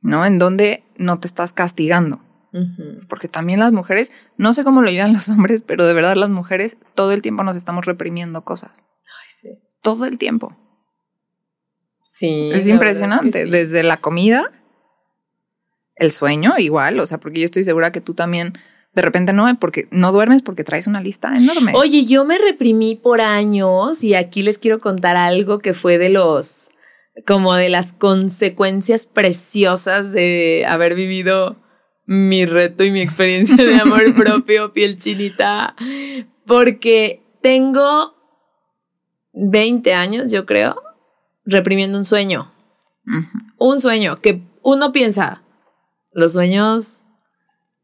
¿No? 0.00 0.26
En 0.26 0.38
dónde 0.38 0.84
no 0.96 1.20
te 1.20 1.28
estás 1.28 1.52
castigando. 1.52 2.20
Porque 3.08 3.28
también 3.28 3.60
las 3.60 3.72
mujeres, 3.72 4.12
no 4.36 4.52
sé 4.52 4.64
cómo 4.64 4.82
lo 4.82 4.90
llevan 4.90 5.12
los 5.12 5.28
hombres, 5.30 5.62
pero 5.64 5.86
de 5.86 5.94
verdad 5.94 6.16
las 6.16 6.30
mujeres 6.30 6.76
todo 6.94 7.12
el 7.12 7.22
tiempo 7.22 7.42
nos 7.42 7.56
estamos 7.56 7.84
reprimiendo 7.84 8.44
cosas. 8.44 8.84
Ay, 9.04 9.30
sí. 9.30 9.48
Todo 9.82 10.04
el 10.06 10.18
tiempo. 10.18 10.56
Sí. 12.02 12.50
Es 12.52 12.66
impresionante. 12.66 13.46
Desde 13.46 13.82
la 13.82 13.98
comida 13.98 14.52
el 15.96 16.12
sueño 16.12 16.54
igual, 16.58 17.00
o 17.00 17.06
sea, 17.06 17.18
porque 17.18 17.40
yo 17.40 17.46
estoy 17.46 17.64
segura 17.64 17.90
que 17.90 18.00
tú 18.00 18.14
también 18.14 18.52
de 18.96 19.02
repente 19.02 19.34
no, 19.34 19.46
porque 19.58 19.88
no 19.90 20.10
duermes 20.10 20.40
porque 20.40 20.64
traes 20.64 20.86
una 20.86 21.02
lista 21.02 21.32
enorme. 21.34 21.72
Oye, 21.74 22.06
yo 22.06 22.24
me 22.24 22.38
reprimí 22.38 22.96
por 22.96 23.20
años 23.20 24.02
y 24.02 24.14
aquí 24.14 24.42
les 24.42 24.58
quiero 24.58 24.78
contar 24.78 25.16
algo 25.16 25.58
que 25.58 25.74
fue 25.74 25.98
de 25.98 26.08
los, 26.08 26.70
como 27.26 27.54
de 27.54 27.68
las 27.68 27.92
consecuencias 27.92 29.06
preciosas 29.06 30.12
de 30.12 30.64
haber 30.66 30.94
vivido 30.94 31.56
mi 32.06 32.46
reto 32.46 32.84
y 32.84 32.90
mi 32.90 33.00
experiencia 33.00 33.56
de 33.56 33.76
amor 33.76 34.14
propio, 34.16 34.72
piel 34.72 34.98
chinita, 34.98 35.74
porque 36.46 37.22
tengo 37.42 38.14
20 39.32 39.92
años, 39.92 40.32
yo 40.32 40.46
creo, 40.46 40.82
reprimiendo 41.44 41.98
un 41.98 42.04
sueño. 42.04 42.52
Un 43.58 43.80
sueño 43.80 44.20
que 44.20 44.42
uno 44.62 44.90
piensa, 44.90 45.42
los 46.12 46.32
sueños 46.32 47.04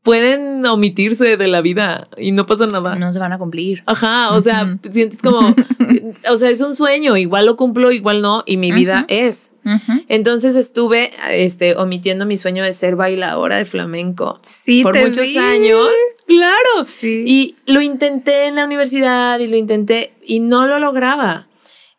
pueden 0.03 0.67
omitirse 0.67 1.37
de 1.37 1.47
la 1.47 1.61
vida 1.61 2.09
y 2.17 2.33
no 2.33 2.47
pasa 2.47 2.67
nada. 2.67 2.97
No 2.97 3.13
se 3.13 3.19
van 3.19 3.33
a 3.33 3.39
cumplir. 3.39 3.83
Ajá, 3.87 4.33
o 4.33 4.41
sea, 4.41 4.77
sientes 4.91 5.23
como, 5.23 5.55
o 6.31 6.37
sea, 6.37 6.51
es 6.51 6.61
un 6.61 6.75
sueño, 6.75 7.17
igual 7.17 7.47
lo 7.47 7.57
cumplo, 7.57 7.93
igual 7.93 8.21
no, 8.21 8.43
y 8.47 8.57
mi 8.57 8.73
vida 8.73 9.05
es. 9.09 9.53
Entonces 10.09 10.57
estuve 10.57 11.13
este, 11.31 11.77
omitiendo 11.77 12.27
mi 12.27 12.37
sueño 12.37 12.65
de 12.65 12.73
ser 12.73 12.97
bailadora 12.97 13.59
de 13.59 13.65
flamenco 13.65 14.41
sí, 14.43 14.83
por 14.83 14.99
muchos 14.99 15.37
años. 15.37 15.87
Claro. 16.27 16.87
Sí. 16.89 17.25
Y 17.27 17.57
lo 17.73 17.81
intenté 17.81 18.47
en 18.47 18.57
la 18.57 18.65
universidad 18.65 19.39
y 19.39 19.47
lo 19.47 19.57
intenté 19.57 20.15
y 20.27 20.41
no 20.41 20.67
lo 20.67 20.81
lograba. 20.81 21.47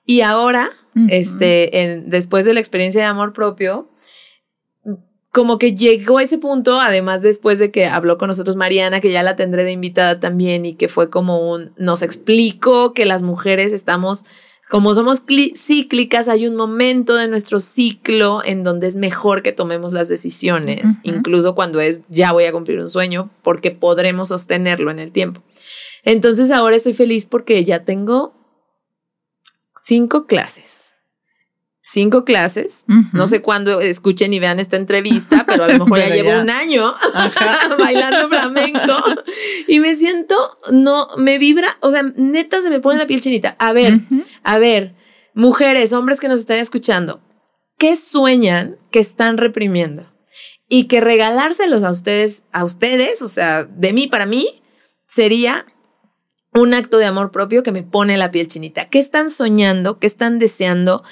Y 0.06 0.22
ahora, 0.22 0.72
este, 1.08 2.04
después 2.06 2.44
de 2.44 2.54
la 2.54 2.60
experiencia 2.60 3.00
de 3.00 3.08
amor 3.08 3.32
propio, 3.32 3.88
como 5.34 5.58
que 5.58 5.74
llegó 5.74 6.20
a 6.20 6.24
ese 6.24 6.38
punto, 6.38 6.80
además 6.80 7.24
después 7.24 7.58
de 7.58 7.72
que 7.72 7.88
habló 7.88 8.20
con 8.20 8.28
nosotros 8.28 8.56
Mariana, 8.56 9.02
que 9.02 9.12
ya 9.12 9.24
la 9.24 9.36
tendré 9.36 9.64
de 9.64 9.72
invitada 9.72 10.20
también 10.20 10.64
y 10.64 10.76
que 10.76 10.88
fue 10.88 11.10
como 11.10 11.52
un, 11.52 11.74
nos 11.76 12.04
explicó 12.04 12.94
que 12.94 13.08
las 13.08 13.24
mujeres 13.24 13.74
estamos, 13.74 14.26
como 14.70 14.94
somos 14.94 15.24
cíclicas, 15.56 16.28
hay 16.28 16.46
un 16.46 16.56
momento 16.56 17.16
de 17.16 17.28
nuestro 17.28 17.60
ciclo 17.60 18.44
en 18.46 18.64
donde 18.64 18.86
es 18.86 18.96
mejor 18.96 19.42
que 19.42 19.52
tomemos 19.52 19.92
las 19.92 20.08
decisiones, 20.08 21.00
incluso 21.02 21.56
cuando 21.56 21.82
es 21.82 22.02
ya 22.10 22.32
voy 22.32 22.44
a 22.44 22.52
cumplir 22.52 22.80
un 22.80 22.90
sueño, 22.90 23.32
porque 23.42 23.72
podremos 23.72 24.30
sostenerlo 24.30 24.92
en 24.92 25.00
el 25.00 25.12
tiempo. 25.12 25.42
Entonces 26.04 26.52
ahora 26.52 26.76
estoy 26.76 26.94
feliz 26.94 27.26
porque 27.26 27.64
ya 27.64 27.84
tengo 27.86 28.36
cinco 29.82 30.28
clases 30.28 30.93
cinco 31.84 32.24
clases. 32.24 32.86
No 33.12 33.28
sé 33.28 33.42
cuándo 33.42 33.82
escuchen 33.82 34.34
y 34.34 34.40
vean 34.40 34.60
esta 34.60 34.78
entrevista, 34.78 35.44
pero 35.48 35.66
a 35.66 35.68
lo 35.68 35.80
mejor 35.80 36.00
ya 36.00 36.10
llevo 36.10 36.42
un 36.42 36.50
año 36.50 36.96
bailando 37.78 38.30
flamenco 38.30 38.96
y 39.68 39.80
me 39.80 39.96
siento, 39.96 40.58
no, 40.72 41.08
me 41.18 41.38
vibra, 41.38 41.78
o 41.82 41.92
sea, 41.92 42.04
neta 42.16 42.62
se 42.62 42.70
me 42.70 42.80
pone 42.80 42.98
la 42.98 43.06
piel 43.06 43.22
chinita. 43.22 43.56
A 43.60 43.74
ver, 43.74 44.00
a 44.44 44.58
ver, 44.58 44.96
mujeres, 45.36 45.94
hombres 45.94 46.20
que 46.20 46.30
nos 46.30 46.40
están 46.40 46.60
escuchando, 46.60 47.22
¿qué 47.78 47.96
sueñan 47.96 48.78
que 48.90 49.00
están 49.00 49.38
reprimiendo? 49.38 50.10
Y 50.70 50.86
que 50.86 51.02
regalárselos 51.02 51.84
a 51.84 51.92
ustedes, 51.92 52.44
a 52.52 52.64
ustedes, 52.64 53.22
o 53.22 53.28
sea, 53.28 53.66
de 53.66 53.94
mí 53.94 54.08
para 54.08 54.26
mí, 54.26 54.64
sería 55.08 55.66
un 56.54 56.74
acto 56.74 56.98
de 56.98 57.06
amor 57.06 57.32
propio 57.32 57.64
que 57.64 57.72
me 57.72 57.84
pone 57.84 58.18
la 58.18 58.32
piel 58.32 58.48
chinita. 58.48 58.90
¿Qué 58.90 59.00
están 59.00 59.30
soñando? 59.32 60.00
¿Qué 60.00 60.08
están 60.08 60.40
deseando? 60.40 61.04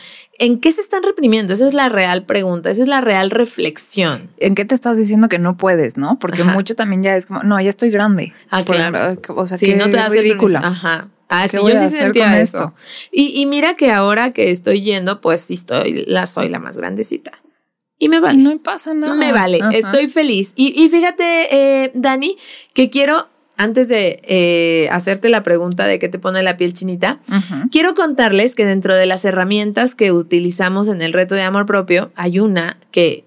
¿En 0.42 0.60
qué 0.60 0.72
se 0.72 0.82
están 0.82 1.04
reprimiendo? 1.04 1.54
Esa 1.54 1.68
es 1.68 1.76
la 1.76 1.88
real 1.88 2.26
pregunta, 2.26 2.72
esa 2.72 2.82
es 2.82 2.88
la 2.88 3.00
real 3.00 3.30
reflexión. 3.30 4.32
¿En 4.38 4.56
qué 4.56 4.66
te 4.66 4.74
estás 4.74 4.98
diciendo 4.98 5.30
que 5.30 5.38
no 5.38 5.56
puedes, 5.56 5.98
no? 5.98 6.18
Porque 6.18 6.44
mucho 6.44 6.74
también 6.74 7.04
ya 7.04 7.16
es 7.16 7.28
como, 7.28 7.44
no, 7.44 7.62
ya 7.62 7.70
estoy 7.70 7.92
grande. 7.92 8.34
Ah, 8.50 8.66
claro. 8.66 9.22
O 9.36 9.46
sea, 9.46 9.60
sí, 9.60 9.76
no 9.76 9.86
te 9.86 9.98
das 9.98 10.12
ridícula. 10.12 10.60
Ajá. 10.64 11.10
Ah, 11.30 11.48
sí, 11.48 11.58
yo 11.58 11.78
sí 11.78 11.90
sentía 11.90 12.42
esto. 12.42 12.74
Y, 13.12 13.46
mira 13.46 13.76
que 13.76 13.92
ahora 13.92 14.34
que 14.34 14.50
estoy 14.50 14.82
yendo, 14.82 15.22
pues 15.22 15.42
sí 15.42 15.54
estoy, 15.54 16.06
la 16.08 16.26
soy 16.26 16.50
la 16.50 16.58
más 16.58 16.76
grandecita. 16.76 17.34
Y 18.00 18.10
me 18.10 18.20
vale. 18.20 18.42
no 18.42 18.58
pasa 18.58 18.96
nada. 18.96 19.14
Me 19.14 19.32
vale, 19.32 19.60
estoy 19.74 20.08
feliz. 20.08 20.54
Y, 20.56 20.74
y 20.84 20.90
fíjate, 20.90 21.84
eh, 21.84 21.92
Dani, 21.94 22.36
que 22.74 22.90
quiero 22.90 23.30
antes 23.62 23.88
de 23.90 24.22
eh, 24.24 24.90
hacerte 24.90 25.30
la 25.30 25.44
pregunta 25.44 25.86
de 25.86 26.00
qué 26.00 26.10
te 26.10 26.18
pone 26.18 26.42
la 26.42 26.58
piel 26.58 26.74
chinita, 26.74 27.20
quiero 27.72 27.94
contarles 27.94 28.56
que 28.56 28.66
dentro 28.66 28.96
de 28.96 29.06
las 29.06 29.24
herramientas 29.24 29.94
que 29.94 30.12
utilizamos 30.12 30.88
en 30.88 31.04
el 31.04 31.14
reto 31.14 31.36
de 31.36 31.44
amor 31.44 31.68
propio, 31.68 32.12
hay 32.16 32.40
una 32.40 32.80
que 32.90 33.24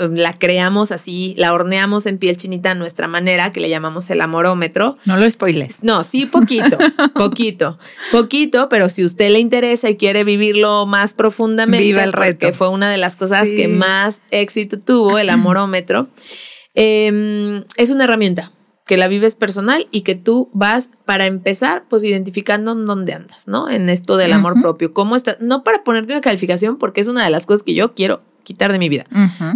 um, 0.00 0.14
la 0.14 0.36
creamos 0.36 0.90
así, 0.90 1.34
la 1.38 1.52
horneamos 1.52 2.06
en 2.06 2.18
piel 2.18 2.36
chinita 2.36 2.72
a 2.72 2.74
nuestra 2.74 3.06
manera, 3.06 3.52
que 3.52 3.60
le 3.60 3.68
llamamos 3.68 4.10
el 4.10 4.20
amorómetro. 4.20 4.98
No 5.04 5.16
lo 5.16 5.30
spoiles. 5.30 5.84
No, 5.84 6.02
sí, 6.02 6.26
poquito, 6.26 6.76
poquito, 7.14 7.78
poquito, 8.10 8.68
pero 8.68 8.88
si 8.88 9.04
usted 9.04 9.30
le 9.30 9.38
interesa 9.38 9.88
y 9.90 9.96
quiere 9.96 10.24
vivirlo 10.24 10.86
más 10.86 11.14
profundamente, 11.14 11.84
Viva 11.84 12.02
el 12.02 12.12
reto. 12.12 12.48
que 12.48 12.52
fue 12.52 12.68
una 12.68 12.90
de 12.90 12.98
las 12.98 13.14
cosas 13.14 13.48
que 13.48 13.68
más 13.68 14.22
éxito 14.32 14.80
tuvo, 14.80 15.20
el 15.20 15.30
amorómetro, 15.30 16.08
em, 16.74 17.62
es 17.76 17.90
una 17.90 18.04
herramienta 18.04 18.50
que 18.86 18.96
la 18.96 19.08
vives 19.08 19.36
personal 19.36 19.86
y 19.90 20.00
que 20.02 20.14
tú 20.14 20.50
vas 20.52 20.90
para 21.04 21.26
empezar, 21.26 21.84
pues 21.88 22.04
identificando 22.04 22.72
en 22.72 22.86
dónde 22.86 23.12
andas, 23.12 23.46
¿no? 23.46 23.70
En 23.70 23.88
esto 23.88 24.16
del 24.16 24.32
amor 24.32 24.60
propio. 24.60 24.92
¿Cómo 24.92 25.16
estás? 25.16 25.36
No 25.40 25.62
para 25.62 25.84
ponerte 25.84 26.12
una 26.12 26.20
calificación, 26.20 26.76
porque 26.78 27.00
es 27.00 27.08
una 27.08 27.24
de 27.24 27.30
las 27.30 27.46
cosas 27.46 27.62
que 27.62 27.74
yo 27.74 27.94
quiero 27.94 28.22
quitar 28.42 28.72
de 28.72 28.78
mi 28.78 28.88
vida, 28.88 29.06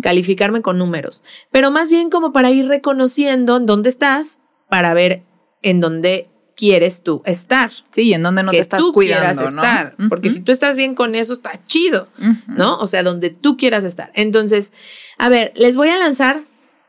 calificarme 0.00 0.62
con 0.62 0.78
números, 0.78 1.24
pero 1.50 1.72
más 1.72 1.90
bien 1.90 2.08
como 2.08 2.32
para 2.32 2.50
ir 2.52 2.66
reconociendo 2.66 3.56
en 3.56 3.66
dónde 3.66 3.88
estás, 3.88 4.38
para 4.68 4.94
ver 4.94 5.24
en 5.62 5.80
dónde 5.80 6.28
quieres 6.56 7.02
tú 7.02 7.22
estar. 7.26 7.72
Sí, 7.90 8.12
en 8.12 8.22
dónde 8.22 8.42
no 8.42 8.50
te 8.50 8.58
estás 8.58 8.82
cuidando, 8.92 9.50
¿no? 9.50 9.62
estar. 9.62 9.96
Porque 10.08 10.30
si 10.30 10.40
tú 10.40 10.52
estás 10.52 10.76
bien 10.76 10.94
con 10.94 11.14
eso, 11.14 11.32
está 11.32 11.60
chido, 11.66 12.08
¿no? 12.46 12.78
O 12.78 12.86
sea, 12.86 13.02
donde 13.02 13.30
tú 13.30 13.56
quieras 13.56 13.84
estar. 13.84 14.10
Entonces, 14.14 14.72
a 15.18 15.28
ver, 15.28 15.52
les 15.56 15.76
voy 15.76 15.88
a 15.88 15.98
lanzar 15.98 16.42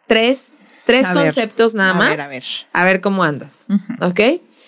tres 0.08 0.54
Tres 0.88 1.08
conceptos 1.10 1.76
nada 1.76 1.94
más. 1.94 2.08
A 2.08 2.10
ver, 2.12 2.22
a 2.22 2.28
ver. 2.30 2.44
A 2.72 2.86
ver 2.86 3.02
cómo 3.02 3.24
andas. 3.24 3.68
¿Ok? 4.02 4.20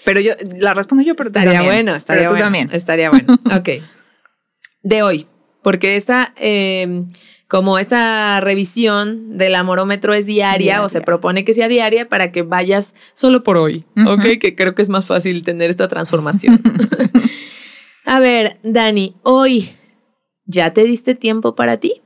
Pero 0.03 0.19
yo 0.19 0.33
la 0.57 0.73
respondo 0.73 1.03
yo, 1.03 1.15
pero 1.15 1.27
estaría 1.27 1.61
bueno, 1.61 1.95
estaría 1.95 2.23
pero 2.23 2.35
tú 2.35 2.39
también. 2.39 2.69
Estaría 2.73 3.09
bueno. 3.09 3.39
ok. 3.45 3.69
De 4.83 5.01
hoy, 5.01 5.27
porque 5.61 5.95
esta, 5.95 6.33
em, 6.37 7.07
como 7.47 7.79
esta 7.79 8.41
revisión 8.41 9.37
del 9.37 9.55
amorómetro 9.55 10.13
es 10.13 10.25
diaria, 10.25 10.83
o 10.83 10.89
se 10.89 11.01
propone 11.01 11.45
que 11.45 11.53
sea 11.53 11.67
diaria 11.67 12.09
para 12.09 12.31
que 12.31 12.41
vayas 12.43 12.95
solo 13.13 13.43
por 13.43 13.57
hoy, 13.57 13.85
¿ok? 14.05 14.39
Que 14.39 14.55
creo 14.55 14.75
que 14.75 14.81
es 14.81 14.89
más 14.89 15.05
fácil 15.05 15.43
tener 15.43 15.69
esta 15.69 15.87
transformación. 15.87 16.61
a 18.05 18.19
ver, 18.19 18.57
Dani, 18.63 19.15
hoy, 19.23 19.69
¿ya 20.45 20.73
te 20.73 20.83
diste 20.83 21.15
tiempo 21.15 21.55
para 21.55 21.77
ti? 21.77 22.01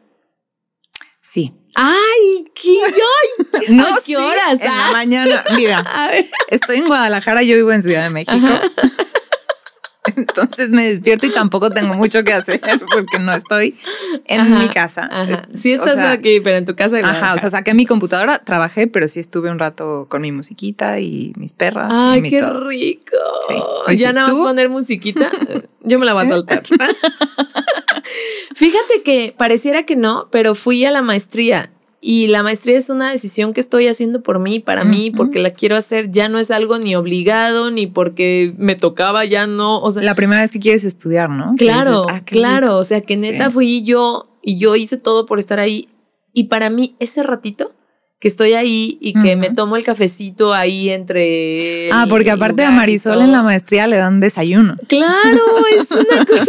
Sí. 1.21 1.53
¡Ay! 1.75 2.45
¿Qué? 2.53 2.79
¡Ay! 2.83 3.65
No, 3.69 3.85
qué 4.05 4.17
horas? 4.17 4.59
En 4.59 4.65
la 4.65 4.87
ah. 4.87 4.91
mañana. 4.91 5.43
Mira, 5.55 5.85
estoy 6.49 6.77
en 6.77 6.85
Guadalajara, 6.85 7.43
yo 7.43 7.55
vivo 7.55 7.71
en 7.71 7.83
Ciudad 7.83 8.03
de 8.03 8.09
México. 8.09 8.47
Entonces 10.17 10.69
me 10.69 10.89
despierto 10.89 11.25
y 11.27 11.29
tampoco 11.29 11.69
tengo 11.69 11.93
mucho 11.93 12.25
que 12.25 12.33
hacer 12.33 12.59
porque 12.93 13.19
no 13.19 13.31
estoy 13.31 13.77
en 14.25 14.59
mi 14.59 14.67
casa. 14.67 15.09
Sí 15.53 15.71
estás 15.71 15.97
aquí, 15.97 16.41
pero 16.41 16.57
en 16.57 16.65
tu 16.65 16.75
casa. 16.75 16.97
Ajá, 16.97 17.35
o 17.35 17.39
sea, 17.39 17.49
saqué 17.49 17.73
mi 17.73 17.85
computadora, 17.85 18.39
trabajé, 18.39 18.87
pero 18.87 19.07
sí 19.07 19.21
estuve 19.21 19.49
un 19.49 19.59
rato 19.59 20.07
con 20.09 20.21
mi 20.21 20.33
musiquita 20.33 20.99
y 20.99 21.31
mis 21.37 21.53
perras. 21.53 21.87
Ay, 21.89 22.21
qué 22.21 22.41
rico. 22.41 23.15
Sí. 23.47 23.95
ya 23.95 24.11
nada 24.11 24.27
más 24.27 24.35
poner 24.35 24.67
musiquita, 24.67 25.31
yo 25.81 25.99
me 25.99 26.05
la 26.05 26.13
voy 26.13 26.25
a 26.25 26.29
saltar. 26.29 26.63
Que 29.03 29.33
pareciera 29.37 29.83
que 29.83 29.95
no, 29.95 30.27
pero 30.31 30.55
fui 30.55 30.85
a 30.85 30.91
la 30.91 31.01
maestría 31.01 31.73
y 32.05 32.27
la 32.27 32.43
maestría 32.43 32.77
es 32.77 32.89
una 32.89 33.11
decisión 33.11 33.53
que 33.53 33.61
estoy 33.61 33.87
haciendo 33.87 34.21
por 34.21 34.37
mí, 34.37 34.59
para 34.59 34.83
mí, 34.83 35.09
porque 35.09 35.39
la 35.39 35.51
quiero 35.51 35.77
hacer. 35.77 36.11
Ya 36.11 36.27
no 36.27 36.37
es 36.37 36.51
algo 36.51 36.77
ni 36.77 36.95
obligado, 36.95 37.71
ni 37.71 37.87
porque 37.87 38.53
me 38.57 38.75
tocaba, 38.75 39.23
ya 39.23 39.47
no. 39.47 39.79
O 39.79 39.89
sea, 39.89 40.03
la 40.03 40.13
primera 40.13 40.41
vez 40.41 40.51
que 40.51 40.59
quieres 40.59 40.83
estudiar, 40.83 41.29
¿no? 41.29 41.55
Claro, 41.57 42.05
ah, 42.09 42.19
claro. 42.25 42.77
O 42.77 42.83
sea, 42.83 42.99
que 42.99 43.15
neta 43.15 43.49
fui 43.51 43.83
yo 43.83 44.27
y 44.41 44.57
yo 44.57 44.75
hice 44.75 44.97
todo 44.97 45.25
por 45.25 45.39
estar 45.39 45.61
ahí. 45.61 45.87
Y 46.33 46.45
para 46.45 46.69
mí, 46.69 46.97
ese 46.99 47.23
ratito 47.23 47.71
que 48.23 48.29
estoy 48.29 48.53
ahí 48.53 48.97
y 49.01 49.11
que 49.21 49.35
me 49.35 49.49
tomo 49.49 49.75
el 49.75 49.83
cafecito 49.83 50.53
ahí 50.53 50.89
entre. 50.89 51.89
Ah, 51.91 52.05
porque 52.07 52.31
aparte 52.31 52.63
a 52.63 52.71
Marisol 52.71 53.19
en 53.21 53.33
la 53.33 53.43
maestría 53.43 53.85
le 53.85 53.97
dan 53.97 54.21
desayuno. 54.21 54.77
Claro, 54.87 55.41
es 55.77 55.91
una 55.91 56.25
cosa 56.25 56.45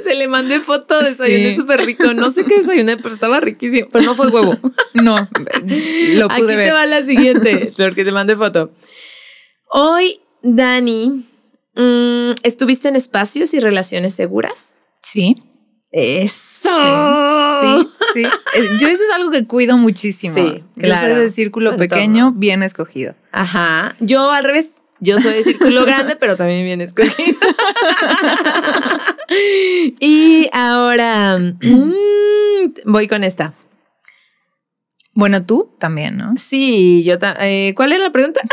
Se 0.00 0.14
le 0.14 0.28
mandé 0.28 0.60
foto, 0.60 1.02
desayuné 1.02 1.56
súper 1.56 1.84
rico. 1.84 2.14
No 2.14 2.30
sé 2.30 2.44
qué 2.44 2.58
desayuné, 2.58 2.98
pero 2.98 3.12
estaba 3.12 3.40
riquísimo. 3.40 3.88
Pero 3.90 4.04
no 4.04 4.14
fue 4.14 4.28
huevo. 4.28 4.56
No, 4.94 5.16
lo 5.16 6.28
pude 6.28 6.54
Aquí 6.54 6.66
te 6.66 6.70
va 6.70 6.86
la 6.86 7.02
siguiente, 7.02 7.72
porque 7.76 8.04
te 8.04 8.12
mandé 8.12 8.36
foto. 8.36 8.70
Hoy, 9.70 10.20
Dani, 10.42 11.24
mm, 11.74 12.30
¿estuviste 12.44 12.86
en 12.88 12.94
espacios 12.94 13.54
y 13.54 13.58
relaciones 13.58 14.14
seguras? 14.14 14.76
Sí. 15.02 15.42
Eso. 15.92 16.70
Sí, 18.14 18.14
sí, 18.14 18.22
Yo 18.80 18.88
eso 18.88 19.02
es 19.02 19.14
algo 19.14 19.30
que 19.30 19.46
cuido 19.46 19.76
muchísimo. 19.76 20.34
Sí, 20.34 20.64
claro. 20.78 21.08
Yo 21.08 21.14
soy 21.14 21.24
de 21.24 21.30
círculo 21.30 21.76
pequeño, 21.76 22.32
bien 22.32 22.62
escogido. 22.62 23.14
Ajá. 23.30 23.94
Yo 24.00 24.30
al 24.30 24.44
revés. 24.44 24.70
Yo 25.00 25.20
soy 25.20 25.32
de 25.32 25.42
círculo 25.42 25.84
grande, 25.84 26.16
pero 26.16 26.36
también 26.36 26.64
bien 26.64 26.80
escogido. 26.80 27.38
y 30.00 30.48
ahora 30.52 31.38
mm, 31.38 31.92
voy 32.84 33.08
con 33.08 33.24
esta. 33.24 33.54
Bueno, 35.14 35.44
tú 35.44 35.74
también, 35.78 36.16
¿no? 36.16 36.34
Sí, 36.36 37.02
yo 37.04 37.18
también. 37.18 37.50
Eh, 37.50 37.74
¿Cuál 37.74 37.92
era 37.92 38.04
la 38.04 38.12
pregunta? 38.12 38.40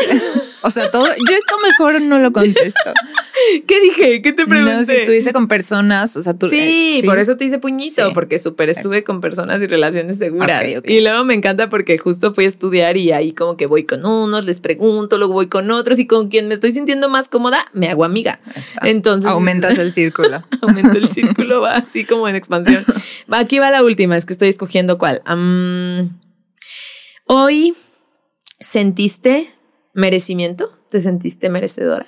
O 0.61 0.71
sea, 0.71 0.91
todo, 0.91 1.05
yo 1.05 1.35
esto 1.35 1.57
mejor 1.61 2.01
no 2.01 2.19
lo 2.19 2.33
contesto. 2.33 2.93
¿Qué 3.67 3.79
dije? 3.79 4.21
¿Qué 4.21 4.33
te 4.33 4.45
pregunté? 4.45 4.73
No, 4.73 4.83
si 4.83 4.91
estuviste 4.93 5.31
con 5.31 5.47
personas, 5.47 6.15
o 6.17 6.23
sea, 6.23 6.33
tú. 6.33 6.49
Sí, 6.49 6.99
eh, 6.99 7.05
por 7.05 7.19
eso 7.19 7.37
te 7.37 7.45
hice 7.45 7.59
puñito, 7.59 8.11
porque 8.13 8.39
súper 8.39 8.69
estuve 8.69 9.03
con 9.03 9.21
personas 9.21 9.61
y 9.61 9.67
relaciones 9.67 10.17
seguras. 10.17 10.63
Y 10.85 11.01
luego 11.01 11.23
me 11.23 11.33
encanta 11.33 11.69
porque 11.69 11.97
justo 11.97 12.33
fui 12.33 12.45
a 12.45 12.47
estudiar 12.47 12.97
y 12.97 13.11
ahí 13.11 13.31
como 13.31 13.55
que 13.55 13.65
voy 13.65 13.85
con 13.85 14.05
unos, 14.05 14.45
les 14.45 14.59
pregunto, 14.59 15.17
luego 15.17 15.33
voy 15.33 15.47
con 15.47 15.71
otros 15.71 15.99
y 15.99 16.07
con 16.07 16.29
quien 16.29 16.47
me 16.47 16.55
estoy 16.55 16.71
sintiendo 16.71 17.09
más 17.09 17.29
cómoda, 17.29 17.65
me 17.73 17.89
hago 17.89 18.03
amiga. 18.03 18.39
Entonces. 18.81 19.31
Aumentas 19.31 19.77
el 19.77 19.91
círculo. 19.91 20.43
aumenta 20.61 20.97
el 20.97 21.07
círculo, 21.07 21.61
va 21.61 21.75
así 21.75 22.05
como 22.05 22.27
en 22.27 22.35
expansión. 22.35 22.85
Aquí 23.29 23.59
va 23.59 23.71
la 23.71 23.83
última, 23.83 24.17
es 24.17 24.25
que 24.25 24.33
estoy 24.33 24.49
escogiendo 24.49 24.97
cuál. 24.97 25.21
hoy 27.25 27.73
sentiste 28.59 29.49
merecimiento, 29.93 30.77
te 30.89 30.99
sentiste 30.99 31.49
merecedora. 31.49 32.05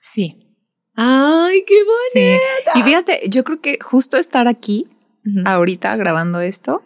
Sí. 0.00 0.42
Ay, 0.94 1.64
qué 1.66 1.76
bonita. 1.84 2.72
Y 2.74 2.82
fíjate, 2.82 3.20
yo 3.28 3.44
creo 3.44 3.60
que 3.60 3.78
justo 3.80 4.16
estar 4.16 4.48
aquí, 4.48 4.88
ahorita 5.44 5.96
grabando 5.96 6.40
esto, 6.40 6.82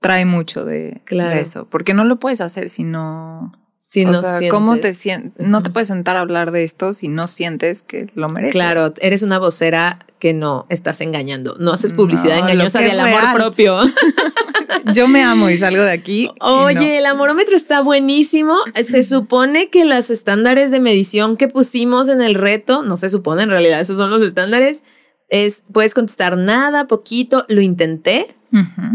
trae 0.00 0.24
mucho 0.24 0.64
de, 0.64 1.02
eso, 1.34 1.68
porque 1.68 1.94
no 1.94 2.04
lo 2.04 2.18
puedes 2.18 2.40
hacer 2.40 2.70
si 2.70 2.84
no... 2.84 3.52
Si 3.78 4.04
o 4.04 4.14
sea, 4.16 4.40
¿cómo 4.50 4.78
te 4.78 4.94
sientes? 4.94 5.46
No 5.46 5.62
te 5.62 5.70
puedes 5.70 5.86
sentar 5.86 6.16
a 6.16 6.20
hablar 6.20 6.50
de 6.50 6.64
esto 6.64 6.92
si 6.92 7.06
no 7.06 7.28
sientes 7.28 7.84
que 7.84 8.10
lo 8.16 8.28
mereces. 8.28 8.52
Claro, 8.52 8.92
eres 9.00 9.22
una 9.22 9.38
vocera 9.38 10.04
que 10.18 10.34
no 10.34 10.66
estás 10.70 11.00
engañando. 11.00 11.56
No 11.60 11.72
haces 11.72 11.92
publicidad 11.92 12.40
engañosa 12.40 12.80
del 12.80 12.98
amor 12.98 13.34
propio. 13.36 13.78
Yo 14.94 15.08
me 15.08 15.22
amo 15.22 15.50
y 15.50 15.58
salgo 15.58 15.82
de 15.82 15.92
aquí. 15.92 16.30
Oye, 16.40 16.98
el 16.98 17.06
amorómetro 17.06 17.56
está 17.56 17.80
buenísimo. 17.80 18.54
Se 18.82 19.02
supone 19.02 19.68
que 19.70 19.84
los 19.84 20.10
estándares 20.10 20.70
de 20.70 20.80
medición 20.80 21.36
que 21.36 21.48
pusimos 21.48 22.08
en 22.08 22.22
el 22.22 22.34
reto, 22.34 22.82
no 22.82 22.96
se 22.96 23.08
supone, 23.08 23.42
en 23.42 23.50
realidad 23.50 23.80
esos 23.80 23.96
son 23.96 24.10
los 24.10 24.22
estándares, 24.22 24.82
es 25.28 25.62
puedes 25.72 25.94
contestar 25.94 26.36
nada, 26.36 26.86
poquito, 26.86 27.44
lo 27.48 27.60
intenté, 27.60 28.34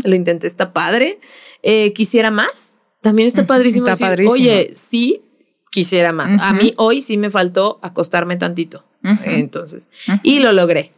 lo 0.04 0.16
intenté, 0.16 0.48
está 0.48 0.74
padre. 0.74 1.20
Eh, 1.64 1.94
quisiera 1.94 2.32
más, 2.32 2.76
también 3.02 3.28
está 3.28 3.46
padrísimo. 3.46 3.88
Está 3.88 4.08
padrísimo. 4.08 4.34
Oye, 4.34 4.72
sí, 4.76 5.22
quisiera 5.72 6.12
más. 6.12 6.34
A 6.40 6.54
mí 6.54 6.74
hoy 6.78 7.02
sí 7.02 7.18
me 7.18 7.30
faltó 7.30 7.80
acostarme 7.82 8.38
tantito. 8.38 8.86
Entonces, 9.24 9.90
y 10.24 10.40
lo 10.40 10.52
logré. 10.54 10.94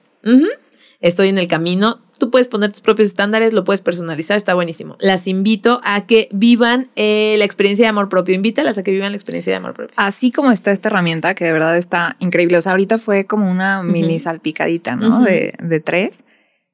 Estoy 1.00 1.30
en 1.30 1.38
el 1.38 1.48
camino 1.48 2.02
Tú 2.24 2.32
puedes 2.32 2.48
poner 2.48 2.72
tus 2.72 2.80
propios 2.80 3.10
estándares, 3.10 3.52
lo 3.52 3.66
puedes 3.66 3.82
personalizar, 3.82 4.38
está 4.38 4.54
buenísimo. 4.54 4.96
Las 5.02 5.28
invito 5.28 5.82
a 5.84 6.06
que 6.06 6.30
vivan 6.32 6.88
eh, 6.96 7.36
la 7.38 7.44
experiencia 7.44 7.84
de 7.84 7.90
amor 7.90 8.08
propio. 8.08 8.34
Invítalas 8.34 8.78
a 8.78 8.84
que 8.84 8.92
vivan 8.92 9.12
la 9.12 9.18
experiencia 9.18 9.52
de 9.52 9.58
amor 9.58 9.74
propio. 9.74 9.94
Así 9.98 10.32
como 10.32 10.50
está 10.54 10.72
esta 10.72 10.88
herramienta, 10.88 11.36
que 11.36 11.44
de 11.44 11.52
verdad 11.52 11.76
está 11.76 12.16
increíble. 12.20 12.58
O 12.58 12.62
sea, 12.62 12.72
ahorita 12.72 12.98
fue 12.98 13.26
como 13.26 13.52
una 13.52 13.84
mini 13.84 14.20
salpicadita, 14.20 14.96
¿no? 14.96 15.20
de, 15.20 15.54
de, 15.62 15.80
tres. 15.82 16.24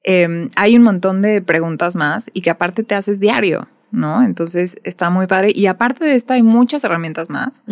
Em, 0.03 0.51
hay 0.55 0.75
un 0.75 0.83
montón 0.83 1.23
de 1.23 1.41
preguntas 1.41 1.95
más 1.95 2.27
y 2.31 2.41
que 2.41 2.51
aparte 2.51 2.83
te 2.83 2.93
haces 2.93 3.19
diario. 3.19 3.67
¿no? 3.91 4.23
Entonces 4.23 4.77
está 4.83 5.09
muy 5.09 5.25
padre. 5.25 5.51
Y 5.55 5.65
aparte 5.65 6.05
de 6.05 6.13
esta, 6.13 6.35
hay 6.35 6.43
muchas 6.43 6.83
herramientas 6.83 7.31
más. 7.31 7.63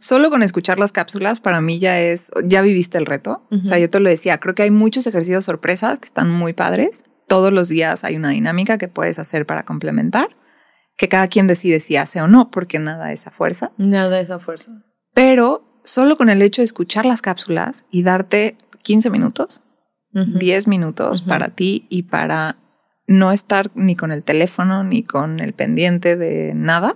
Solo 0.00 0.30
con 0.30 0.42
escuchar 0.42 0.80
las 0.80 0.90
cápsulas, 0.90 1.38
para 1.38 1.60
mí 1.60 1.78
ya 1.78 2.00
es, 2.00 2.32
ya 2.44 2.60
viviste 2.62 2.98
el 2.98 3.06
reto. 3.06 3.44
O 3.52 3.64
sea, 3.64 3.78
yo 3.78 3.88
te 3.88 4.00
lo 4.00 4.10
decía, 4.10 4.38
creo 4.38 4.56
que 4.56 4.64
hay 4.64 4.72
muchos 4.72 5.06
ejercicios 5.06 5.44
sorpresas 5.44 6.00
que 6.00 6.06
están 6.06 6.28
muy 6.28 6.54
padres. 6.54 7.04
Todos 7.30 7.52
los 7.52 7.68
días 7.68 8.02
hay 8.02 8.16
una 8.16 8.30
dinámica 8.30 8.76
que 8.76 8.88
puedes 8.88 9.20
hacer 9.20 9.46
para 9.46 9.64
complementar, 9.64 10.30
que 10.96 11.08
cada 11.08 11.28
quien 11.28 11.46
decide 11.46 11.78
si 11.78 11.94
hace 11.94 12.20
o 12.20 12.26
no, 12.26 12.50
porque 12.50 12.80
nada 12.80 13.12
es 13.12 13.28
a 13.28 13.30
fuerza. 13.30 13.70
Nada 13.76 14.18
es 14.18 14.30
a 14.30 14.40
fuerza. 14.40 14.82
Pero 15.14 15.80
solo 15.84 16.16
con 16.16 16.28
el 16.28 16.42
hecho 16.42 16.60
de 16.60 16.64
escuchar 16.64 17.06
las 17.06 17.22
cápsulas 17.22 17.84
y 17.88 18.02
darte 18.02 18.56
15 18.82 19.10
minutos, 19.10 19.62
10 20.12 20.66
minutos 20.66 21.22
para 21.22 21.50
ti 21.50 21.86
y 21.88 22.02
para 22.02 22.56
no 23.06 23.30
estar 23.30 23.70
ni 23.76 23.94
con 23.94 24.10
el 24.10 24.24
teléfono 24.24 24.82
ni 24.82 25.04
con 25.04 25.38
el 25.38 25.52
pendiente 25.52 26.16
de 26.16 26.52
nada, 26.56 26.94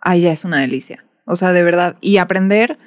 ahí 0.00 0.20
ya 0.20 0.30
es 0.30 0.44
una 0.44 0.58
delicia. 0.58 1.04
O 1.26 1.34
sea, 1.34 1.50
de 1.50 1.64
verdad. 1.64 1.96
Y 2.00 2.18
aprender, 2.18 2.78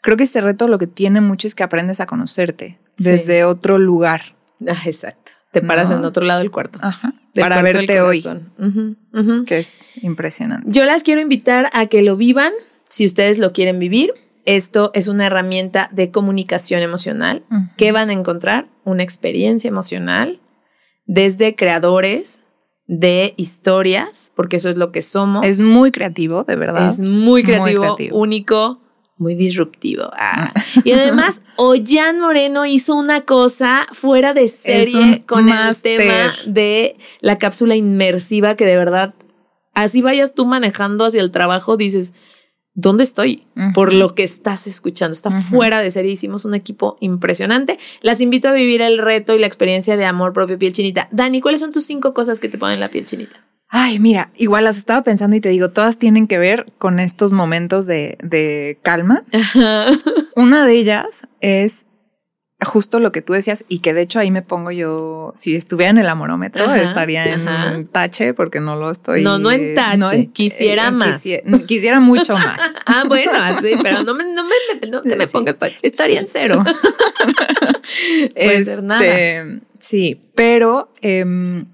creo 0.00 0.16
que 0.16 0.24
este 0.24 0.40
reto 0.40 0.68
lo 0.68 0.78
que 0.78 0.86
tiene 0.86 1.20
mucho 1.20 1.46
es 1.46 1.54
que 1.54 1.64
aprendes 1.64 2.00
a 2.00 2.06
conocerte 2.06 2.80
desde 2.96 3.44
otro 3.44 3.76
lugar. 3.76 4.36
Ah, 4.66 4.82
exacto. 4.86 5.32
Te 5.60 5.66
paras 5.66 5.90
en 5.90 6.04
otro 6.04 6.24
lado 6.24 6.40
del 6.40 6.50
cuarto. 6.50 6.78
Ajá. 6.82 7.14
Para 7.34 7.62
verte 7.62 8.00
hoy. 8.00 8.24
Que 9.46 9.58
es 9.58 9.86
impresionante. 10.02 10.66
Yo 10.70 10.84
las 10.84 11.02
quiero 11.02 11.20
invitar 11.20 11.70
a 11.72 11.86
que 11.86 12.02
lo 12.02 12.16
vivan 12.16 12.52
si 12.88 13.06
ustedes 13.06 13.38
lo 13.38 13.52
quieren 13.52 13.78
vivir. 13.78 14.12
Esto 14.44 14.90
es 14.94 15.08
una 15.08 15.26
herramienta 15.26 15.90
de 15.92 16.10
comunicación 16.10 16.80
emocional. 16.80 17.42
¿Qué 17.76 17.92
van 17.92 18.10
a 18.10 18.12
encontrar? 18.12 18.68
Una 18.84 19.02
experiencia 19.02 19.68
emocional 19.68 20.40
desde 21.04 21.54
creadores 21.54 22.42
de 22.86 23.34
historias, 23.36 24.32
porque 24.34 24.56
eso 24.56 24.70
es 24.70 24.76
lo 24.78 24.92
que 24.92 25.02
somos. 25.02 25.44
Es 25.44 25.60
muy 25.60 25.90
creativo, 25.92 26.44
de 26.44 26.56
verdad. 26.56 26.88
Es 26.88 27.00
muy 27.00 27.42
creativo, 27.42 27.96
único, 28.12 28.80
muy 29.18 29.34
disruptivo. 29.34 30.10
Ah. 30.12 30.52
Y 30.84 30.92
además, 30.92 31.42
Ollán 31.56 32.20
Moreno 32.20 32.64
hizo 32.66 32.96
una 32.96 33.22
cosa 33.22 33.86
fuera 33.92 34.32
de 34.32 34.48
serie 34.48 35.24
con 35.26 35.48
el 35.48 35.76
tema 35.76 36.34
de 36.46 36.96
la 37.20 37.38
cápsula 37.38 37.76
inmersiva 37.76 38.54
que 38.56 38.64
de 38.64 38.76
verdad, 38.76 39.14
así 39.74 40.02
vayas 40.02 40.34
tú 40.34 40.46
manejando 40.46 41.04
hacia 41.04 41.20
el 41.20 41.30
trabajo, 41.30 41.76
dices, 41.76 42.12
¿dónde 42.74 43.02
estoy? 43.02 43.44
Por 43.74 43.92
lo 43.92 44.14
que 44.14 44.22
estás 44.22 44.68
escuchando. 44.68 45.12
Está 45.12 45.32
fuera 45.32 45.80
de 45.80 45.90
serie. 45.90 46.12
Hicimos 46.12 46.44
un 46.44 46.54
equipo 46.54 46.96
impresionante. 47.00 47.76
Las 48.02 48.20
invito 48.20 48.46
a 48.46 48.52
vivir 48.52 48.82
el 48.82 48.98
reto 48.98 49.34
y 49.34 49.38
la 49.38 49.48
experiencia 49.48 49.96
de 49.96 50.04
amor 50.04 50.32
propio 50.32 50.58
piel 50.60 50.72
chinita. 50.72 51.08
Dani, 51.10 51.40
¿cuáles 51.40 51.60
son 51.60 51.72
tus 51.72 51.84
cinco 51.84 52.14
cosas 52.14 52.38
que 52.38 52.48
te 52.48 52.56
ponen 52.56 52.78
la 52.78 52.88
piel 52.88 53.04
chinita? 53.04 53.47
Ay, 53.70 53.98
mira, 53.98 54.30
igual 54.36 54.64
las 54.64 54.78
estaba 54.78 55.02
pensando 55.02 55.36
y 55.36 55.40
te 55.40 55.50
digo, 55.50 55.70
todas 55.70 55.98
tienen 55.98 56.26
que 56.26 56.38
ver 56.38 56.72
con 56.78 56.98
estos 56.98 57.32
momentos 57.32 57.86
de, 57.86 58.16
de 58.22 58.78
calma. 58.82 59.24
Una 60.36 60.64
de 60.64 60.72
ellas 60.72 61.22
es 61.40 61.84
justo 62.60 62.98
lo 62.98 63.12
que 63.12 63.22
tú 63.22 63.34
decías 63.34 63.64
y 63.68 63.78
que 63.78 63.94
de 63.94 64.02
hecho 64.02 64.18
ahí 64.18 64.30
me 64.30 64.42
pongo 64.42 64.70
yo, 64.72 65.32
si 65.34 65.54
estuviera 65.54 65.90
en 65.90 65.98
el 65.98 66.08
amorómetro, 66.08 66.72
estaría 66.74 67.32
en 67.32 67.86
tache 67.88 68.34
porque 68.34 68.60
no 68.60 68.76
lo 68.76 68.90
estoy. 68.90 69.22
No, 69.22 69.38
no 69.38 69.50
en 69.50 69.74
tache, 69.74 70.30
quisiera 70.32 70.90
más. 70.90 71.22
Quisiera, 71.66 72.00
mucho 72.00 72.34
más. 72.34 72.58
ah, 72.86 73.04
bueno, 73.06 73.32
sí, 73.62 73.74
pero 73.82 74.02
no 74.02 74.14
me, 74.14 74.24
no 74.24 74.44
me, 74.44 74.90
no 74.90 75.16
me 75.16 75.26
pongas 75.28 75.58
tache. 75.58 75.76
Estaría 75.82 76.20
en 76.20 76.26
cero. 76.26 76.64
Puede 78.34 78.64
ser 78.64 78.82
nada. 78.82 79.04
Este, 79.04 79.60
sí, 79.78 80.20
pero 80.34 80.92
em, 81.00 81.66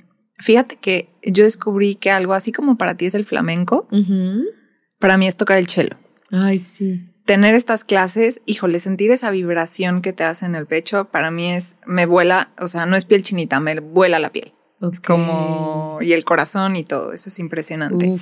fíjate 0.45 0.77
que 0.77 1.09
yo 1.23 1.45
descubrí 1.45 1.95
que 1.97 2.11
algo 2.11 2.35
así 2.35 2.53
como 2.53 2.77
para 2.77 2.97
ti 2.97 3.07
es 3.07 3.15
el 3.15 3.25
flamenco, 3.25 3.89
para 4.99 5.19
mí 5.19 5.27
es 5.27 5.37
tocar 5.37 5.59
el 5.59 5.67
cello. 5.67 5.97
Ay, 6.31 6.59
sí 6.59 7.11
tener 7.25 7.55
estas 7.55 7.85
clases, 7.85 8.41
híjole, 8.47 8.81
sentir 8.81 9.11
esa 9.11 9.31
vibración 9.31 10.03
que 10.03 10.13
te 10.13 10.25
hace 10.25 10.47
en 10.47 10.55
el 10.55 10.67
pecho, 10.67 11.07
para 11.07 11.31
mí 11.31 11.53
es, 11.53 11.75
me 11.87 12.07
vuela, 12.07 12.51
o 12.61 12.69
sea, 12.69 12.87
no 12.87 12.97
es 12.97 13.05
piel 13.05 13.23
chinita, 13.23 13.61
me 13.61 13.81
vuela 13.81 14.19
la 14.19 14.31
piel. 14.31 14.53
Es 14.93 15.01
como, 15.01 15.99
y 16.03 16.13
el 16.13 16.25
corazón 16.25 16.77
y 16.77 16.85
todo, 16.85 17.13
eso 17.13 17.31
es 17.31 17.39
impresionante. 17.39 18.17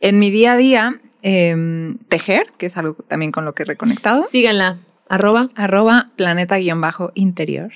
En 0.00 0.18
mi 0.18 0.30
día 0.30 0.54
a 0.54 0.56
día, 0.56 1.00
em, 1.20 1.98
tejer, 2.08 2.46
que 2.56 2.66
es 2.66 2.76
algo 2.78 2.94
también 2.94 3.30
con 3.30 3.44
lo 3.44 3.54
que 3.54 3.64
he 3.64 3.66
reconectado. 3.66 4.24
Síganla, 4.24 4.78
arroba. 5.08 5.50
Arroba 5.54 6.10
planeta-interior. 6.16 7.72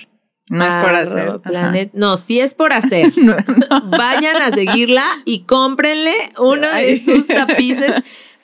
No 0.49 0.65
es 0.65 0.75
por 0.75 0.95
hacer. 0.95 1.89
no, 1.93 2.17
sí 2.17 2.39
es 2.39 2.53
por 2.53 2.73
hacer. 2.73 3.11
Vayan 3.85 4.41
a 4.41 4.51
seguirla 4.51 5.03
y 5.25 5.41
cómprenle 5.41 6.13
uno 6.37 6.67
de 6.67 6.99
sus 6.99 7.27
tapices 7.27 7.91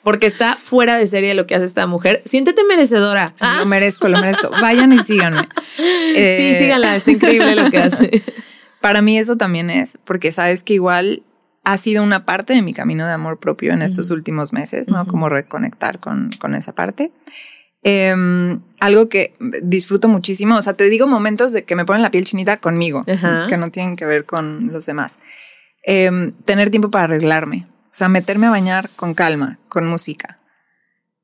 porque 0.02 0.26
está 0.26 0.56
fuera 0.62 0.98
de 0.98 1.06
serie 1.06 1.34
lo 1.34 1.46
que 1.46 1.54
hace 1.54 1.64
esta 1.64 1.86
mujer. 1.86 2.22
Siéntete 2.26 2.62
merecedora. 2.64 3.34
Ah. 3.40 3.56
Lo 3.60 3.66
merezco, 3.66 4.08
lo 4.08 4.20
merezco. 4.20 4.50
Vayan 4.60 4.92
y 4.92 4.98
síganme. 4.98 5.40
sí, 5.76 5.82
eh, 6.14 6.56
síganla, 6.60 6.94
está 6.94 7.10
increíble 7.10 7.56
lo 7.56 7.70
que 7.70 7.78
hace. 7.78 8.22
Para 8.82 9.00
mí 9.00 9.18
eso 9.18 9.36
también 9.36 9.70
es, 9.70 9.96
porque 10.04 10.30
sabes 10.30 10.62
que 10.62 10.74
igual 10.74 11.22
ha 11.64 11.78
sido 11.78 12.02
una 12.02 12.26
parte 12.26 12.52
de 12.52 12.60
mi 12.60 12.74
camino 12.74 13.06
de 13.06 13.12
amor 13.12 13.40
propio 13.40 13.72
en 13.72 13.80
estos 13.80 14.10
últimos 14.10 14.52
meses, 14.52 14.88
¿no? 14.88 15.06
Como 15.06 15.30
reconectar 15.30 15.98
con, 15.98 16.30
con 16.38 16.54
esa 16.54 16.74
parte. 16.74 17.10
Em, 17.86 18.60
algo 18.80 19.10
que 19.10 19.34
disfruto 19.62 20.08
muchísimo, 20.08 20.56
o 20.56 20.62
sea, 20.62 20.72
te 20.72 20.88
digo 20.88 21.06
momentos 21.06 21.52
de 21.52 21.64
que 21.64 21.76
me 21.76 21.84
ponen 21.84 22.00
la 22.00 22.10
piel 22.10 22.24
chinita 22.24 22.56
conmigo, 22.56 23.04
que 23.04 23.56
no 23.58 23.70
tienen 23.70 23.94
que 23.94 24.06
ver 24.06 24.24
con 24.24 24.72
los 24.72 24.86
demás. 24.86 25.18
Em, 25.82 26.32
tener 26.46 26.70
tiempo 26.70 26.90
para 26.90 27.04
arreglarme. 27.04 27.66
O 27.84 27.96
sea, 27.96 28.08
meterme 28.08 28.46
a 28.46 28.50
bañar 28.50 28.86
con 28.96 29.12
calma, 29.14 29.58
con 29.68 29.86
música. 29.86 30.40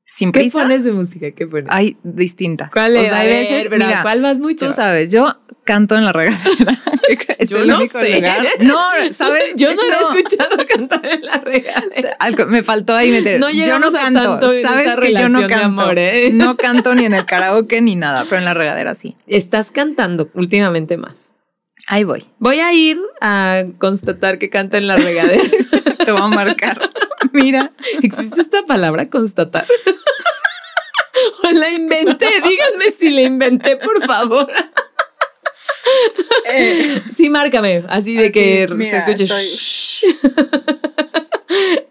Sin 0.05 0.31
prisa. 0.31 0.59
¿Qué 0.59 0.63
pones 0.63 0.83
de 0.83 0.91
música? 0.91 1.31
¿Qué 1.31 1.47
pones? 1.47 1.65
Hay 1.69 1.97
distintas. 2.03 2.69
¿Cuál 2.69 2.95
es? 2.95 3.11
hay 3.11 3.27
veces, 3.27 3.71
mira, 3.71 4.03
¿cuál 4.03 4.21
vas 4.21 4.37
mucho? 4.37 4.67
Tú 4.67 4.73
sabes, 4.73 5.09
yo 5.09 5.40
canto 5.63 5.95
en 5.95 6.05
la 6.05 6.11
regadera. 6.11 6.79
es 7.37 7.49
Yo 7.49 7.57
el 7.57 7.67
no 7.67 7.77
único 7.77 7.99
sé. 7.99 8.15
lugar. 8.15 8.47
No, 8.59 8.79
¿sabes? 9.13 9.53
Yo 9.55 9.69
no, 9.73 9.81
he 9.81 10.19
escuchado 10.19 10.57
cantar 10.67 11.05
en 11.05 11.25
la 11.25 11.37
regadera. 11.37 12.17
me 12.47 12.63
faltó 12.63 12.95
ahí 12.95 13.11
meter. 13.11 13.39
No 13.39 13.49
yo 13.49 13.79
no 13.79 13.91
canto. 13.91 14.39
¿Sabes 14.61 14.95
que 14.97 15.13
yo 15.13 15.29
no 15.29 15.47
canto? 15.47 15.65
Amor, 15.65 15.97
¿eh? 15.97 16.31
No 16.33 16.57
canto 16.57 16.95
ni 16.95 17.05
en 17.05 17.13
el 17.13 17.25
karaoke 17.25 17.81
ni 17.81 17.95
nada, 17.95 18.25
pero 18.25 18.37
en 18.37 18.45
la 18.45 18.53
regadera 18.53 18.95
sí. 18.95 19.15
Estás 19.27 19.71
cantando 19.71 20.29
últimamente 20.33 20.97
más. 20.97 21.33
Ahí 21.87 22.03
voy. 22.03 22.25
Voy 22.37 22.59
a 22.59 22.71
ir 22.73 22.99
a 23.19 23.63
constatar 23.77 24.37
que 24.37 24.49
canta 24.49 24.77
en 24.77 24.87
la 24.87 24.97
regadera. 24.97 25.43
Te 26.05 26.11
voy 26.11 26.21
a 26.21 26.27
marcar. 26.27 26.79
Mira, 27.33 27.71
¿existe 28.01 28.41
esta 28.41 28.65
palabra 28.65 29.09
constatar? 29.09 29.67
o 31.43 31.51
la 31.51 31.69
inventé. 31.69 32.27
Díganme 32.43 32.91
si 32.91 33.09
la 33.09 33.21
inventé, 33.21 33.77
por 33.77 34.03
favor. 34.05 34.47
Eh, 36.51 37.01
sí, 37.11 37.29
márcame, 37.29 37.83
así 37.87 38.15
de 38.15 38.31
que 38.31 38.67
se 38.81 38.97
escuche. 38.97 39.27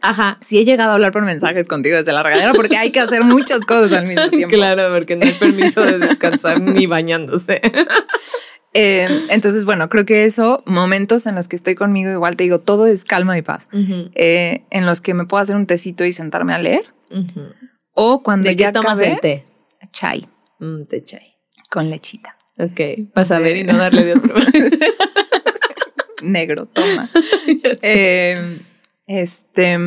Ajá. 0.00 0.38
Sí 0.40 0.58
he 0.58 0.64
llegado 0.64 0.92
a 0.92 0.94
hablar 0.94 1.12
por 1.12 1.22
mensajes 1.22 1.68
contigo 1.68 1.96
desde 1.96 2.12
la 2.12 2.22
regadera 2.22 2.52
porque 2.54 2.76
hay 2.76 2.90
que 2.90 3.00
hacer 3.00 3.24
muchas 3.24 3.60
cosas 3.60 3.92
al 3.92 4.06
mismo 4.06 4.28
tiempo. 4.30 4.54
Claro, 4.54 4.94
porque 4.94 5.16
no 5.16 5.26
hay 5.26 5.32
permiso 5.32 5.84
de 5.84 5.98
descansar 5.98 6.60
ni 6.60 6.86
bañándose. 6.86 7.60
Eh, 8.72 9.08
entonces, 9.30 9.64
bueno, 9.64 9.88
creo 9.88 10.06
que 10.06 10.24
eso, 10.24 10.62
momentos 10.64 11.26
en 11.26 11.34
los 11.34 11.48
que 11.48 11.56
estoy 11.56 11.74
conmigo, 11.74 12.10
igual 12.10 12.36
te 12.36 12.44
digo, 12.44 12.60
todo 12.60 12.86
es 12.86 13.04
calma 13.04 13.36
y 13.36 13.42
paz. 13.42 13.68
Eh, 14.14 14.64
en 14.70 14.86
los 14.86 15.00
que 15.00 15.12
me 15.12 15.26
puedo 15.26 15.42
hacer 15.42 15.56
un 15.56 15.66
tecito 15.66 16.04
y 16.04 16.12
sentarme 16.12 16.54
a 16.54 16.58
leer. 16.58 16.94
O 17.92 18.22
cuando 18.22 18.48
¿De 18.48 18.56
ya 18.56 18.68
qué 18.68 18.72
tomas 18.72 19.00
el 19.00 19.20
té? 19.20 19.44
Chai. 19.92 20.28
Un 20.60 20.86
té 20.86 21.02
chai. 21.02 21.34
Con 21.68 21.90
lechita. 21.90 22.36
Ok, 22.60 23.12
para 23.14 23.38
ver 23.38 23.56
y 23.56 23.64
no 23.64 23.76
darle 23.78 24.04
de 24.04 24.12
otro. 24.14 24.34
Negro, 26.22 26.66
toma. 26.66 27.08
eh, 27.82 28.58
este, 29.06 29.78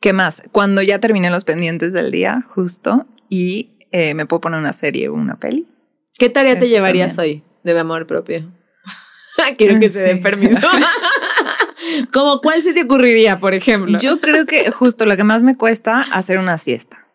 ¿qué 0.00 0.12
más? 0.12 0.42
Cuando 0.50 0.82
ya 0.82 0.98
terminé 0.98 1.30
los 1.30 1.44
pendientes 1.44 1.92
del 1.92 2.10
día, 2.10 2.44
justo, 2.48 3.06
y 3.28 3.78
eh, 3.92 4.14
me 4.14 4.26
puedo 4.26 4.40
poner 4.40 4.58
una 4.58 4.72
serie 4.72 5.08
o 5.08 5.14
una 5.14 5.38
peli. 5.38 5.68
¿Qué 6.18 6.28
tarea 6.28 6.58
te 6.58 6.68
llevarías 6.68 7.16
hoy 7.18 7.44
de 7.62 7.78
amor 7.78 8.08
propio? 8.08 8.50
Quiero 9.56 9.78
que 9.78 9.88
se 9.88 10.00
den 10.00 10.22
permiso. 10.22 10.58
¿Como 12.12 12.40
cuál 12.40 12.62
se 12.62 12.72
te 12.72 12.82
ocurriría, 12.82 13.38
por 13.38 13.54
ejemplo? 13.54 13.98
Yo 14.00 14.20
creo 14.20 14.46
que 14.46 14.72
justo 14.72 15.06
lo 15.06 15.16
que 15.16 15.24
más 15.24 15.44
me 15.44 15.56
cuesta 15.56 16.00
hacer 16.00 16.38
una 16.38 16.58
siesta. 16.58 17.06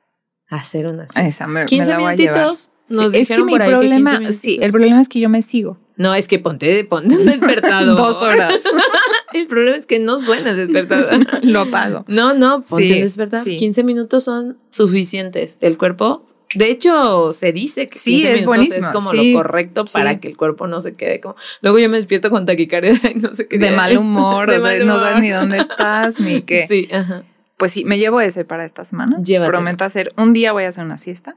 Hacer 0.47 0.87
una 0.87 1.07
siesta. 1.07 1.27
Esa 1.27 1.47
me, 1.47 1.65
15 1.65 1.97
minutitos 1.97 2.71
es 3.13 3.27
que 3.27 3.43
mi 3.43 3.55
problema, 3.55 4.31
sí, 4.31 4.59
el 4.61 4.71
problema 4.71 5.01
es 5.01 5.09
que 5.09 5.19
yo 5.19 5.29
me 5.29 5.41
sigo. 5.41 5.77
No, 5.95 6.15
es 6.15 6.27
que 6.27 6.39
ponte, 6.39 6.85
ponte 6.85 7.17
un 7.17 7.25
despertador. 7.25 7.97
Dos 7.97 8.17
horas. 8.17 8.53
el 9.33 9.47
problema 9.47 9.75
es 9.75 9.85
que 9.85 9.99
no 9.99 10.17
suena 10.17 10.53
despertador. 10.53 11.27
Lo 11.43 11.61
apago. 11.61 12.05
No, 12.07 12.33
no, 12.33 12.63
ponte 12.63 13.01
despertador. 13.01 13.45
15 13.45 13.83
minutos 13.83 14.23
son 14.23 14.57
suficientes. 14.69 15.57
El 15.61 15.77
cuerpo 15.77 16.25
de 16.55 16.71
hecho, 16.71 17.31
se 17.31 17.51
dice 17.51 17.89
que 17.89 17.99
sí, 17.99 18.25
es 18.25 18.43
buenísimo. 18.43 18.87
es 18.87 18.91
como 18.91 19.13
lo 19.13 19.21
correcto 19.33 19.85
para 19.85 20.19
que 20.19 20.29
el 20.29 20.35
cuerpo 20.35 20.65
no 20.65 20.81
se 20.81 20.95
quede 20.95 21.19
como. 21.19 21.35
Luego 21.61 21.77
yo 21.77 21.89
me 21.89 21.97
despierto 21.97 22.31
con 22.31 22.47
taquicardia 22.47 22.93
y 23.13 23.19
no 23.19 23.33
sé 23.35 23.47
qué. 23.47 23.59
De 23.59 23.69
mal 23.71 23.95
humor, 23.97 24.49
o 24.49 24.65
sea, 24.65 24.83
no 24.83 24.99
sabes 24.99 25.21
ni 25.21 25.29
dónde 25.29 25.59
estás, 25.59 26.19
ni 26.19 26.41
qué. 26.41 26.65
Sí, 26.67 26.87
ajá. 26.91 27.23
Pues 27.57 27.73
sí, 27.73 27.83
me 27.83 27.99
llevo 27.99 28.21
ese 28.21 28.45
para 28.45 28.65
esta 28.65 28.85
semana. 28.85 29.21
Prometo 29.45 29.83
hacer, 29.83 30.13
un 30.17 30.33
día 30.33 30.53
voy 30.53 30.63
a 30.63 30.69
hacer 30.69 30.85
una 30.85 30.97
siesta. 30.97 31.35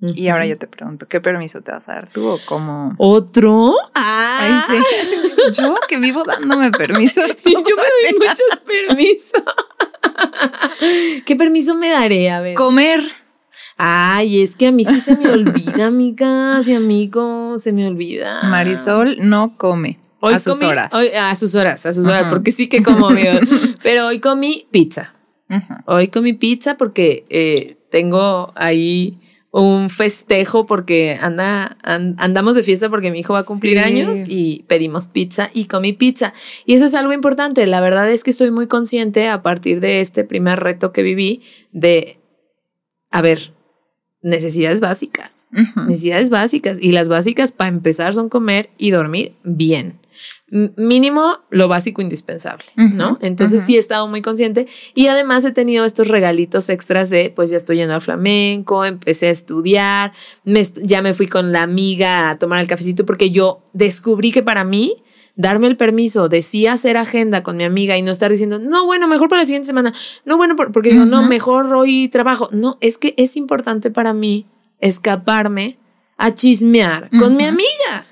Y 0.00 0.28
ahora 0.28 0.46
yo 0.46 0.56
te 0.56 0.66
pregunto, 0.66 1.06
¿qué 1.08 1.20
permiso 1.20 1.60
te 1.60 1.72
vas 1.72 1.86
a 1.88 1.94
dar 1.94 2.08
tú 2.08 2.26
o 2.26 2.38
cómo? 2.46 2.94
¿Otro? 2.96 3.74
Ah. 3.94 4.66
Yo 5.52 5.74
que 5.88 5.98
vivo 5.98 6.22
dándome 6.24 6.70
permiso. 6.70 7.20
Y 7.44 7.52
yo 7.52 7.76
me 7.76 7.82
doy 7.82 8.18
muchos 8.18 8.60
permisos. 8.66 9.42
¿Qué 11.26 11.36
permiso 11.36 11.74
me 11.74 11.90
daré? 11.90 12.30
A 12.30 12.40
ver. 12.40 12.54
Comer. 12.54 13.00
Ay, 13.76 14.42
es 14.42 14.56
que 14.56 14.68
a 14.68 14.72
mí 14.72 14.84
sí 14.84 15.00
se 15.00 15.16
me 15.16 15.30
olvida, 15.30 15.86
amigas 15.86 16.68
y 16.68 16.74
amigos, 16.74 17.62
se 17.62 17.72
me 17.72 17.86
olvida. 17.86 18.42
Marisol 18.42 19.16
no 19.20 19.56
come. 19.56 19.98
a 20.20 20.38
sus 20.38 20.60
horas. 20.62 20.92
a 20.92 21.34
sus 21.36 21.54
horas, 21.54 21.86
a 21.86 21.92
sus 21.92 22.06
horas, 22.06 22.26
porque 22.28 22.52
sí 22.52 22.68
que 22.68 22.82
como, 22.82 23.08
Pero 23.82 24.06
hoy 24.06 24.20
comí 24.20 24.66
pizza. 24.70 25.14
Hoy 25.86 26.08
comí 26.08 26.34
pizza 26.34 26.76
porque 26.76 27.24
eh, 27.30 27.78
tengo 27.90 28.52
ahí 28.54 29.18
un 29.52 29.90
festejo 29.90 30.64
porque 30.64 31.18
anda, 31.20 31.76
andamos 31.82 32.54
de 32.54 32.62
fiesta 32.62 32.88
porque 32.88 33.10
mi 33.10 33.20
hijo 33.20 33.32
va 33.32 33.40
a 33.40 33.44
cumplir 33.44 33.80
años 33.80 34.20
y 34.28 34.64
pedimos 34.68 35.08
pizza 35.08 35.50
y 35.52 35.64
comí 35.64 35.92
pizza. 35.92 36.32
Y 36.64 36.74
eso 36.74 36.84
es 36.84 36.94
algo 36.94 37.12
importante. 37.12 37.66
La 37.66 37.80
verdad 37.80 38.10
es 38.10 38.22
que 38.22 38.30
estoy 38.30 38.50
muy 38.50 38.68
consciente 38.68 39.28
a 39.28 39.42
partir 39.42 39.80
de 39.80 40.00
este 40.00 40.24
primer 40.24 40.60
reto 40.60 40.92
que 40.92 41.02
viví 41.02 41.42
de, 41.72 42.18
a 43.10 43.22
ver, 43.22 43.52
necesidades 44.22 44.80
básicas. 44.80 45.48
Necesidades 45.88 46.30
básicas. 46.30 46.78
Y 46.80 46.92
las 46.92 47.08
básicas 47.08 47.50
para 47.50 47.70
empezar 47.70 48.14
son 48.14 48.28
comer 48.28 48.70
y 48.78 48.90
dormir 48.90 49.34
bien 49.42 49.99
mínimo 50.50 51.38
lo 51.50 51.68
básico 51.68 52.02
indispensable, 52.02 52.64
¿no? 52.76 53.18
Entonces 53.20 53.62
sí 53.62 53.76
he 53.76 53.78
estado 53.78 54.08
muy 54.08 54.20
consciente 54.20 54.66
y 54.94 55.06
además 55.06 55.44
he 55.44 55.52
tenido 55.52 55.84
estos 55.84 56.08
regalitos 56.08 56.68
extras 56.68 57.08
de, 57.08 57.32
pues 57.34 57.50
ya 57.50 57.56
estoy 57.56 57.76
yendo 57.76 57.94
al 57.94 58.00
flamenco, 58.00 58.84
empecé 58.84 59.28
a 59.28 59.30
estudiar, 59.30 60.12
ya 60.82 61.02
me 61.02 61.14
fui 61.14 61.28
con 61.28 61.52
la 61.52 61.62
amiga 61.62 62.30
a 62.30 62.38
tomar 62.38 62.60
el 62.60 62.66
cafecito 62.66 63.06
porque 63.06 63.30
yo 63.30 63.62
descubrí 63.72 64.32
que 64.32 64.42
para 64.42 64.64
mí 64.64 64.96
darme 65.36 65.68
el 65.68 65.76
permiso 65.76 66.28
de 66.28 66.42
sí 66.42 66.66
hacer 66.66 66.96
agenda 66.96 67.42
con 67.42 67.56
mi 67.56 67.64
amiga 67.64 67.96
y 67.96 68.02
no 68.02 68.10
estar 68.10 68.30
diciendo, 68.30 68.58
no, 68.58 68.84
bueno, 68.86 69.08
mejor 69.08 69.28
para 69.28 69.42
la 69.42 69.46
siguiente 69.46 69.66
semana, 69.66 69.94
no, 70.24 70.36
bueno, 70.36 70.56
porque 70.56 70.90
digo, 70.90 71.06
no, 71.06 71.22
mejor 71.22 71.72
hoy 71.72 72.08
trabajo. 72.08 72.48
No, 72.52 72.76
es 72.80 72.98
que 72.98 73.14
es 73.16 73.36
importante 73.36 73.90
para 73.90 74.12
mí 74.12 74.46
escaparme 74.80 75.78
a 76.16 76.34
chismear 76.34 77.08
con 77.18 77.36
mi 77.36 77.44
amiga. 77.44 78.04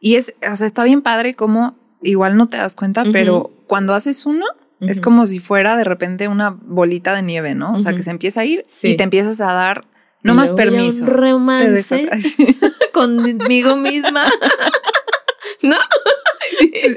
Y 0.00 0.16
es, 0.16 0.34
o 0.50 0.56
sea, 0.56 0.66
está 0.66 0.82
bien 0.84 1.02
padre 1.02 1.34
como 1.34 1.76
igual 2.02 2.36
no 2.36 2.48
te 2.48 2.56
das 2.56 2.74
cuenta, 2.74 3.04
pero 3.12 3.50
cuando 3.66 3.94
haces 3.94 4.24
uno, 4.26 4.46
es 4.80 5.02
como 5.02 5.26
si 5.26 5.38
fuera 5.38 5.76
de 5.76 5.84
repente 5.84 6.26
una 6.26 6.50
bolita 6.50 7.14
de 7.14 7.22
nieve, 7.22 7.54
¿no? 7.54 7.74
O 7.74 7.80
sea, 7.80 7.92
que 7.92 8.02
se 8.02 8.10
empieza 8.10 8.40
a 8.40 8.44
ir 8.46 8.64
y 8.82 8.96
te 8.96 9.02
empiezas 9.02 9.40
a 9.40 9.52
dar 9.52 9.84
no 10.22 10.34
más 10.34 10.52
permiso. 10.52 11.04
romance 11.06 12.08
conmigo 12.92 13.76
misma. 13.76 14.24
¿No? 15.62 15.76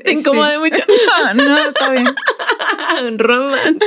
Te 0.03 0.11
incomoda 0.11 0.57
mucho. 0.59 0.81
No, 1.35 1.57
está 1.57 1.91
bien. 1.91 2.07
Un 3.07 3.19
romance. 3.19 3.79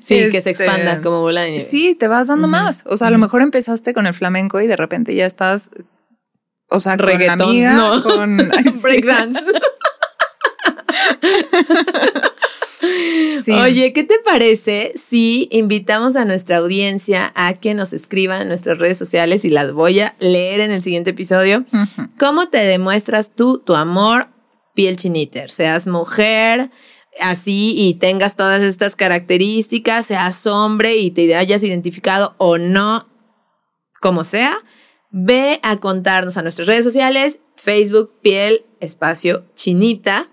Sí, 0.00 0.30
que 0.30 0.42
se 0.42 0.50
expanda 0.50 0.92
este, 0.92 1.02
como 1.02 1.20
bola 1.20 1.42
de 1.42 1.50
nieve. 1.50 1.64
Sí, 1.64 1.94
te 1.94 2.08
vas 2.08 2.26
dando 2.26 2.48
más. 2.48 2.82
O 2.86 2.96
sea, 2.96 3.08
a 3.08 3.10
lo 3.10 3.18
mejor 3.18 3.42
empezaste 3.42 3.94
con 3.94 4.06
el 4.06 4.14
flamenco 4.14 4.60
y 4.60 4.66
de 4.66 4.76
repente 4.76 5.14
ya 5.14 5.26
estás 5.26 5.70
o 6.68 6.80
sea, 6.80 6.96
con 6.96 7.06
la 7.06 7.32
amiga, 7.32 7.72
no. 7.74 8.02
con 8.02 8.36
breakdance. 8.82 9.40
Oye, 13.62 13.92
¿qué 13.92 14.04
te 14.04 14.18
parece 14.24 14.92
si 14.94 15.48
invitamos 15.50 16.16
a 16.16 16.24
nuestra 16.24 16.58
audiencia 16.58 17.32
a 17.34 17.54
que 17.54 17.74
nos 17.74 17.92
escriban 17.92 18.42
en 18.42 18.48
nuestras 18.48 18.78
redes 18.78 18.98
sociales 18.98 19.44
y 19.44 19.50
las 19.50 19.72
voy 19.72 20.00
a 20.00 20.14
leer 20.20 20.60
en 20.60 20.70
el 20.70 20.82
siguiente 20.82 21.10
episodio? 21.10 21.64
¿Cómo 22.18 22.48
te 22.48 22.58
demuestras 22.58 23.34
tú 23.34 23.58
tu 23.58 23.74
amor 23.74 24.28
piel 24.74 24.96
chiniter? 24.96 25.50
Seas 25.50 25.86
mujer 25.86 26.70
así 27.20 27.74
y 27.76 27.94
tengas 27.94 28.36
todas 28.36 28.60
estas 28.60 28.94
características, 28.94 30.06
seas 30.06 30.46
hombre 30.46 30.96
y 30.96 31.10
te 31.10 31.34
hayas 31.34 31.62
identificado 31.62 32.34
o 32.38 32.58
no, 32.58 33.08
como 34.00 34.24
sea 34.24 34.58
ve 35.10 35.60
a 35.62 35.78
contarnos 35.78 36.36
a 36.36 36.42
nuestras 36.42 36.68
redes 36.68 36.84
sociales, 36.84 37.40
Facebook, 37.56 38.12
piel, 38.20 38.64
espacio, 38.80 39.44
chinita 39.54 40.28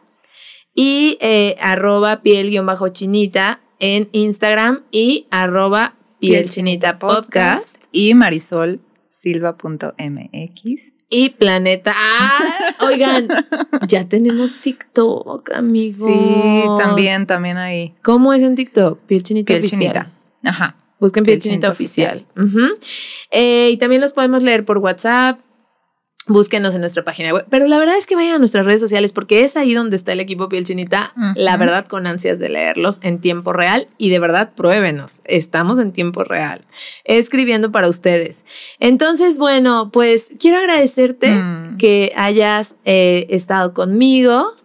y 0.73 1.17
eh, 1.21 1.55
arroba 1.59 2.21
piel-chinita 2.21 3.61
en 3.79 4.09
Instagram 4.11 4.83
y 4.91 5.27
arroba 5.31 5.95
piel 6.19 6.49
chinita 6.49 6.99
podcast 6.99 7.77
y 7.91 8.13
Marisol 8.13 8.81
silva.mx 9.09 10.93
y 11.09 11.29
Planeta. 11.29 11.93
Ah, 11.95 12.39
oigan, 12.85 13.27
ya 13.87 14.07
tenemos 14.07 14.55
TikTok, 14.61 15.51
amigos. 15.53 16.11
Sí, 16.11 16.63
también, 16.77 17.25
también 17.25 17.57
ahí. 17.57 17.95
¿Cómo 18.03 18.33
es 18.33 18.41
en 18.41 18.55
TikTok? 18.55 18.99
Piel 19.01 19.23
Chinita 19.23 19.47
Piel 19.47 19.69
Chinita. 19.69 20.11
Ajá. 20.43 20.75
Busquen 20.99 21.23
Piel 21.23 21.39
Chinita 21.39 21.69
Oficial. 21.69 22.25
Eh, 23.31 23.69
y 23.71 23.77
también 23.77 24.01
los 24.01 24.13
podemos 24.13 24.41
leer 24.41 24.65
por 24.65 24.77
WhatsApp, 24.77 25.39
búsquenos 26.27 26.73
en 26.73 26.81
nuestra 26.81 27.03
página 27.03 27.33
web. 27.33 27.45
Pero 27.49 27.67
la 27.67 27.77
verdad 27.77 27.97
es 27.97 28.07
que 28.07 28.15
vayan 28.15 28.35
a 28.35 28.39
nuestras 28.39 28.65
redes 28.65 28.79
sociales 28.79 29.13
porque 29.13 29.43
es 29.43 29.57
ahí 29.57 29.73
donde 29.73 29.95
está 29.95 30.13
el 30.13 30.19
equipo 30.19 30.49
Piel 30.49 30.65
Chinita. 30.65 31.13
La 31.35 31.57
verdad, 31.57 31.85
con 31.85 32.07
ansias 32.07 32.39
de 32.39 32.49
leerlos 32.49 32.99
en 33.03 33.19
tiempo 33.19 33.53
real 33.53 33.87
y 33.97 34.09
de 34.09 34.19
verdad, 34.19 34.53
pruébenos. 34.55 35.21
Estamos 35.25 35.79
en 35.79 35.91
tiempo 35.91 36.23
real, 36.23 36.65
escribiendo 37.03 37.71
para 37.71 37.87
ustedes. 37.87 38.43
Entonces, 38.79 39.37
bueno, 39.37 39.91
pues 39.91 40.31
quiero 40.39 40.57
agradecerte 40.57 41.29
mm. 41.29 41.77
que 41.77 42.13
hayas 42.15 42.75
eh, 42.85 43.27
estado 43.29 43.73
conmigo 43.73 44.55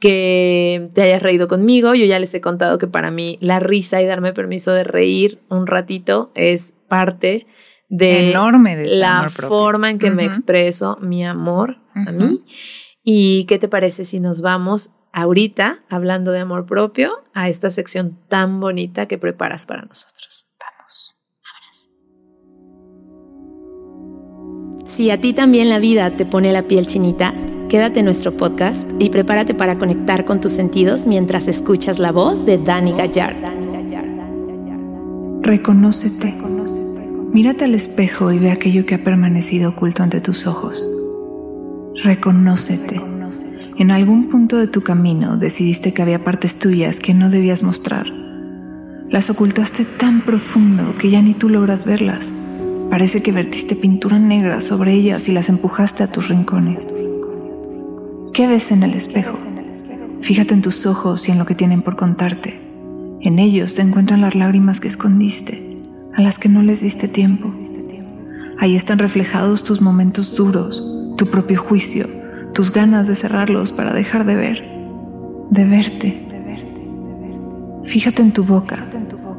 que 0.00 0.90
te 0.94 1.02
hayas 1.02 1.22
reído 1.22 1.48
conmigo. 1.48 1.94
Yo 1.94 2.04
ya 2.06 2.18
les 2.18 2.34
he 2.34 2.40
contado 2.40 2.78
que 2.78 2.86
para 2.86 3.10
mí 3.10 3.36
la 3.40 3.60
risa 3.60 4.02
y 4.02 4.06
darme 4.06 4.32
permiso 4.32 4.72
de 4.72 4.84
reír 4.84 5.40
un 5.48 5.66
ratito 5.66 6.30
es 6.34 6.74
parte 6.88 7.46
de 7.88 8.30
enorme 8.30 8.76
de 8.76 8.96
la 8.96 9.30
forma 9.30 9.90
en 9.90 9.98
que 9.98 10.10
me 10.10 10.24
expreso 10.24 10.98
mi 11.00 11.24
amor 11.24 11.78
a 11.94 12.12
mí. 12.12 12.44
¿Y 13.02 13.44
qué 13.44 13.58
te 13.58 13.68
parece 13.68 14.04
si 14.04 14.18
nos 14.18 14.42
vamos 14.42 14.90
ahorita, 15.12 15.84
hablando 15.88 16.32
de 16.32 16.40
amor 16.40 16.66
propio, 16.66 17.24
a 17.32 17.48
esta 17.48 17.70
sección 17.70 18.18
tan 18.28 18.58
bonita 18.60 19.06
que 19.06 19.16
preparas 19.18 19.64
para 19.64 19.82
nosotros? 19.82 20.46
Vamos, 20.58 21.16
vámonos. 24.74 24.90
Si 24.90 25.10
a 25.10 25.20
ti 25.20 25.32
también 25.32 25.68
la 25.68 25.78
vida 25.78 26.16
te 26.16 26.26
pone 26.26 26.52
la 26.52 26.64
piel 26.64 26.86
chinita, 26.86 27.32
quédate 27.68 28.00
en 28.00 28.04
nuestro 28.04 28.32
podcast 28.32 28.88
y 28.98 29.10
prepárate 29.10 29.54
para 29.54 29.78
conectar 29.78 30.24
con 30.24 30.40
tus 30.40 30.52
sentidos 30.52 31.06
mientras 31.06 31.48
escuchas 31.48 31.98
la 31.98 32.12
voz 32.12 32.46
de 32.46 32.58
Dani 32.58 32.92
Gallard. 32.92 33.36
Reconócete. 35.42 36.34
Mírate 37.32 37.64
al 37.64 37.74
espejo 37.74 38.32
y 38.32 38.38
ve 38.38 38.50
aquello 38.50 38.86
que 38.86 38.94
ha 38.94 39.04
permanecido 39.04 39.70
oculto 39.70 40.02
ante 40.02 40.20
tus 40.20 40.46
ojos. 40.46 40.88
Reconócete. 42.02 43.00
En 43.78 43.90
algún 43.90 44.28
punto 44.28 44.56
de 44.56 44.68
tu 44.68 44.82
camino 44.82 45.36
decidiste 45.36 45.92
que 45.92 46.02
había 46.02 46.24
partes 46.24 46.58
tuyas 46.58 46.98
que 46.98 47.14
no 47.14 47.30
debías 47.30 47.62
mostrar. 47.62 48.06
Las 49.10 49.28
ocultaste 49.28 49.84
tan 49.84 50.22
profundo 50.22 50.96
que 50.98 51.10
ya 51.10 51.20
ni 51.20 51.34
tú 51.34 51.48
logras 51.48 51.84
verlas. 51.84 52.32
Parece 52.90 53.22
que 53.22 53.32
vertiste 53.32 53.76
pintura 53.76 54.18
negra 54.18 54.60
sobre 54.60 54.94
ellas 54.94 55.28
y 55.28 55.32
las 55.32 55.48
empujaste 55.48 56.02
a 56.02 56.10
tus 56.10 56.28
rincones. 56.28 56.88
¿Qué 58.36 58.46
ves 58.46 58.70
en 58.70 58.82
el 58.82 58.92
espejo? 58.92 59.38
Fíjate 60.20 60.52
en 60.52 60.60
tus 60.60 60.84
ojos 60.84 61.26
y 61.26 61.32
en 61.32 61.38
lo 61.38 61.46
que 61.46 61.54
tienen 61.54 61.80
por 61.80 61.96
contarte. 61.96 62.60
En 63.22 63.38
ellos 63.38 63.72
se 63.72 63.80
encuentran 63.80 64.20
las 64.20 64.34
lágrimas 64.34 64.78
que 64.78 64.88
escondiste 64.88 65.78
a 66.14 66.20
las 66.20 66.38
que 66.38 66.50
no 66.50 66.62
les 66.62 66.82
diste 66.82 67.08
tiempo. 67.08 67.50
Ahí 68.58 68.76
están 68.76 68.98
reflejados 68.98 69.64
tus 69.64 69.80
momentos 69.80 70.36
duros, 70.36 70.84
tu 71.16 71.30
propio 71.30 71.62
juicio, 71.62 72.06
tus 72.52 72.70
ganas 72.70 73.08
de 73.08 73.14
cerrarlos 73.14 73.72
para 73.72 73.94
dejar 73.94 74.26
de 74.26 74.34
ver, 74.34 74.68
de 75.48 75.64
verte. 75.64 76.28
Fíjate 77.84 78.20
en 78.20 78.32
tu 78.32 78.44
boca. 78.44 78.84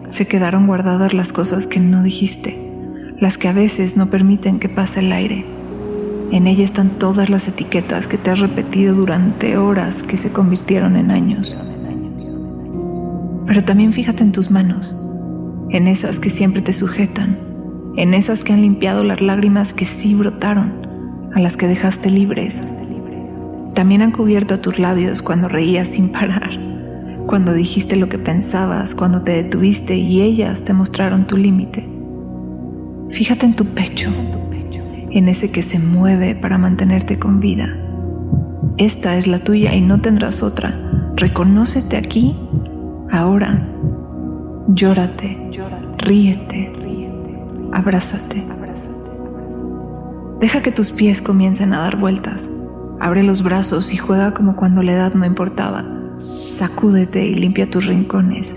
Se 0.10 0.26
quedaron 0.26 0.66
guardadas 0.66 1.14
las 1.14 1.32
cosas 1.32 1.68
que 1.68 1.80
no 1.80 2.02
dijiste, 2.02 2.58
las 3.20 3.38
que 3.38 3.48
a 3.48 3.54
veces 3.54 3.95
no 3.95 4.10
permiten 4.10 4.58
que 4.58 4.70
pase 4.70 5.02
el 5.02 5.12
aire. 5.12 5.57
En 6.32 6.47
ella 6.47 6.65
están 6.65 6.89
todas 6.99 7.30
las 7.30 7.47
etiquetas 7.47 8.07
que 8.07 8.17
te 8.17 8.32
has 8.32 8.39
repetido 8.39 8.95
durante 8.95 9.57
horas 9.57 10.03
que 10.03 10.17
se 10.17 10.32
convirtieron 10.32 10.95
en 10.95 11.11
años. 11.11 11.55
Pero 13.45 13.63
también 13.63 13.93
fíjate 13.93 14.23
en 14.23 14.32
tus 14.32 14.51
manos 14.51 14.95
en 15.69 15.88
esas 15.88 16.19
que 16.19 16.30
siempre 16.30 16.61
te 16.61 16.73
sujetan, 16.73 17.38
en 17.97 18.13
esas 18.13 18.43
que 18.43 18.53
han 18.53 18.61
limpiado 18.61 19.03
las 19.03 19.21
lágrimas 19.21 19.73
que 19.73 19.86
sí 19.86 20.15
brotaron, 20.15 20.88
a 21.36 21.39
las 21.39 21.57
que 21.57 21.67
dejaste 21.67 22.09
libres. 22.09 22.63
También 23.73 24.01
han 24.01 24.11
cubierto 24.11 24.59
tus 24.59 24.80
labios 24.80 25.21
cuando 25.21 25.49
reías 25.49 25.89
sin 25.89 26.09
parar, 26.09 26.49
cuando 27.28 27.53
dijiste 27.53 27.97
lo 27.97 28.07
que 28.07 28.17
pensabas, 28.17 28.95
cuando 28.95 29.23
te 29.23 29.43
detuviste 29.43 29.97
y 29.97 30.21
ellas 30.21 30.63
te 30.63 30.73
mostraron 30.73 31.28
tu 31.28 31.36
límite. 31.36 31.88
Fíjate 33.09 33.45
en 33.45 33.55
tu 33.55 33.65
pecho, 33.65 34.09
en 35.18 35.30
ese 35.30 35.51
que 35.51 35.61
se 35.61 35.80
mueve 35.80 36.36
para 36.36 36.57
mantenerte 36.57 37.20
con 37.20 37.39
vida. 37.39 37.68
Esta 38.78 39.18
es 39.18 39.28
la 39.28 39.39
tuya 39.39 39.74
y 39.74 39.82
no 39.82 40.01
tendrás 40.01 40.43
otra. 40.43 40.74
Reconócete 41.15 41.97
aquí, 41.97 42.36
ahora. 43.11 43.68
Llórate 44.70 45.47
ríete, 45.97 46.72
abrázate. 47.74 48.43
Deja 50.39 50.61
que 50.61 50.72
tus 50.72 50.91
pies 50.91 51.22
comiencen 51.22 51.74
a 51.74 51.80
dar 51.80 51.97
vueltas. 51.97 52.49
Abre 52.99 53.24
los 53.24 53.43
brazos 53.43 53.93
y 53.93 53.97
juega 53.97 54.34
como 54.34 54.55
cuando 54.55 54.84
la 54.84 54.93
edad 54.93 55.13
no 55.13 55.26
importaba. 55.26 55.84
Sacúdete 56.20 57.26
y 57.26 57.36
limpia 57.36 57.70
tus 57.70 57.86
rincones. 57.88 58.55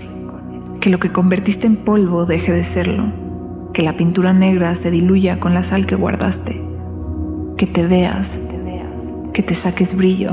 Que 0.79 0.89
lo 0.89 0.99
que 0.99 1.11
convertiste 1.11 1.67
en 1.67 1.75
polvo 1.75 2.25
deje 2.25 2.51
de 2.53 2.63
serlo. 2.63 3.20
Que 3.73 3.83
la 3.83 3.95
pintura 3.95 4.33
negra 4.33 4.75
se 4.75 4.91
diluya 4.91 5.39
con 5.39 5.53
la 5.53 5.63
sal 5.63 5.85
que 5.85 5.95
guardaste. 5.95 6.61
Que 7.57 7.67
te 7.67 7.85
veas. 7.85 8.39
Que 9.33 9.43
te 9.43 9.55
saques 9.55 9.95
brillo. 9.95 10.31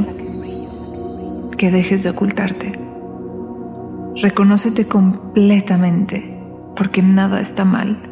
Que 1.57 1.70
dejes 1.70 2.03
de 2.03 2.11
ocultarte. 2.11 2.78
Reconócete 4.16 4.86
completamente 4.86 6.39
porque 6.76 7.03
nada 7.03 7.41
está 7.41 7.64
mal. 7.64 8.03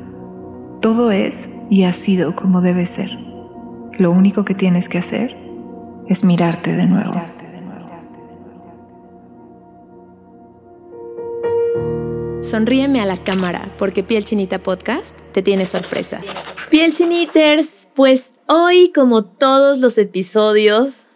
Todo 0.81 1.11
es 1.11 1.49
y 1.69 1.85
ha 1.85 1.93
sido 1.93 2.37
como 2.37 2.61
debe 2.61 2.87
ser. 2.87 3.11
Lo 3.99 4.11
único 4.11 4.45
que 4.45 4.55
tienes 4.55 4.89
que 4.89 4.99
hacer 4.99 5.37
es 6.07 6.23
mirarte 6.23 6.77
de 6.77 6.87
nuevo. 6.87 7.21
Sonríeme 12.47 13.01
a 13.01 13.07
la 13.07 13.25
cámara 13.25 13.69
porque 13.77 14.05
Piel 14.05 14.25
Chinita 14.25 14.61
Podcast 14.61 15.19
te 15.33 15.43
tiene 15.43 15.67
sorpresas. 15.67 16.27
Piel 16.71 16.93
Chiniters, 16.93 17.89
pues 17.93 18.35
hoy 18.47 18.93
como 18.95 19.25
todos 19.25 19.81
los 19.81 19.99
episodios 19.99 21.07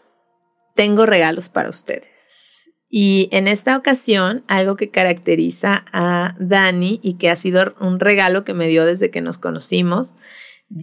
tengo 0.75 1.07
regalos 1.07 1.49
para 1.49 1.69
ustedes. 1.69 2.69
Y 2.89 3.29
en 3.31 3.47
esta 3.47 3.77
ocasión, 3.77 4.43
algo 4.49 4.75
que 4.75 4.91
caracteriza 4.91 5.85
a 5.93 6.35
Dani 6.41 6.99
y 7.01 7.15
que 7.15 7.31
ha 7.31 7.37
sido 7.37 7.77
un 7.79 8.01
regalo 8.01 8.43
que 8.43 8.53
me 8.53 8.67
dio 8.67 8.85
desde 8.85 9.13
que 9.13 9.21
nos 9.21 9.39
conocimos 9.39 10.11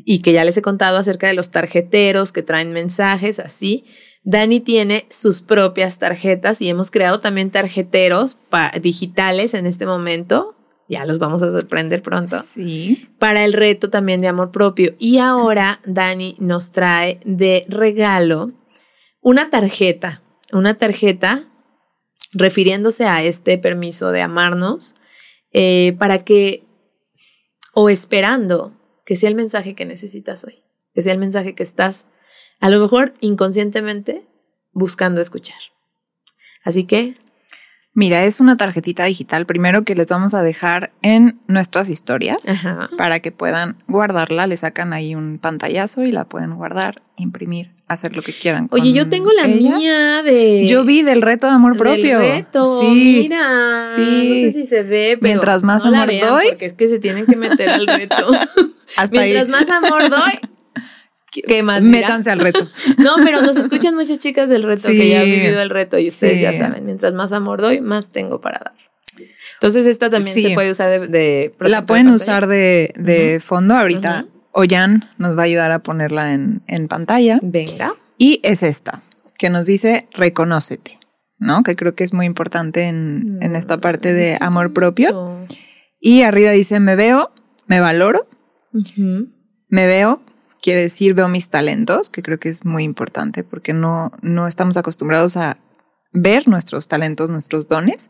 y 0.05 0.19
que 0.19 0.31
ya 0.31 0.45
les 0.45 0.55
he 0.55 0.61
contado 0.61 0.97
acerca 0.97 1.27
de 1.27 1.33
los 1.33 1.51
tarjeteros 1.51 2.31
que 2.31 2.41
traen 2.41 2.71
mensajes, 2.71 3.39
así. 3.39 3.83
Dani 4.29 4.59
tiene 4.59 5.05
sus 5.09 5.41
propias 5.41 5.99
tarjetas 5.99 6.61
y 6.61 6.67
hemos 6.67 6.91
creado 6.91 7.21
también 7.21 7.49
tarjeteros 7.49 8.37
digitales 8.81 9.53
en 9.53 9.65
este 9.65 9.85
momento. 9.85 10.53
Ya 10.89 11.05
los 11.05 11.17
vamos 11.17 11.43
a 11.43 11.51
sorprender 11.51 12.01
pronto. 12.01 12.43
Sí. 12.53 13.07
Para 13.19 13.45
el 13.45 13.53
reto 13.53 13.89
también 13.89 14.19
de 14.19 14.27
amor 14.27 14.51
propio. 14.51 14.95
Y 14.99 15.19
ahora 15.19 15.79
Dani 15.85 16.35
nos 16.39 16.73
trae 16.73 17.21
de 17.23 17.65
regalo 17.69 18.51
una 19.21 19.49
tarjeta, 19.49 20.21
una 20.51 20.73
tarjeta 20.73 21.47
refiriéndose 22.33 23.05
a 23.05 23.23
este 23.23 23.57
permiso 23.57 24.11
de 24.11 24.23
amarnos, 24.23 24.93
eh, 25.53 25.95
para 25.99 26.25
que, 26.25 26.65
o 27.73 27.89
esperando 27.89 28.73
que 29.05 29.15
sea 29.15 29.29
el 29.29 29.35
mensaje 29.35 29.73
que 29.73 29.85
necesitas 29.85 30.43
hoy, 30.43 30.63
que 30.93 31.01
sea 31.01 31.13
el 31.13 31.19
mensaje 31.19 31.55
que 31.55 31.63
estás, 31.63 32.07
a 32.59 32.69
lo 32.69 32.79
mejor 32.79 33.13
inconscientemente, 33.19 34.27
buscando 34.71 35.21
escuchar. 35.21 35.59
Así 36.63 36.83
que 36.83 37.15
Mira, 37.97 38.25
es 38.25 38.39
una 38.39 38.57
tarjetita 38.57 39.05
digital 39.05 39.47
primero 39.47 39.83
que 39.83 39.95
les 39.95 40.05
vamos 40.05 40.35
a 40.35 40.43
dejar 40.43 40.91
en 41.01 41.39
nuestras 41.47 41.89
historias 41.89 42.37
para 42.95 43.21
que 43.21 43.31
puedan 43.31 43.75
guardarla. 43.87 44.45
Le 44.45 44.55
sacan 44.55 44.93
ahí 44.93 45.15
un 45.15 45.39
pantallazo 45.39 46.03
y 46.03 46.11
la 46.11 46.25
pueden 46.25 46.53
guardar, 46.53 47.01
imprimir, 47.15 47.71
hacer 47.87 48.15
lo 48.15 48.21
que 48.21 48.33
quieran. 48.33 48.67
Oye, 48.69 48.93
yo 48.93 49.09
tengo 49.09 49.31
la 49.31 49.47
mía 49.47 50.21
de. 50.21 50.67
Yo 50.67 50.83
vi 50.83 51.01
del 51.01 51.23
reto 51.23 51.47
de 51.47 51.53
amor 51.53 51.75
propio. 51.75 52.19
Del 52.19 52.33
reto, 52.33 52.81
sí, 52.81 53.21
mira. 53.23 53.95
Sí. 53.95 54.29
No 54.29 54.35
sé 54.35 54.53
si 54.53 54.67
se 54.67 54.83
ve, 54.83 55.17
pero. 55.19 55.33
Mientras 55.33 55.63
más 55.63 55.83
amor 55.83 56.07
doy. 56.07 56.49
Porque 56.49 56.67
es 56.67 56.73
que 56.73 56.87
se 56.89 56.99
tienen 56.99 57.25
que 57.25 57.35
meter 57.35 57.67
al 57.67 57.87
reto. 57.87 58.15
Mientras 59.11 59.47
más 59.47 59.67
amor 59.71 60.07
doy, 60.07 60.33
¿Qué 61.45 61.63
más? 61.63 61.81
Métanse 61.81 62.31
al 62.31 62.39
reto. 62.39 62.67
no, 62.97 63.15
pero 63.23 63.41
nos 63.41 63.57
escuchan 63.57 63.95
muchas 63.95 64.19
chicas 64.19 64.49
del 64.49 64.63
reto 64.63 64.87
que 64.87 65.09
ya 65.09 65.21
han 65.21 65.25
vivido 65.25 65.61
el 65.61 65.69
reto 65.69 65.97
y 65.97 66.07
ustedes 66.07 66.41
ya 66.41 66.53
saben, 66.53 66.85
mientras 66.85 67.13
más 67.13 67.31
amor 67.31 67.61
doy, 67.61 67.81
más 67.81 68.11
tengo 68.11 68.41
para 68.41 68.59
dar. 68.59 68.87
Entonces 69.55 69.87
esta 69.87 70.09
también 70.09 70.39
se 70.39 70.53
puede 70.53 70.69
usar 70.69 71.09
de... 71.09 71.51
la 71.59 71.85
pueden 71.85 72.09
usar 72.09 72.47
de, 72.47 73.41
fondo 73.43 73.75
ahorita. 73.75 74.25
Oyan 74.51 75.09
nos 75.17 75.37
va 75.37 75.41
a 75.41 75.45
ayudar 75.45 75.71
a 75.71 75.79
ponerla 75.79 76.33
en, 76.33 76.87
pantalla. 76.87 77.39
Venga. 77.41 77.95
Y 78.17 78.39
es 78.43 78.63
esta, 78.63 79.03
que 79.37 79.49
nos 79.49 79.65
dice 79.65 80.07
reconócete, 80.13 80.99
¿no? 81.37 81.63
Que 81.63 81.75
creo 81.75 81.95
que 81.95 82.03
es 82.03 82.13
muy 82.13 82.25
importante 82.25 82.83
en, 82.83 83.39
esta 83.55 83.79
parte 83.79 84.13
de 84.13 84.37
amor 84.39 84.73
propio. 84.73 85.47
Y 85.99 86.21
arriba 86.21 86.51
dice 86.51 86.79
me 86.79 86.95
veo, 86.95 87.31
me 87.65 87.79
valoro, 87.79 88.27
me 89.69 89.87
veo 89.87 90.21
quiere 90.61 90.81
decir 90.81 91.13
veo 91.13 91.29
mis 91.29 91.49
talentos, 91.49 92.09
que 92.09 92.23
creo 92.23 92.39
que 92.39 92.49
es 92.49 92.65
muy 92.65 92.83
importante 92.83 93.43
porque 93.43 93.73
no, 93.73 94.11
no 94.21 94.47
estamos 94.47 94.77
acostumbrados 94.77 95.37
a 95.37 95.57
ver 96.13 96.47
nuestros 96.47 96.87
talentos, 96.87 97.29
nuestros 97.29 97.67
dones. 97.67 98.09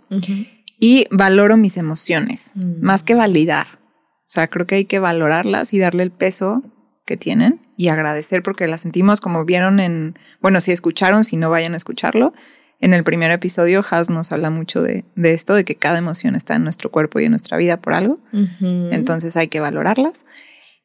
Y 0.80 1.08
valoro 1.10 1.58
mis 1.58 1.78
emociones, 1.78 2.52
mm. 2.56 2.82
más 2.82 3.04
que 3.04 3.16
validar. 3.16 3.80
O 3.80 4.30
sea, 4.30 4.48
creo 4.48 4.68
que 4.68 4.76
hay 4.76 4.86
que 4.86 5.00
valorarlas 5.00 5.74
y 5.74 5.80
darle 5.80 6.04
el 6.04 6.12
peso 6.12 6.64
que 7.06 7.18
tienen 7.18 7.62
y 7.78 7.88
agradecer 7.88 8.44
porque 8.44 8.68
las 8.68 8.82
sentimos 8.82 9.22
como 9.22 9.46
vieron 9.46 9.80
en, 9.80 10.20
bueno, 10.42 10.62
si 10.62 10.72
escucharon, 10.72 11.24
si 11.24 11.38
no 11.38 11.50
vayan 11.50 11.74
a 11.74 11.78
escucharlo. 11.78 12.34
En 12.80 12.94
el 12.94 13.04
primer 13.04 13.32
episodio, 13.32 13.84
Has 13.90 14.10
nos 14.10 14.32
habla 14.32 14.52
mucho 14.52 14.84
de, 14.84 15.04
esto, 15.16 15.56
de 15.56 15.66
que 15.66 15.76
cada 15.76 15.98
emoción 15.98 16.36
está 16.36 16.56
en 16.56 16.64
nuestro 16.64 16.92
cuerpo 16.92 17.20
y 17.20 17.26
en 17.26 17.32
nuestra 17.32 17.58
vida 17.58 17.78
por 17.82 17.94
algo. 17.94 18.20
Entonces 18.62 19.36
hay 19.36 19.48
que 19.48 19.60
valorarlas. 19.60 20.26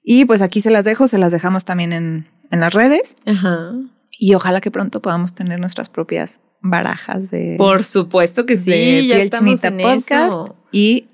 Y 0.03 0.24
pues 0.24 0.42
aquí 0.42 0.61
se 0.61 0.70
las 0.70 0.84
dejo, 0.84 1.07
se 1.07 1.18
las 1.18 1.32
dejamos 1.32 1.64
también 1.64 1.92
en, 1.92 2.26
en 2.50 2.61
las 2.61 2.74
redes. 2.74 3.16
Y 4.18 4.34
ojalá 4.34 4.61
que 4.61 4.70
pronto 4.70 5.00
podamos 5.00 5.34
tener 5.34 5.59
nuestras 5.59 5.88
propias 5.88 6.38
barajas 6.61 7.30
de. 7.30 7.57
Por 7.59 7.84
supuesto 7.84 8.46
que 8.46 8.57
sí, 8.57 9.09
ya 9.09 9.16
estamos 9.16 9.62
en 9.64 9.78
podcast 9.78 10.50
Y 10.70 11.07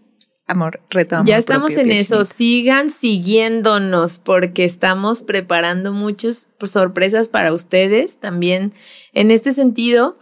amor, 0.46 0.80
reto 0.90 1.22
Ya 1.24 1.38
estamos 1.38 1.76
en 1.76 1.90
eso. 1.90 2.24
Sigan 2.24 2.90
siguiéndonos 2.90 4.18
porque 4.18 4.64
estamos 4.64 5.22
preparando 5.22 5.92
muchas 5.92 6.48
sorpresas 6.64 7.28
para 7.28 7.52
ustedes 7.52 8.18
también 8.18 8.72
en 9.12 9.30
este 9.30 9.52
sentido. 9.52 10.18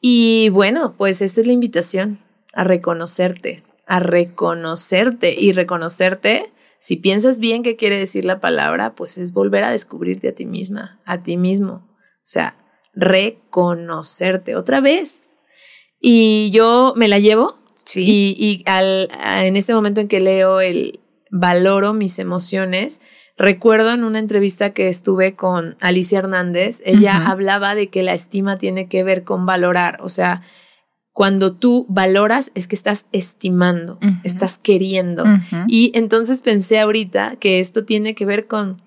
Y 0.00 0.48
bueno, 0.50 0.94
pues 0.96 1.22
esta 1.22 1.40
es 1.40 1.46
la 1.46 1.52
invitación 1.52 2.18
a 2.52 2.64
reconocerte, 2.64 3.62
a 3.86 4.00
reconocerte 4.00 5.34
y 5.38 5.52
reconocerte. 5.52 6.52
Si 6.80 6.96
piensas 6.96 7.38
bien 7.38 7.62
qué 7.62 7.76
quiere 7.76 7.98
decir 7.98 8.24
la 8.24 8.40
palabra, 8.40 8.94
pues 8.94 9.18
es 9.18 9.32
volver 9.32 9.64
a 9.64 9.72
descubrirte 9.72 10.28
a 10.28 10.34
ti 10.34 10.46
misma, 10.46 11.00
a 11.04 11.22
ti 11.22 11.36
mismo. 11.36 11.72
O 11.72 12.30
sea, 12.30 12.56
reconocerte 12.94 14.56
otra 14.56 14.80
vez. 14.80 15.24
Y 16.00 16.50
yo 16.52 16.94
me 16.96 17.08
la 17.08 17.18
llevo. 17.18 17.56
Sí. 17.84 18.04
Y, 18.38 18.62
al, 18.66 19.08
en 19.42 19.56
este 19.56 19.74
momento 19.74 20.00
en 20.00 20.08
que 20.08 20.20
leo 20.20 20.60
el 20.60 21.00
valoro 21.30 21.94
mis 21.94 22.18
emociones, 22.18 23.00
recuerdo 23.36 23.92
en 23.92 24.04
una 24.04 24.18
entrevista 24.18 24.70
que 24.70 24.88
estuve 24.88 25.34
con 25.34 25.76
Alicia 25.80 26.18
Hernández, 26.18 26.82
ella 26.84 27.16
hablaba 27.30 27.74
de 27.74 27.88
que 27.88 28.02
la 28.02 28.14
estima 28.14 28.58
tiene 28.58 28.88
que 28.88 29.02
ver 29.04 29.24
con 29.24 29.46
valorar. 29.46 30.00
O 30.02 30.08
sea, 30.08 30.42
cuando 31.18 31.52
tú 31.52 31.84
valoras 31.88 32.52
es 32.54 32.68
que 32.68 32.76
estás 32.76 33.06
estimando, 33.10 33.98
estás 34.22 34.56
queriendo. 34.56 35.24
Y 35.66 35.90
entonces 35.94 36.42
pensé 36.42 36.78
ahorita 36.78 37.34
que 37.40 37.58
esto 37.58 37.84
tiene 37.84 38.14
que 38.14 38.24
ver 38.24 38.46
con 38.46 38.80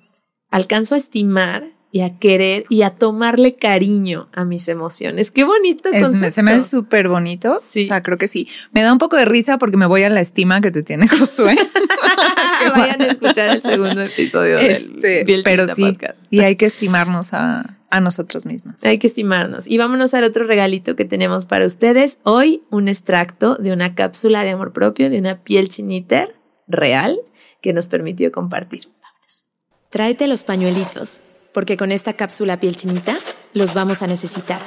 alcanzo 0.49 0.95
a 0.95 0.97
estimar 0.97 1.73
y 1.91 2.01
a 2.01 2.17
querer 2.17 2.65
y 2.69 2.83
a 2.83 2.91
tomarle 2.91 3.55
cariño 3.55 4.29
a 4.33 4.45
mis 4.45 4.67
emociones. 4.67 5.29
Qué 5.29 5.43
bonito 5.43 5.89
concepto. 5.91 6.31
se 6.31 6.43
me 6.43 6.51
hace 6.51 6.69
súper 6.69 7.09
bonito. 7.09 7.59
Sí. 7.61 7.83
O 7.83 7.87
sea, 7.87 8.01
creo 8.01 8.17
que 8.17 8.27
sí. 8.27 8.47
Me 8.71 8.81
da 8.81 8.93
un 8.93 8.97
poco 8.97 9.17
de 9.17 9.25
risa 9.25 9.57
porque 9.57 9.77
me 9.77 9.85
voy 9.85 10.03
a 10.03 10.09
la 10.09 10.21
estima 10.21 10.61
que 10.61 10.71
te 10.71 10.83
tiene 10.83 11.07
Josué. 11.09 11.55
que 12.63 12.69
vayan 12.69 13.01
a 13.01 13.05
escuchar 13.07 13.49
el 13.55 13.61
segundo 13.61 14.01
episodio 14.01 14.57
este, 14.57 15.25
del 15.25 15.43
Pero 15.43 15.67
sí, 15.67 15.97
y 16.29 16.39
hay 16.39 16.55
que 16.55 16.65
estimarnos 16.65 17.33
a, 17.33 17.77
a 17.89 17.99
nosotros 17.99 18.45
mismos. 18.45 18.83
Hay 18.85 18.97
que 18.97 19.07
estimarnos. 19.07 19.67
Y 19.67 19.77
vámonos 19.77 20.13
al 20.13 20.23
otro 20.23 20.45
regalito 20.45 20.95
que 20.95 21.03
tenemos 21.03 21.45
para 21.45 21.65
ustedes. 21.65 22.19
Hoy 22.23 22.63
un 22.69 22.87
extracto 22.87 23.55
de 23.55 23.73
una 23.73 23.95
cápsula 23.95 24.43
de 24.43 24.51
amor 24.51 24.71
propio 24.71 25.09
de 25.09 25.19
una 25.19 25.43
piel 25.43 25.67
chiniter 25.67 26.35
real 26.67 27.19
que 27.61 27.73
nos 27.73 27.87
permitió 27.87 28.31
compartir. 28.31 28.87
Vámonos. 29.01 29.45
Tráete 29.89 30.27
los 30.27 30.45
pañuelitos 30.45 31.19
porque 31.53 31.77
con 31.77 31.91
esta 31.91 32.13
cápsula 32.13 32.57
piel 32.57 32.75
chinita 32.75 33.17
los 33.53 33.73
vamos 33.73 34.01
a 34.01 34.07
necesitar. 34.07 34.61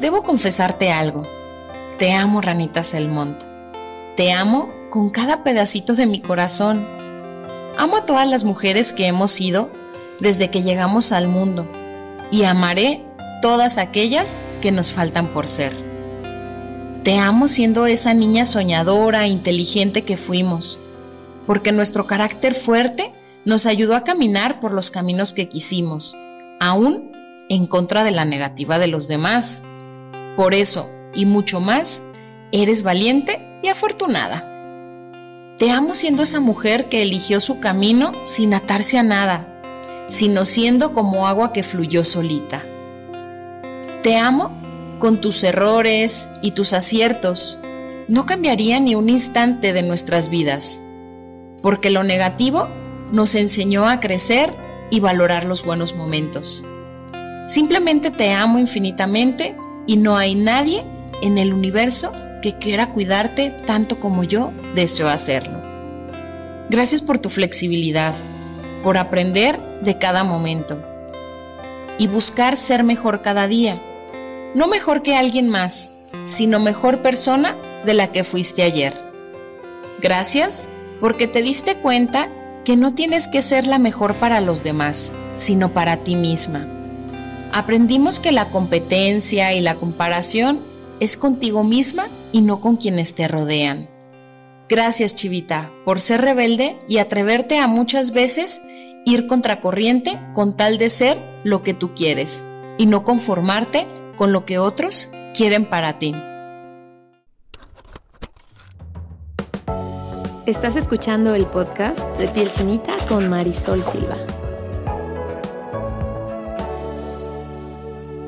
Debo 0.00 0.22
confesarte 0.22 0.90
algo. 0.90 1.26
Te 1.98 2.12
amo, 2.12 2.40
Ranita 2.40 2.82
Selmont. 2.82 3.42
Te 4.16 4.32
amo 4.32 4.70
con 4.90 5.10
cada 5.10 5.42
pedacito 5.42 5.94
de 5.94 6.06
mi 6.06 6.20
corazón. 6.20 6.86
Amo 7.76 7.98
a 7.98 8.06
todas 8.06 8.28
las 8.28 8.44
mujeres 8.44 8.92
que 8.92 9.06
hemos 9.06 9.30
sido 9.30 9.70
desde 10.20 10.50
que 10.50 10.62
llegamos 10.62 11.12
al 11.12 11.28
mundo 11.28 11.68
y 12.30 12.44
amaré 12.44 13.02
todas 13.42 13.78
aquellas 13.78 14.42
que 14.62 14.72
nos 14.72 14.92
faltan 14.92 15.28
por 15.28 15.46
ser. 15.46 15.74
Te 17.02 17.18
amo 17.18 17.48
siendo 17.48 17.86
esa 17.86 18.14
niña 18.14 18.44
soñadora, 18.44 19.26
inteligente 19.26 20.02
que 20.02 20.16
fuimos, 20.16 20.80
porque 21.46 21.70
nuestro 21.72 22.06
carácter 22.06 22.54
fuerte 22.54 23.12
nos 23.46 23.64
ayudó 23.66 23.94
a 23.94 24.02
caminar 24.02 24.58
por 24.58 24.72
los 24.72 24.90
caminos 24.90 25.32
que 25.32 25.48
quisimos, 25.48 26.18
aún 26.58 27.12
en 27.48 27.66
contra 27.68 28.02
de 28.02 28.10
la 28.10 28.24
negativa 28.24 28.80
de 28.80 28.88
los 28.88 29.06
demás. 29.06 29.62
Por 30.36 30.52
eso, 30.52 30.90
y 31.14 31.26
mucho 31.26 31.60
más, 31.60 32.02
eres 32.50 32.82
valiente 32.82 33.46
y 33.62 33.68
afortunada. 33.68 34.52
Te 35.58 35.70
amo 35.70 35.94
siendo 35.94 36.24
esa 36.24 36.40
mujer 36.40 36.88
que 36.88 37.02
eligió 37.02 37.38
su 37.38 37.60
camino 37.60 38.12
sin 38.24 38.52
atarse 38.52 38.98
a 38.98 39.04
nada, 39.04 39.46
sino 40.08 40.44
siendo 40.44 40.92
como 40.92 41.28
agua 41.28 41.52
que 41.52 41.62
fluyó 41.62 42.02
solita. 42.02 42.64
Te 44.02 44.16
amo 44.16 44.50
con 44.98 45.20
tus 45.20 45.44
errores 45.44 46.28
y 46.42 46.50
tus 46.50 46.72
aciertos. 46.72 47.60
No 48.08 48.26
cambiaría 48.26 48.80
ni 48.80 48.96
un 48.96 49.08
instante 49.08 49.72
de 49.72 49.82
nuestras 49.82 50.30
vidas, 50.30 50.80
porque 51.62 51.90
lo 51.90 52.02
negativo 52.02 52.68
nos 53.12 53.34
enseñó 53.34 53.88
a 53.88 54.00
crecer 54.00 54.54
y 54.90 55.00
valorar 55.00 55.44
los 55.44 55.64
buenos 55.64 55.94
momentos. 55.94 56.64
Simplemente 57.46 58.10
te 58.10 58.32
amo 58.32 58.58
infinitamente 58.58 59.56
y 59.86 59.96
no 59.96 60.16
hay 60.16 60.34
nadie 60.34 60.84
en 61.22 61.38
el 61.38 61.52
universo 61.52 62.12
que 62.42 62.58
quiera 62.58 62.92
cuidarte 62.92 63.50
tanto 63.50 64.00
como 64.00 64.24
yo 64.24 64.50
deseo 64.74 65.08
hacerlo. 65.08 65.62
Gracias 66.68 67.00
por 67.02 67.18
tu 67.18 67.30
flexibilidad, 67.30 68.14
por 68.82 68.98
aprender 68.98 69.60
de 69.82 69.98
cada 69.98 70.24
momento 70.24 70.82
y 71.98 72.08
buscar 72.08 72.56
ser 72.56 72.84
mejor 72.84 73.22
cada 73.22 73.46
día. 73.46 73.80
No 74.54 74.66
mejor 74.66 75.02
que 75.02 75.16
alguien 75.16 75.48
más, 75.48 75.92
sino 76.24 76.58
mejor 76.58 77.02
persona 77.02 77.56
de 77.84 77.94
la 77.94 78.10
que 78.10 78.24
fuiste 78.24 78.62
ayer. 78.62 78.94
Gracias 80.00 80.68
porque 81.00 81.26
te 81.26 81.42
diste 81.42 81.76
cuenta 81.76 82.30
que 82.66 82.76
no 82.76 82.94
tienes 82.94 83.28
que 83.28 83.42
ser 83.42 83.68
la 83.68 83.78
mejor 83.78 84.16
para 84.16 84.40
los 84.40 84.64
demás, 84.64 85.12
sino 85.36 85.72
para 85.72 85.98
ti 85.98 86.16
misma. 86.16 86.68
Aprendimos 87.52 88.18
que 88.18 88.32
la 88.32 88.48
competencia 88.50 89.54
y 89.54 89.60
la 89.60 89.76
comparación 89.76 90.60
es 90.98 91.16
contigo 91.16 91.62
misma 91.62 92.08
y 92.32 92.40
no 92.40 92.60
con 92.60 92.76
quienes 92.76 93.14
te 93.14 93.28
rodean. 93.28 93.88
Gracias, 94.68 95.14
Chivita, 95.14 95.70
por 95.84 96.00
ser 96.00 96.22
rebelde 96.22 96.74
y 96.88 96.98
atreverte 96.98 97.58
a 97.58 97.68
muchas 97.68 98.10
veces 98.10 98.60
ir 99.04 99.28
contracorriente 99.28 100.18
con 100.34 100.56
tal 100.56 100.76
de 100.76 100.88
ser 100.88 101.18
lo 101.44 101.62
que 101.62 101.72
tú 101.72 101.94
quieres 101.94 102.42
y 102.78 102.86
no 102.86 103.04
conformarte 103.04 103.86
con 104.16 104.32
lo 104.32 104.44
que 104.44 104.58
otros 104.58 105.12
quieren 105.36 105.66
para 105.66 106.00
ti. 106.00 106.16
Estás 110.46 110.76
escuchando 110.76 111.34
el 111.34 111.44
podcast 111.44 111.98
de 112.18 112.28
Piel 112.28 112.52
Chinita 112.52 113.04
con 113.08 113.28
Marisol 113.28 113.82
Silva. 113.82 114.14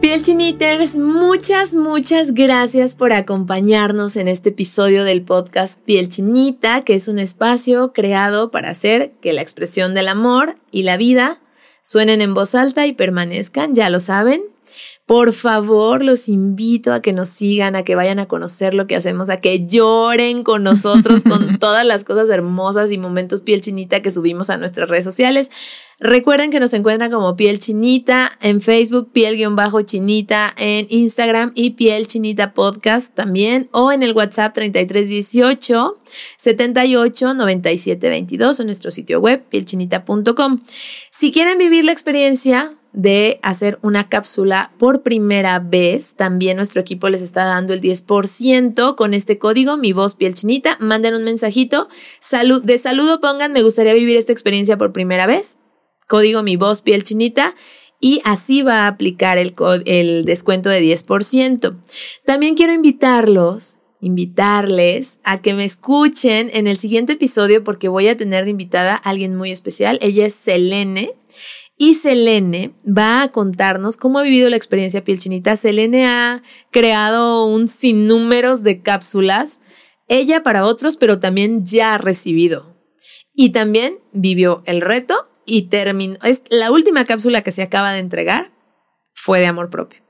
Piel 0.00 0.22
Chiniters, 0.22 0.96
muchas, 0.96 1.76
muchas 1.76 2.34
gracias 2.34 2.96
por 2.96 3.12
acompañarnos 3.12 4.16
en 4.16 4.26
este 4.26 4.48
episodio 4.48 5.04
del 5.04 5.22
podcast 5.22 5.80
Piel 5.84 6.08
Chinita, 6.08 6.82
que 6.82 6.96
es 6.96 7.06
un 7.06 7.20
espacio 7.20 7.92
creado 7.92 8.50
para 8.50 8.70
hacer 8.70 9.12
que 9.20 9.32
la 9.32 9.42
expresión 9.42 9.94
del 9.94 10.08
amor 10.08 10.56
y 10.72 10.82
la 10.82 10.96
vida 10.96 11.38
suenen 11.82 12.20
en 12.20 12.34
voz 12.34 12.56
alta 12.56 12.84
y 12.88 12.94
permanezcan, 12.94 13.76
ya 13.76 13.90
lo 13.90 14.00
saben, 14.00 14.42
por 15.09 15.32
favor, 15.32 16.04
los 16.04 16.28
invito 16.28 16.92
a 16.92 17.00
que 17.00 17.14
nos 17.14 17.30
sigan, 17.30 17.76
a 17.76 17.82
que 17.82 17.94
vayan 17.94 18.18
a 18.18 18.28
conocer 18.28 18.74
lo 18.74 18.86
que 18.86 18.94
hacemos, 18.94 19.30
a 19.30 19.40
que 19.40 19.66
lloren 19.66 20.42
con 20.44 20.62
nosotros 20.62 21.22
con 21.22 21.59
todas 21.59 21.86
las 21.86 22.04
cosas 22.04 22.28
hermosas 22.28 22.92
y 22.92 22.98
momentos 22.98 23.40
piel 23.40 23.62
chinita 23.62 24.02
que 24.02 24.11
subimos 24.11 24.50
a 24.50 24.59
nuestras 24.59 24.86
redes 24.86 25.06
sociales. 25.06 25.50
Recuerden 25.98 26.50
que 26.50 26.61
nos 26.61 26.74
encuentran 26.74 27.11
como 27.11 27.36
piel 27.36 27.59
chinita 27.59 28.32
en 28.42 28.61
Facebook, 28.61 29.11
piel-chinita 29.11 30.54
en 30.59 30.86
Instagram 30.90 31.52
y 31.54 31.70
piel 31.70 32.06
chinita 32.06 32.52
podcast 32.52 33.14
también 33.14 33.70
o 33.72 33.90
en 33.90 34.02
el 34.02 34.12
WhatsApp 34.12 34.52
3318 34.52 35.98
78 36.36 37.32
97 37.32 38.11
22 38.11 38.61
o 38.61 38.64
nuestro 38.64 38.90
sitio 38.90 39.20
web 39.20 39.42
pielchinita.com. 39.48 40.61
Si 41.11 41.32
quieren 41.32 41.56
vivir 41.56 41.86
la 41.86 41.92
experiencia 41.92 42.74
de 42.99 43.38
hacer 43.44 43.78
una 43.82 44.09
cápsula 44.09 44.72
por 44.76 45.05
primera 45.05 45.61
vez. 45.61 46.14
También 46.16 46.57
nuestro 46.57 46.80
equipo 46.80 47.09
les 47.09 47.22
está 47.22 47.44
dando 47.44 47.72
el 47.72 47.80
10% 47.80 48.96
con 48.96 49.14
este 49.14 49.38
código, 49.38 49.76
mi 49.76 49.92
voz 49.92 50.16
piel 50.16 50.34
chinita. 50.34 50.76
Manden 50.80 51.14
un 51.14 51.22
mensajito. 51.22 51.88
De 52.64 52.78
saludo 52.78 53.20
pongan, 53.20 53.53
me 53.53 53.62
gustaría 53.62 53.94
vivir 53.94 54.16
esta 54.16 54.32
experiencia 54.32 54.76
por 54.76 54.92
primera 54.92 55.28
vez. 55.28 55.59
código 56.09 56.42
mi 56.42 56.57
voz 56.57 56.82
piel 56.82 57.05
chinita 57.05 57.55
y 58.01 58.20
así 58.24 58.62
va 58.62 58.86
a 58.86 58.88
aplicar 58.88 59.38
el, 59.38 59.55
el 59.84 60.24
descuento 60.24 60.68
de 60.68 60.82
10%. 60.82 61.76
También 62.26 62.57
quiero 62.57 62.72
invitarlos, 62.72 63.76
invitarles 64.01 65.20
a 65.22 65.40
que 65.40 65.55
me 65.55 65.64
escuchen 65.64 66.51
en 66.53 66.66
el 66.66 66.78
siguiente 66.78 67.12
episodio 67.12 67.62
porque 67.62 67.86
voy 67.86 68.09
a 68.09 68.16
tener 68.16 68.44
de 68.44 68.51
invitada 68.51 68.94
a 68.94 69.11
alguien 69.11 69.36
muy 69.36 69.53
especial. 69.53 70.01
Ella 70.03 70.26
es 70.26 70.34
Selene. 70.34 71.12
Y 71.80 71.94
Selene 71.94 72.72
va 72.84 73.22
a 73.22 73.28
contarnos 73.28 73.96
cómo 73.96 74.18
ha 74.18 74.22
vivido 74.22 74.50
la 74.50 74.56
experiencia 74.56 75.04
piel 75.04 75.20
chinita. 75.20 75.56
Selene 75.56 76.06
ha 76.08 76.42
creado 76.72 77.46
un 77.46 77.68
sinnúmeros 77.68 78.64
de 78.64 78.82
cápsulas, 78.82 79.60
ella 80.08 80.42
para 80.42 80.64
otros, 80.64 80.96
pero 80.96 81.20
también 81.20 81.64
ya 81.64 81.94
ha 81.94 81.98
recibido. 81.98 82.76
Y 83.32 83.50
también 83.50 84.00
vivió 84.12 84.64
el 84.66 84.80
reto 84.80 85.28
y 85.46 85.68
terminó. 85.68 86.18
Es 86.24 86.42
la 86.50 86.72
última 86.72 87.04
cápsula 87.04 87.42
que 87.42 87.52
se 87.52 87.62
acaba 87.62 87.92
de 87.92 88.00
entregar 88.00 88.50
fue 89.14 89.38
de 89.38 89.46
amor 89.46 89.70
propio. 89.70 90.00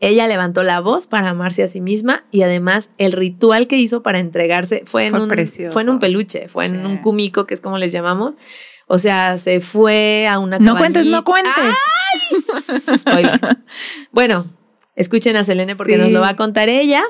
Ella 0.00 0.26
levantó 0.26 0.64
la 0.64 0.80
voz 0.80 1.06
para 1.06 1.30
amarse 1.30 1.62
a 1.62 1.68
sí 1.68 1.80
misma 1.80 2.26
y 2.32 2.42
además 2.42 2.90
el 2.98 3.12
ritual 3.12 3.68
que 3.68 3.76
hizo 3.78 4.02
para 4.02 4.18
entregarse 4.18 4.82
fue 4.84 5.06
en, 5.06 5.14
un, 5.14 5.28
fue 5.70 5.82
en 5.82 5.88
un 5.88 5.98
peluche, 6.00 6.48
fue 6.48 6.66
en 6.66 6.84
un 6.84 6.98
cumico, 6.98 7.46
que 7.46 7.54
es 7.54 7.60
como 7.60 7.78
les 7.78 7.92
llamamos. 7.92 8.34
O 8.86 8.98
sea, 8.98 9.38
se 9.38 9.60
fue 9.60 10.26
a 10.28 10.38
una 10.38 10.58
No 10.58 10.76
cuentes, 10.76 11.06
no 11.06 11.24
cuentes. 11.24 11.52
Spoiler. 12.96 13.40
bueno, 14.12 14.52
escuchen 14.94 15.36
a 15.36 15.44
Selene 15.44 15.76
porque 15.76 15.96
nos 15.96 16.10
lo 16.10 16.20
va 16.20 16.30
a 16.30 16.36
contar 16.36 16.68
ella. 16.68 17.02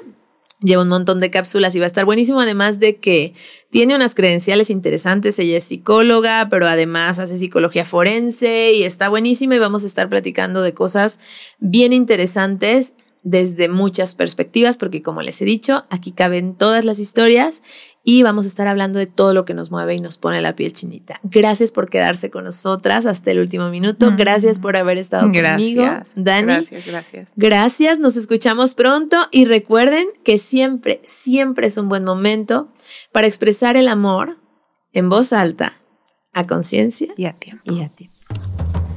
Lleva 0.61 0.83
un 0.83 0.89
montón 0.89 1.21
de 1.21 1.31
cápsulas 1.31 1.75
y 1.75 1.79
va 1.79 1.85
a 1.85 1.89
estar 1.89 2.07
buenísimo, 2.07 2.41
además 2.41 2.79
de 2.79 2.97
que 2.97 3.35
tiene 3.71 3.95
unas 3.95 4.15
credenciales 4.15 4.71
interesantes, 4.71 5.39
ella 5.39 5.59
es 5.59 5.65
psicóloga, 5.65 6.49
pero 6.49 6.67
además 6.67 7.19
hace 7.19 7.37
psicología 7.37 7.85
forense 7.85 8.73
y 8.73 8.85
está 8.85 9.11
buenísima 9.11 9.57
y 9.57 9.59
vamos 9.59 9.85
a 9.85 9.89
estar 9.89 10.09
platicando 10.09 10.63
de 10.63 10.73
cosas 10.73 11.19
bien 11.59 11.93
interesantes 11.93 12.95
desde 13.25 13.69
muchas 13.69 14.15
perspectivas, 14.15 14.77
porque 14.77 15.03
como 15.03 15.23
les 15.23 15.43
he 15.43 15.45
dicho, 15.45 15.85
aquí 15.91 16.13
caben 16.13 16.55
todas 16.55 16.85
las 16.85 16.99
historias 16.99 17.63
y 18.07 18.23
vamos 18.23 18.45
a 18.45 18.49
estar 18.49 18.69
hablando 18.69 18.99
de 18.99 19.07
todo 19.07 19.33
lo 19.33 19.47
que 19.47 19.55
nos 19.55 19.71
mueve 19.71 19.95
y 19.95 19.99
nos 19.99 20.19
pone 20.19 20.43
la 20.43 20.55
piel 20.55 20.75
chinita. 20.75 21.19
Gracias 21.23 21.73
por 21.73 21.89
quedarse 21.89 22.31
con 22.31 22.45
nosotras 22.45 23.07
hasta 23.07 23.31
el 23.31 23.41
último 23.41 23.71
minuto. 23.71 24.13
Gracias 24.17 24.59
por 24.59 24.77
haber 24.77 24.99
estado 24.99 25.23
conmigo, 25.23 25.85
Dani. 26.15 26.45
Gracias, 26.47 26.87
gracias. 26.87 27.31
Gracias, 27.35 27.99
nos 27.99 28.17
escuchamos 28.17 28.75
pronto 28.75 29.17
y 29.31 29.47
recuerden 29.47 30.07
que 30.23 30.37
siempre, 30.37 31.01
siempre 31.05 31.67
es 31.67 31.79
un 31.79 31.89
buen 31.89 32.05
momento 32.05 32.69
para 33.11 33.27
expresar 33.27 33.77
el 33.77 33.89
amor 33.89 34.37
en 34.93 35.09
voz 35.09 35.33
alta, 35.33 35.81
a 36.35 36.47
conciencia 36.47 37.15
y 37.17 37.25
a 37.25 37.33
tiempo. 37.33 37.73
Y 37.73 37.81
a 37.81 37.89
tiempo. 37.89 38.15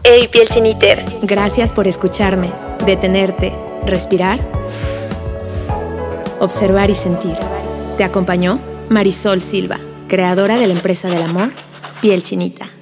Hey, 0.04 0.28
piel 0.30 0.50
chiniter, 0.50 1.04
gracias 1.22 1.72
por 1.72 1.88
escucharme, 1.88 2.52
detenerte, 2.86 3.56
respirar, 3.86 4.40
observar 6.40 6.90
y 6.90 6.96
sentir. 6.96 7.38
¿Te 7.98 8.04
acompañó? 8.04 8.77
Marisol 8.90 9.42
Silva, 9.42 9.80
creadora 10.08 10.58
de 10.58 10.68
la 10.68 10.74
empresa 10.74 11.10
del 11.10 11.22
amor, 11.22 11.52
Piel 12.02 12.24
Chinita. 12.24 12.77